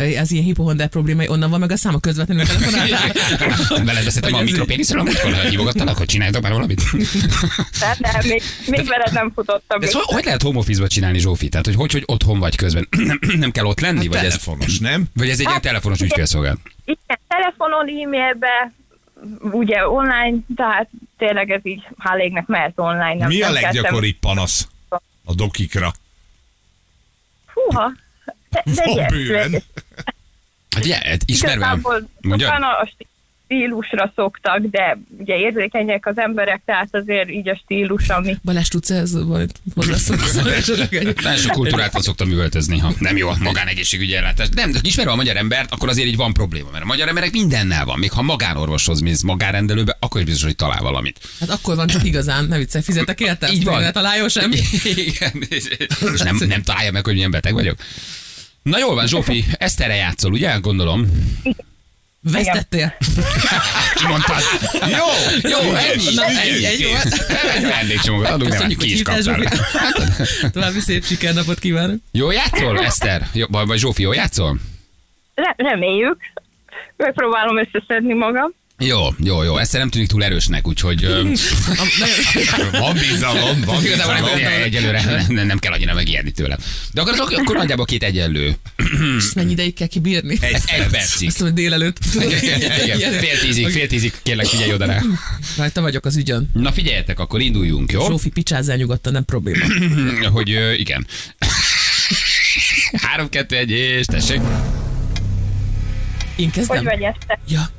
Ez 0.00 0.30
ilyen 0.30 0.44
hipohondár 0.44 0.88
problémai, 0.88 1.28
onnan 1.28 1.50
van 1.50 1.60
meg 1.60 1.70
a 1.70 1.76
száma 1.76 1.98
közvetlenül 1.98 2.44
telefonáltál? 2.46 3.12
Veled 3.84 4.04
beszéltem 4.04 4.32
a 4.34 4.36
Vagy 4.36 4.46
ez- 4.46 4.50
mikropéniszről, 4.50 5.00
amikor 5.00 5.32
hívogattalak, 5.34 5.96
hogy 5.96 6.06
csináljatok 6.06 6.42
már 6.42 6.52
valamit. 6.52 6.82
Tehát 7.80 7.98
nem, 7.98 8.12
még, 8.28 8.42
még 8.66 8.86
veled 8.86 9.12
nem 9.12 9.32
futottam. 9.34 9.80
De 9.80 9.86
ez 9.86 9.92
hogy, 9.92 10.24
lehet 10.24 10.42
home 10.42 10.58
office-ba 10.58 10.86
csinálni, 10.88 11.18
Zsófi? 11.18 11.48
Tehát, 11.48 11.66
hogy, 11.66 11.74
hogy, 11.74 11.92
hogy 11.92 12.02
otthon 12.06 12.38
vagy 12.38 12.56
közben? 12.56 12.88
nem, 13.38 13.50
kell 13.50 13.64
ott 13.64 13.80
lenni? 13.80 14.06
vagy, 14.06 14.16
ez, 14.16 14.22
Telefonos, 14.22 14.78
nem? 14.78 15.04
vagy 15.14 15.26
ez 15.28 15.34
egy 15.34 15.40
ilyen 15.40 15.52
Hát, 15.52 15.62
telefonos 15.62 15.96
igen. 15.98 16.08
ügyfélszolgálat? 16.08 16.58
Igen, 16.84 17.18
telefonon, 17.28 17.88
e-mailbe, 17.88 18.72
ugye 19.40 19.88
online, 19.88 20.36
tehát 20.56 20.88
tényleg 21.18 21.50
ez 21.50 21.60
így 21.62 21.82
hálégnek 21.98 22.46
mehet 22.46 22.72
online. 22.76 23.14
Nem, 23.14 23.28
Mi 23.28 23.42
a 23.42 23.50
nem 23.50 23.62
leggyakoribb 23.62 24.16
panasz 24.20 24.68
a 25.24 25.34
dokikra? 25.34 25.92
Húha, 27.54 27.92
De, 28.50 28.62
de 28.84 29.06
bőven. 29.08 29.62
Hát 30.70 30.84
ugye, 30.84 30.94
hát 30.94 31.22
ismerve. 31.24 31.56
Igazából 31.56 32.08
Mondja? 32.20 32.46
utána 32.46 32.66
a 32.66 32.90
stílusra 33.50 34.12
szoktak, 34.16 34.58
de 34.58 34.98
ugye 35.18 35.36
érzékenyek 35.36 36.06
az 36.06 36.18
emberek, 36.18 36.62
tehát 36.64 36.88
azért 36.90 37.30
így 37.30 37.48
a 37.48 37.60
stílus, 37.64 38.08
ami 38.08 38.36
Balázs, 38.42 38.68
tudsz 38.68 38.90
ez 38.90 39.12
majd 39.12 39.50
hozzászólni? 39.74 40.22
Nagyon 41.22 41.36
sok 41.36 41.52
kultúrától 41.52 42.02
szoktam 42.02 42.30
üvöltözni, 42.30 42.78
ha 42.78 42.92
nem 42.98 43.16
jó 43.16 43.28
a 43.28 43.36
magánegészségügyi 43.40 44.14
ellátás. 44.14 44.48
Nem, 44.54 44.72
de 44.72 44.78
ismerve 44.82 45.12
a 45.12 45.16
magyar 45.16 45.36
embert, 45.36 45.72
akkor 45.72 45.88
azért 45.88 46.08
így 46.08 46.16
van 46.16 46.32
probléma, 46.32 46.70
mert 46.70 46.84
a 46.84 46.86
magyar 46.86 47.08
emberek 47.08 47.32
mindennel 47.32 47.84
van. 47.84 47.98
Még 47.98 48.12
ha 48.12 48.22
magánorvoshoz 48.22 49.00
mész, 49.00 49.22
magánrendelőbe, 49.22 49.96
akkor 50.00 50.20
is 50.20 50.26
biztos, 50.26 50.44
hogy 50.44 50.56
talál 50.56 50.80
valamit. 50.80 51.20
Hát 51.40 51.50
akkor 51.50 51.76
van 51.76 51.86
csak 51.86 52.04
igazán, 52.04 52.44
ne 52.44 52.56
viccelj, 52.58 52.84
fizetek 52.84 53.20
érte? 53.20 53.48
Így 53.52 53.64
van. 53.64 53.80
Ne 53.80 53.90
találjon 53.90 54.28
semmi. 54.28 54.56
Igen, 54.94 55.32
és 55.48 55.64
és 56.14 56.20
nem, 56.20 56.36
nem 56.46 56.62
találja 56.62 56.92
meg, 56.92 57.04
hogy 57.04 57.14
milyen 57.14 57.30
beteg 57.30 57.52
vagyok. 57.52 57.78
Na 58.62 58.78
jól 58.78 58.94
van, 58.94 59.06
Zsófi, 59.06 59.44
Eszterre 59.58 59.94
játszol, 59.94 60.32
ugye? 60.32 60.56
Gondolom. 60.58 61.06
Vesztettél. 62.22 62.94
Ki 63.94 64.06
mondtad? 64.06 64.42
Jó, 64.72 65.06
jó, 65.50 65.58
ennyi. 65.74 66.14
Na, 66.14 66.24
ennyi, 66.24 66.64
ennyi 66.66 66.84
volt. 66.84 67.26
Egy 67.54 67.62
vendégcsomagot 67.62 68.28
adunk, 68.28 68.58
nem, 68.58 68.68
ki 68.68 68.92
is 68.92 69.02
kaptál. 69.02 69.42
További 70.52 70.80
szép 70.80 71.04
sikernapot 71.04 71.58
kívánok. 71.58 71.98
Jó 72.12 72.30
játszol, 72.30 72.78
Eszter? 72.84 73.26
Jó, 73.32 73.46
vagy, 73.48 73.66
vagy 73.66 73.78
Zsófi, 73.78 74.02
jó 74.02 74.12
játszol? 74.12 74.58
re- 75.34 75.54
reméljük. 75.56 76.18
Megpróbálom 76.96 77.58
összeszedni 77.58 78.14
magam. 78.14 78.52
Jó, 78.82 79.08
jó, 79.24 79.42
jó. 79.42 79.56
Eszter 79.58 79.80
nem 79.80 79.90
tűnik 79.90 80.08
túl 80.08 80.24
erősnek, 80.24 80.68
úgyhogy... 80.68 81.06
Van 82.72 82.94
bizalom, 82.94 83.60
van 83.64 83.82
bizalom. 83.82 84.14
nem, 84.40 84.62
egyelőre 84.62 85.24
nem, 85.28 85.46
nem 85.46 85.58
kell 85.58 85.72
annyira 85.72 85.94
megijedni 85.94 86.30
tőle. 86.30 86.58
De 86.92 87.00
akkor, 87.00 87.20
akkor, 87.20 87.38
akkor 87.38 87.56
nagyjából 87.56 87.84
két 87.84 88.02
egyenlő. 88.02 88.56
És 89.18 89.32
mennyi 89.34 89.50
ideig 89.50 89.74
kell 89.74 89.86
kibírni? 89.86 90.38
Ez 90.40 90.64
egy 90.66 90.86
percig. 90.86 91.28
Azt 91.28 91.40
mondom, 91.40 91.42
hogy 91.42 91.52
délelőtt. 91.52 91.98
Igen, 92.84 93.12
fél 93.12 93.38
tízig, 93.38 93.68
fél 93.68 93.86
tízig, 93.86 94.12
kérlek 94.22 94.46
figyelj 94.46 94.72
oda 94.72 94.86
rá. 94.86 95.02
Rajta 95.56 95.80
vagyok 95.80 96.04
az 96.04 96.16
ügyön. 96.16 96.50
Na 96.52 96.72
figyeljetek, 96.72 97.18
akkor 97.18 97.40
induljunk, 97.40 97.92
jó? 97.92 98.06
Zsófi, 98.06 98.28
picsázzál 98.28 98.76
nyugodtan, 98.76 99.12
nem 99.12 99.24
probléma. 99.24 99.64
Hogy 100.32 100.48
igen. 100.76 101.06
Három, 103.02 103.28
kettő, 103.28 103.56
egy, 103.56 103.70
és 103.70 104.06
tessék. 104.06 104.40
Én 106.36 106.44
Hogy 106.44 106.50
kezdem? 106.50 106.84
vagy 106.84 107.02
este? 107.02 107.40
Ja. 107.48 107.70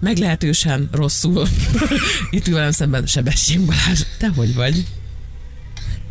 Meglehetősen 0.00 0.88
rosszul. 0.92 1.46
Itt 2.30 2.46
ül 2.46 2.54
velem 2.54 2.70
szemben 2.70 3.06
Sebestyén 3.06 3.66
Balázs. 3.66 4.02
Te 4.18 4.28
hogy 4.36 4.54
vagy? 4.54 4.86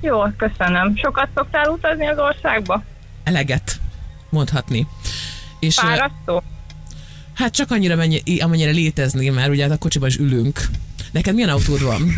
Jó, 0.01 0.21
köszönöm. 0.37 0.95
Sokat 0.95 1.29
szoktál 1.35 1.69
utazni 1.69 2.07
az 2.07 2.17
országba? 2.17 2.83
Eleget 3.23 3.79
mondhatni. 4.29 4.87
És 5.59 5.75
Fárasztó? 5.75 6.43
hát 7.33 7.53
csak 7.53 7.71
annyira, 7.71 7.95
mennyi, 7.95 8.39
amennyire 8.39 8.71
létezni, 8.71 9.29
mert 9.29 9.49
ugye 9.49 9.63
hát 9.63 9.71
a 9.71 9.77
kocsiban 9.77 10.09
is 10.09 10.17
ülünk. 10.17 10.61
Neked 11.11 11.33
milyen 11.33 11.49
autód 11.49 11.81
van? 11.81 12.11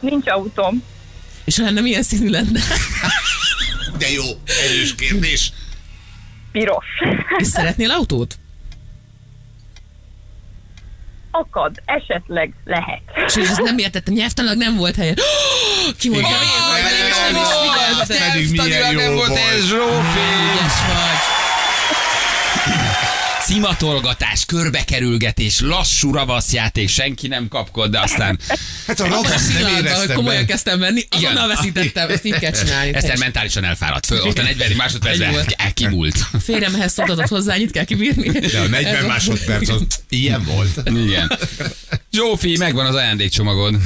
Nincs 0.00 0.28
autóm. 0.28 0.82
És 1.44 1.58
ha 1.58 1.64
lenne, 1.64 1.80
milyen 1.80 2.02
színű 2.02 2.30
lenne? 2.30 2.60
De 3.98 4.10
jó, 4.10 4.24
erős 4.44 4.94
kérdés. 4.94 5.52
Piros. 6.52 6.86
És 7.38 7.46
szeretnél 7.46 7.90
autót? 7.90 8.38
Akad, 11.34 11.82
esetleg 11.84 12.52
lehet. 12.64 13.00
És 13.26 13.34
ezt 13.34 13.62
nem 13.62 13.78
értettem, 13.78 14.14
nyelvtalag 14.14 14.56
nem 14.56 14.76
volt 14.76 14.96
helye. 14.96 15.14
Ki 15.98 16.08
mondja? 16.08 16.36
Pedig 18.06 18.18
nem 18.18 18.38
is 18.40 18.48
figyeltem. 18.48 19.14
Volt. 19.14 19.38
Zsófi. 19.68 20.91
Szimatolgatás, 23.52 24.44
körbekerülgetés, 24.44 25.60
lassú 25.60 26.12
ravaszjáték, 26.12 26.88
senki 26.88 27.28
nem 27.28 27.48
kapkod, 27.48 27.90
de 27.90 28.00
aztán 28.00 28.38
Hát 28.86 29.00
a 29.00 29.06
ravasz 29.06 29.46
nem 29.48 29.56
Pillanatban, 29.56 29.74
hogy 29.74 29.84
éreztem 29.84 30.16
komolyan 30.16 30.40
be. 30.40 30.46
kezdtem 30.46 30.78
venni, 30.78 31.02
azonnal 31.10 31.48
veszítettem, 31.48 32.10
ezt 32.10 32.24
így 32.24 32.38
kell 32.38 32.50
csinálni. 32.50 32.94
Eszter 32.94 33.18
mentálisan 33.18 33.64
elfáradt 33.64 34.06
föl. 34.06 34.20
Ott 34.20 34.38
a 34.38 34.42
40 34.42 34.68
Egy 34.70 34.76
másodpercben 34.76 35.34
elkimult. 35.56 36.16
Férjemhez 36.42 36.92
szóltatott 36.92 37.28
hozzá, 37.28 37.54
annyit 37.54 37.70
kell 37.70 37.84
kibírni. 37.84 38.28
De 38.28 38.58
a 38.60 38.66
40 38.68 38.94
Ez- 38.94 39.06
másodperc 39.06 39.68
az 39.68 39.82
ilyen 40.08 40.44
volt. 40.44 40.80
Igen. 40.84 41.38
Zsófi, 42.12 42.56
megvan 42.58 42.86
az 42.86 42.94
ajándékcsomagod. 42.94 43.76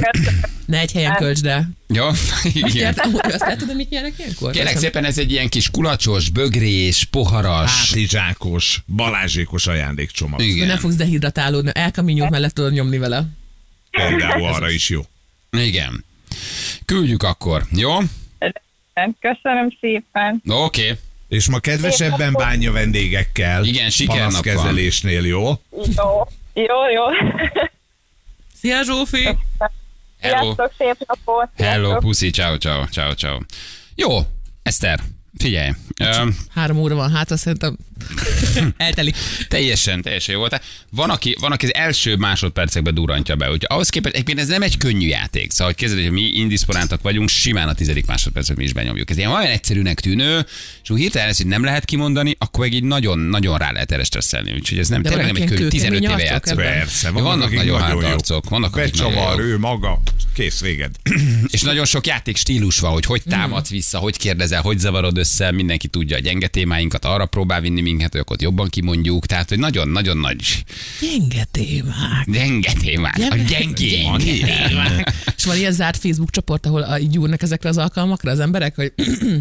Ne 0.66 0.79
egy 0.79 0.92
helyen 0.92 1.14
költsd 1.16 1.46
el. 1.46 1.68
Jó? 1.88 2.09
Igen. 2.53 2.94
Azt 3.22 3.40
látod, 3.40 3.66
hogy 3.66 3.77
mit 3.77 3.88
nyerek 3.88 4.12
ilyenkor? 4.18 4.53
Kérlek 4.53 4.77
szépen, 4.77 5.05
ez 5.05 5.18
egy 5.18 5.31
ilyen 5.31 5.49
kis 5.49 5.70
kulacsos, 5.70 6.29
bögrés, 6.29 7.05
poharas. 7.05 7.88
Hátizsákos, 7.88 8.83
balázsékos 8.87 9.66
ajándékcsomag. 9.66 10.40
Igen. 10.40 10.66
nem 10.66 10.79
fogsz 10.79 10.94
dehidratálódni, 10.94 11.70
elkaminyót 11.75 12.31
mellett 12.31 12.55
tudod 12.55 12.72
nyomni 12.72 12.99
vele. 12.99 13.25
Például 13.90 14.44
arra 14.44 14.70
is 14.70 14.88
jó. 14.88 15.01
Igen. 15.51 16.05
Küldjük 16.85 17.22
akkor, 17.22 17.64
jó? 17.70 17.99
Köszönöm 19.20 19.77
szépen. 19.81 20.42
Oké. 20.46 20.83
Okay. 20.83 20.99
És 21.29 21.49
ma 21.49 21.59
kedvesebben 21.59 22.33
bánja 22.33 22.72
vendégekkel. 22.72 23.64
Igen, 23.64 23.90
sikernap 23.90 24.33
van. 24.33 24.42
Panaszkezelésnél, 24.42 25.25
jó? 25.25 25.49
Jó, 25.70 26.29
jó, 26.55 26.88
jó. 26.94 27.05
Szia 28.61 28.83
Zsófi! 28.83 29.29
Hello. 30.33 30.55
Sziasztok, 30.55 30.73
szép 30.79 31.05
napot. 31.09 31.49
Hello, 31.57 31.83
Sziasztok. 31.85 31.99
puszi, 32.03 32.31
ciao, 32.31 32.57
ciao, 32.57 32.87
ciao, 32.87 33.15
ciao. 33.15 33.39
Jó, 33.95 34.19
Eszter, 34.62 35.01
figyelj. 35.39 35.71
Ö, 36.01 36.29
Három 36.55 36.79
óra 36.79 36.95
van 36.95 37.11
hátra, 37.11 37.37
szerintem 37.37 37.77
eltelik. 38.76 39.16
teljesen, 39.48 40.02
teljesen 40.02 40.35
jó 40.35 40.40
volt. 40.40 40.61
Van 40.90 41.11
aki, 41.11 41.37
van, 41.40 41.52
aki 41.52 41.64
az 41.66 41.74
első 41.74 42.16
másodpercekben 42.16 42.94
durrantja 42.94 43.37
be, 43.37 43.44
úgyhogy 43.44 43.66
ahhoz 43.68 43.88
képest 43.88 44.14
egyébként 44.14 44.38
ez 44.38 44.48
nem 44.48 44.62
egy 44.62 44.76
könnyű 44.76 45.06
játék. 45.06 45.50
Szóval, 45.50 45.66
hogy 45.66 45.82
kezded, 45.82 46.02
hogy 46.02 46.12
mi 46.12 46.22
indiszporántak 46.22 47.02
vagyunk, 47.02 47.28
simán 47.28 47.68
a 47.68 47.74
tizedik 47.74 48.06
másodpercben 48.06 48.56
mi 48.59 48.64
is 48.64 48.72
benyomjuk. 48.72 49.11
Ez 49.11 49.16
ilyen 49.16 49.30
olyan 49.30 49.50
egyszerűnek 49.50 50.00
tűnő, 50.00 50.46
és 50.82 50.90
úgy 50.90 51.00
hirtelen 51.00 51.28
ezt, 51.28 51.37
hogy 51.37 51.46
nem 51.46 51.64
lehet 51.64 51.85
kimondani, 51.85 52.37
akkor 52.38 52.61
meg 52.61 52.72
így 52.72 52.85
nagyon-nagyon 52.85 53.59
rá 53.59 53.72
lehet 53.72 53.92
erre 53.92 54.04
stresszelni. 54.04 54.52
Úgyhogy 54.52 54.78
ez 54.78 54.88
nem, 54.88 55.02
De 55.02 55.09
tényleg 55.09 55.26
nem 55.26 55.42
egy 55.42 55.48
könnyű, 55.48 55.68
15 55.68 56.02
éve 56.02 56.35
ebben? 56.35 56.56
Persze, 56.56 57.11
vannak, 57.11 57.28
vannak, 57.28 57.52
nagyon 57.52 57.80
nagyon 57.80 58.02
hard 58.02 58.12
arcok, 58.12 58.48
vannak 58.48 58.74
Becsavar, 58.74 59.40
ő 59.40 59.59
maga, 59.59 60.00
kész, 60.35 60.61
véged. 60.61 60.94
És 61.46 61.62
nagyon 61.62 61.85
sok 61.85 62.06
játék 62.06 62.37
stílus 62.37 62.78
van, 62.78 62.92
hogy 62.92 63.04
hogy 63.04 63.22
támadsz 63.28 63.68
vissza, 63.68 63.98
hogy 63.98 64.16
kérdezel, 64.16 64.62
hogy 64.62 64.78
zavarod 64.78 65.18
össze, 65.18 65.50
mindenki 65.50 65.88
tudja 65.88 66.16
a 66.16 66.20
gyenge 66.20 66.46
témáinkat, 66.46 67.04
arra 67.04 67.26
próbál 67.26 67.61
vinni 67.61 67.80
minket, 67.87 68.12
hogy 68.12 68.22
ott 68.27 68.42
jobban 68.42 68.68
kimondjuk, 68.68 69.27
tehát 69.27 69.49
hogy 69.49 69.59
nagyon-nagyon 69.59 70.16
nagy 70.18 70.64
Gyenge 71.01 71.44
témák. 71.51 72.25
gyenge 72.27 72.72
témák, 72.81 73.16
a 73.31 73.37
gyengénk. 73.37 74.16
témák. 74.22 75.12
És 75.37 75.44
van 75.44 75.57
ilyen 75.57 75.72
zárt 75.72 75.96
Facebook 75.96 76.31
csoport, 76.31 76.66
ahol 76.66 76.83
a- 76.83 76.99
gyúrnak 76.99 77.42
ezekre 77.42 77.68
az 77.68 77.77
alkalmakra 77.79 78.31
az 78.31 78.40
emberek, 78.40 78.75
hogy 78.75 78.92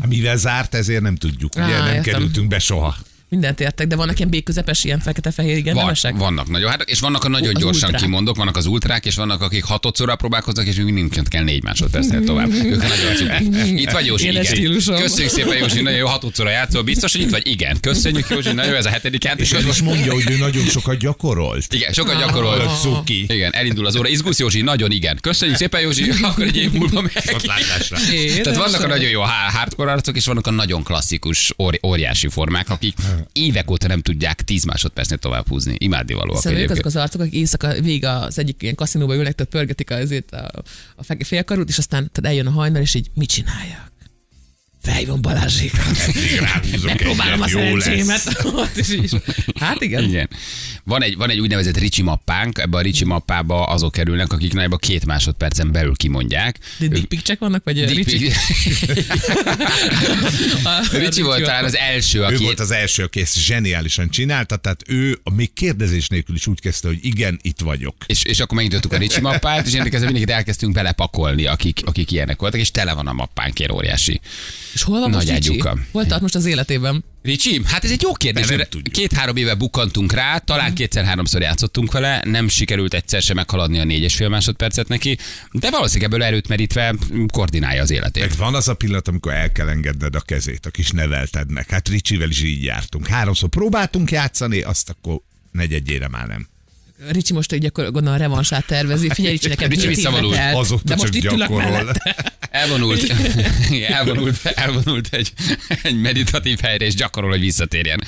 Mivel 0.07 0.37
zárt, 0.37 0.75
ezért 0.75 1.01
nem 1.01 1.15
tudjuk. 1.15 1.55
Ugye 1.55 1.63
Á, 1.63 1.77
nem 1.77 1.95
értem. 1.95 2.01
kerültünk 2.13 2.47
be 2.47 2.59
soha. 2.59 2.95
Mindent 3.29 3.59
értek, 3.59 3.87
de 3.87 3.95
vannak 3.95 4.17
ilyen 4.19 4.29
B-közepes, 4.29 4.83
ilyen 4.83 4.99
fekete-fehér, 4.99 5.57
igen, 5.57 5.73
Van, 5.73 5.83
nemesek. 5.83 6.15
vannak 6.17 6.49
nagyon, 6.49 6.69
hát, 6.69 6.81
és 6.81 6.99
vannak 6.99 7.23
a 7.23 7.27
nagyon 7.27 7.55
Az 7.55 7.61
gyorsan 7.61 7.83
ultrák. 7.83 8.01
kimondok, 8.01 8.35
vannak 8.35 8.57
az 8.57 8.65
ultrák, 8.65 9.05
és 9.05 9.15
vannak, 9.15 9.41
akik 9.41 9.63
hatodszorra 9.63 10.15
próbálkoznak, 10.15 10.65
és 10.65 10.75
még 10.75 10.93
mindig 10.93 11.27
kell 11.29 11.43
négy 11.43 11.63
másodpercnél 11.63 12.23
tovább. 12.23 12.51
Ők 12.71 12.81
nagyon 12.81 13.15
cukik. 13.15 13.79
Itt 13.81 13.89
vagy 13.91 14.05
Józsi, 14.05 14.25
Éles 14.25 14.43
igen. 14.51 14.55
stílusom. 14.55 14.95
Köszönjük 14.95 15.31
szépen, 15.31 15.57
Józsi, 15.57 15.81
nagyon 15.81 15.99
jó 15.99 16.07
hatodszorra 16.07 16.49
játszol. 16.49 16.81
Biztos, 16.81 17.11
hogy 17.11 17.21
itt 17.21 17.29
vagy? 17.29 17.47
Igen. 17.47 17.77
Köszönjük, 17.79 18.29
Józsi, 18.29 18.51
nagyon 18.51 18.71
jó 18.71 18.77
ez 18.77 18.85
a 18.85 18.89
hetedik 18.89 19.23
És 19.23 19.29
játék. 19.29 19.53
az 19.53 19.63
most 19.65 19.81
mondja, 19.81 20.13
hogy 20.13 20.29
ő 20.29 20.37
nagyon 20.37 20.65
sokat 20.65 20.97
gyakorolt. 20.97 21.73
Igen, 21.73 21.93
sokat 21.93 22.17
gyakorol. 22.17 22.57
Öt 22.59 22.79
cuki. 22.81 23.25
Igen, 23.27 23.53
elindul 23.53 23.85
az 23.85 23.95
óra. 23.95 24.07
Izgusz 24.07 24.39
Józsi, 24.39 24.61
nagyon 24.61 24.91
igen. 24.91 25.17
Köszönjük 25.21 25.57
szépen, 25.57 25.81
Józsi, 25.81 26.09
akkor 26.21 26.43
egy 26.43 26.57
év 26.57 26.71
múlva 26.71 27.01
meg. 27.01 27.11
Tehát 27.13 28.55
vannak 28.57 28.83
a 28.83 28.87
nagyon 28.87 29.09
jó 29.09 29.21
hardcore 29.53 29.91
arcok, 29.91 30.15
és 30.15 30.25
vannak 30.25 30.47
a 30.47 30.51
nagyon 30.51 30.83
klasszikus, 30.83 31.53
óri- 31.57 31.79
óriási 31.85 32.27
formák, 32.27 32.69
akik 32.69 32.93
évek 33.33 33.71
óta 33.71 33.87
nem 33.87 34.01
tudják 34.01 34.41
10 34.41 34.63
másodpercnél 34.63 35.17
tovább 35.17 35.47
húzni. 35.47 35.75
Imádnivalóak 35.77 36.41
Szerintem 36.41 36.63
ők 36.63 36.71
azok 36.71 36.85
egyébként. 36.85 36.95
az 36.95 37.01
arcok, 37.01 37.21
akik 37.21 37.33
éjszaka 37.33 37.81
végig 37.81 38.05
az 38.05 38.39
egyik 38.39 38.61
ilyen 38.61 38.75
kaszinóba 38.75 39.15
ülnek, 39.15 39.35
tehát 39.35 39.51
pörgetik 39.51 39.91
azért 39.91 40.31
a, 40.31 40.51
a 40.95 41.23
félkarút, 41.23 41.69
és 41.69 41.77
aztán 41.77 42.09
tehát 42.11 42.31
eljön 42.31 42.47
a 42.47 42.51
hajnal, 42.51 42.81
és 42.81 42.93
így 42.93 43.09
mit 43.13 43.29
csináljak? 43.29 43.93
Balázsékat. 45.21 45.97
Ráhúzok 46.39 46.83
Megpróbálom 46.83 47.41
a 47.41 47.47
szerencsémet. 47.47 48.45
Hát 49.59 49.81
igen. 49.81 50.03
Igen. 50.03 50.29
Van 50.83 51.03
egy, 51.03 51.15
van 51.15 51.29
egy 51.29 51.39
úgynevezett 51.39 51.77
Ricsi 51.77 52.01
mappánk, 52.01 52.57
ebbe 52.57 52.77
a 52.77 52.81
Ricsi 52.81 53.05
mappába 53.05 53.63
azok 53.63 53.91
kerülnek, 53.91 54.33
akik 54.33 54.53
nagyjából 54.53 54.77
két 54.77 55.05
másodpercen 55.05 55.71
belül 55.71 55.95
kimondják. 55.95 56.59
De 56.77 56.87
dick 56.87 57.07
pic 57.07 57.39
vannak, 57.39 57.63
vagy 57.63 57.85
Dick 57.85 58.09
Ricsi? 58.09 58.31
Ricsi 61.05 61.21
volt 61.21 61.43
talán 61.43 61.63
az 61.63 61.75
első, 61.75 62.19
Ő 62.19 62.23
aki... 62.23 62.43
volt 62.43 62.59
az 62.59 62.71
első, 62.71 63.03
aki 63.03 63.21
ezt 63.21 63.39
zseniálisan 63.39 64.09
csinálta, 64.09 64.55
tehát 64.55 64.83
ő 64.87 65.19
a 65.23 65.33
még 65.33 65.53
kérdezés 65.53 66.07
nélkül 66.07 66.35
is 66.35 66.47
úgy 66.47 66.59
kezdte, 66.59 66.87
hogy 66.87 66.99
igen, 67.01 67.39
itt 67.41 67.59
vagyok. 67.59 67.95
És, 68.05 68.23
és 68.23 68.39
akkor 68.39 68.57
megnyitottuk 68.57 68.93
a 68.93 68.97
Ricsi 68.97 69.21
mappát, 69.21 69.67
és 69.67 69.73
ennek 69.73 69.93
ezzel 69.93 70.05
mindenkit 70.05 70.35
elkezdtünk 70.35 70.73
belepakolni, 70.73 71.45
akik, 71.45 71.79
akik 71.85 72.11
ilyenek 72.11 72.39
voltak, 72.39 72.59
és 72.59 72.71
tele 72.71 72.93
van 72.93 73.07
a 73.07 73.13
mappánk, 73.13 73.59
ilyen 73.59 73.71
óriási 73.71 74.21
És 74.75 74.83
hol 74.83 74.99
van 74.99 75.09
most 75.09 75.25
Nagy 75.25 75.35
Ricsi? 75.35 75.49
ágyúka. 75.51 75.77
Hol 75.91 76.05
tart 76.05 76.21
most 76.21 76.35
az 76.35 76.45
életében? 76.45 77.03
Ricsi, 77.23 77.61
hát 77.65 77.83
ez 77.83 77.91
egy 77.91 78.01
jó 78.01 78.13
kérdés. 78.13 78.47
Két-három 78.91 79.35
éve 79.35 79.55
bukkantunk 79.55 80.11
rá, 80.13 80.37
talán 80.37 80.73
kétszer-háromszor 80.73 81.41
játszottunk 81.41 81.91
vele, 81.91 82.21
nem 82.25 82.47
sikerült 82.47 82.93
egyszer 82.93 83.21
sem 83.21 83.35
meghaladni 83.35 83.79
a 83.79 83.83
négyes 83.83 84.15
fél 84.15 84.29
másodpercet 84.29 84.87
neki, 84.87 85.17
de 85.51 85.69
valószínűleg 85.69 86.11
ebből 86.13 86.23
erőt 86.23 86.47
merítve 86.47 86.95
koordinálja 87.31 87.81
az 87.81 87.91
életét. 87.91 88.27
Meg 88.27 88.37
van 88.37 88.55
az 88.55 88.67
a 88.67 88.73
pillanat, 88.73 89.07
amikor 89.07 89.33
el 89.33 89.51
kell 89.51 89.67
engedned 89.69 90.15
a 90.15 90.21
kezét 90.21 90.65
a 90.65 90.69
kis 90.69 90.89
neveltednek. 90.91 91.69
Hát 91.69 91.89
Ricsivel 91.89 92.29
is 92.29 92.43
így 92.43 92.63
jártunk. 92.63 93.07
Háromszor 93.07 93.49
próbáltunk 93.49 94.11
játszani, 94.11 94.61
azt 94.61 94.89
akkor 94.89 95.19
negyedjére 95.51 96.07
már 96.07 96.27
nem. 96.27 96.47
Ricsi 97.09 97.33
most 97.33 97.53
így 97.53 97.65
akkor 97.65 97.91
gondolom 97.91 98.17
revansát 98.17 98.65
tervezi. 98.65 99.09
Figyelj, 99.09 99.33
Ricsi, 99.33 99.47
neked 99.47 99.71
Ricsi 99.71 100.01
telt, 100.01 100.55
Azóta 100.55 100.81
de 100.83 100.95
most 100.95 101.13
csak 101.13 101.15
itt 101.15 101.37
gyakorol. 101.37 101.91
Elvonult, 102.49 103.01
Igen, 103.69 103.93
elvonult, 103.93 104.45
elvonult 104.45 105.07
egy, 105.11 105.33
egy 105.83 106.01
meditatív 106.01 106.59
helyre, 106.59 106.85
és 106.85 106.95
gyakorol, 106.95 107.29
hogy 107.29 107.39
visszatérjen. 107.39 108.03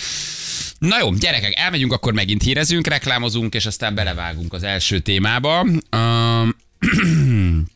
Na 0.78 1.00
jó, 1.00 1.14
gyerekek, 1.14 1.60
elmegyünk, 1.60 1.94
akkor 1.94 2.14
megint 2.14 2.44
hírezünk, 2.44 2.88
reklámozunk, 2.88 3.54
és 3.54 3.66
aztán 3.66 3.96
belevágunk 3.96 4.54
az 4.54 4.64
első 4.64 5.00
témába. 5.00 5.66
Um, 5.92 6.56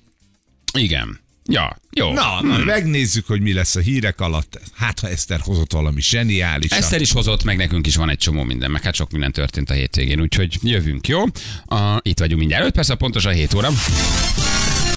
igen. 0.74 1.20
Ja, 1.46 1.78
jó. 1.92 2.14
Na, 2.14 2.42
na, 2.42 2.58
megnézzük, 2.58 3.28
hogy 3.28 3.42
mi 3.42 3.54
lesz 3.54 3.76
a 3.76 3.80
hírek 3.80 4.20
alatt. 4.20 4.62
Hát, 4.74 5.00
ha 5.00 5.10
Eszter 5.10 5.40
hozott 5.40 5.72
valami 5.72 6.02
zseniális. 6.02 6.72
Eszter 6.72 7.02
is 7.02 7.12
hozott, 7.12 7.44
meg 7.44 7.58
nekünk 7.58 7.88
is 7.88 7.96
van 7.96 8.10
egy 8.10 8.18
csomó 8.18 8.44
minden, 8.44 8.72
meg 8.72 8.84
hát 8.84 8.96
sok 8.96 9.12
minden 9.12 9.32
történt 9.32 9.70
a 9.70 9.74
hétvégén, 9.74 10.22
úgyhogy 10.22 10.58
jövünk, 10.62 11.08
jó? 11.08 11.22
Uh, 11.22 11.98
itt 12.02 12.20
vagyunk 12.20 12.40
mindjárt 12.40 12.66
5 12.66 12.72
perc, 12.72 12.90
a 12.90 12.96
pontosan 12.96 13.34
7 13.34 13.54
óra. 13.54 13.70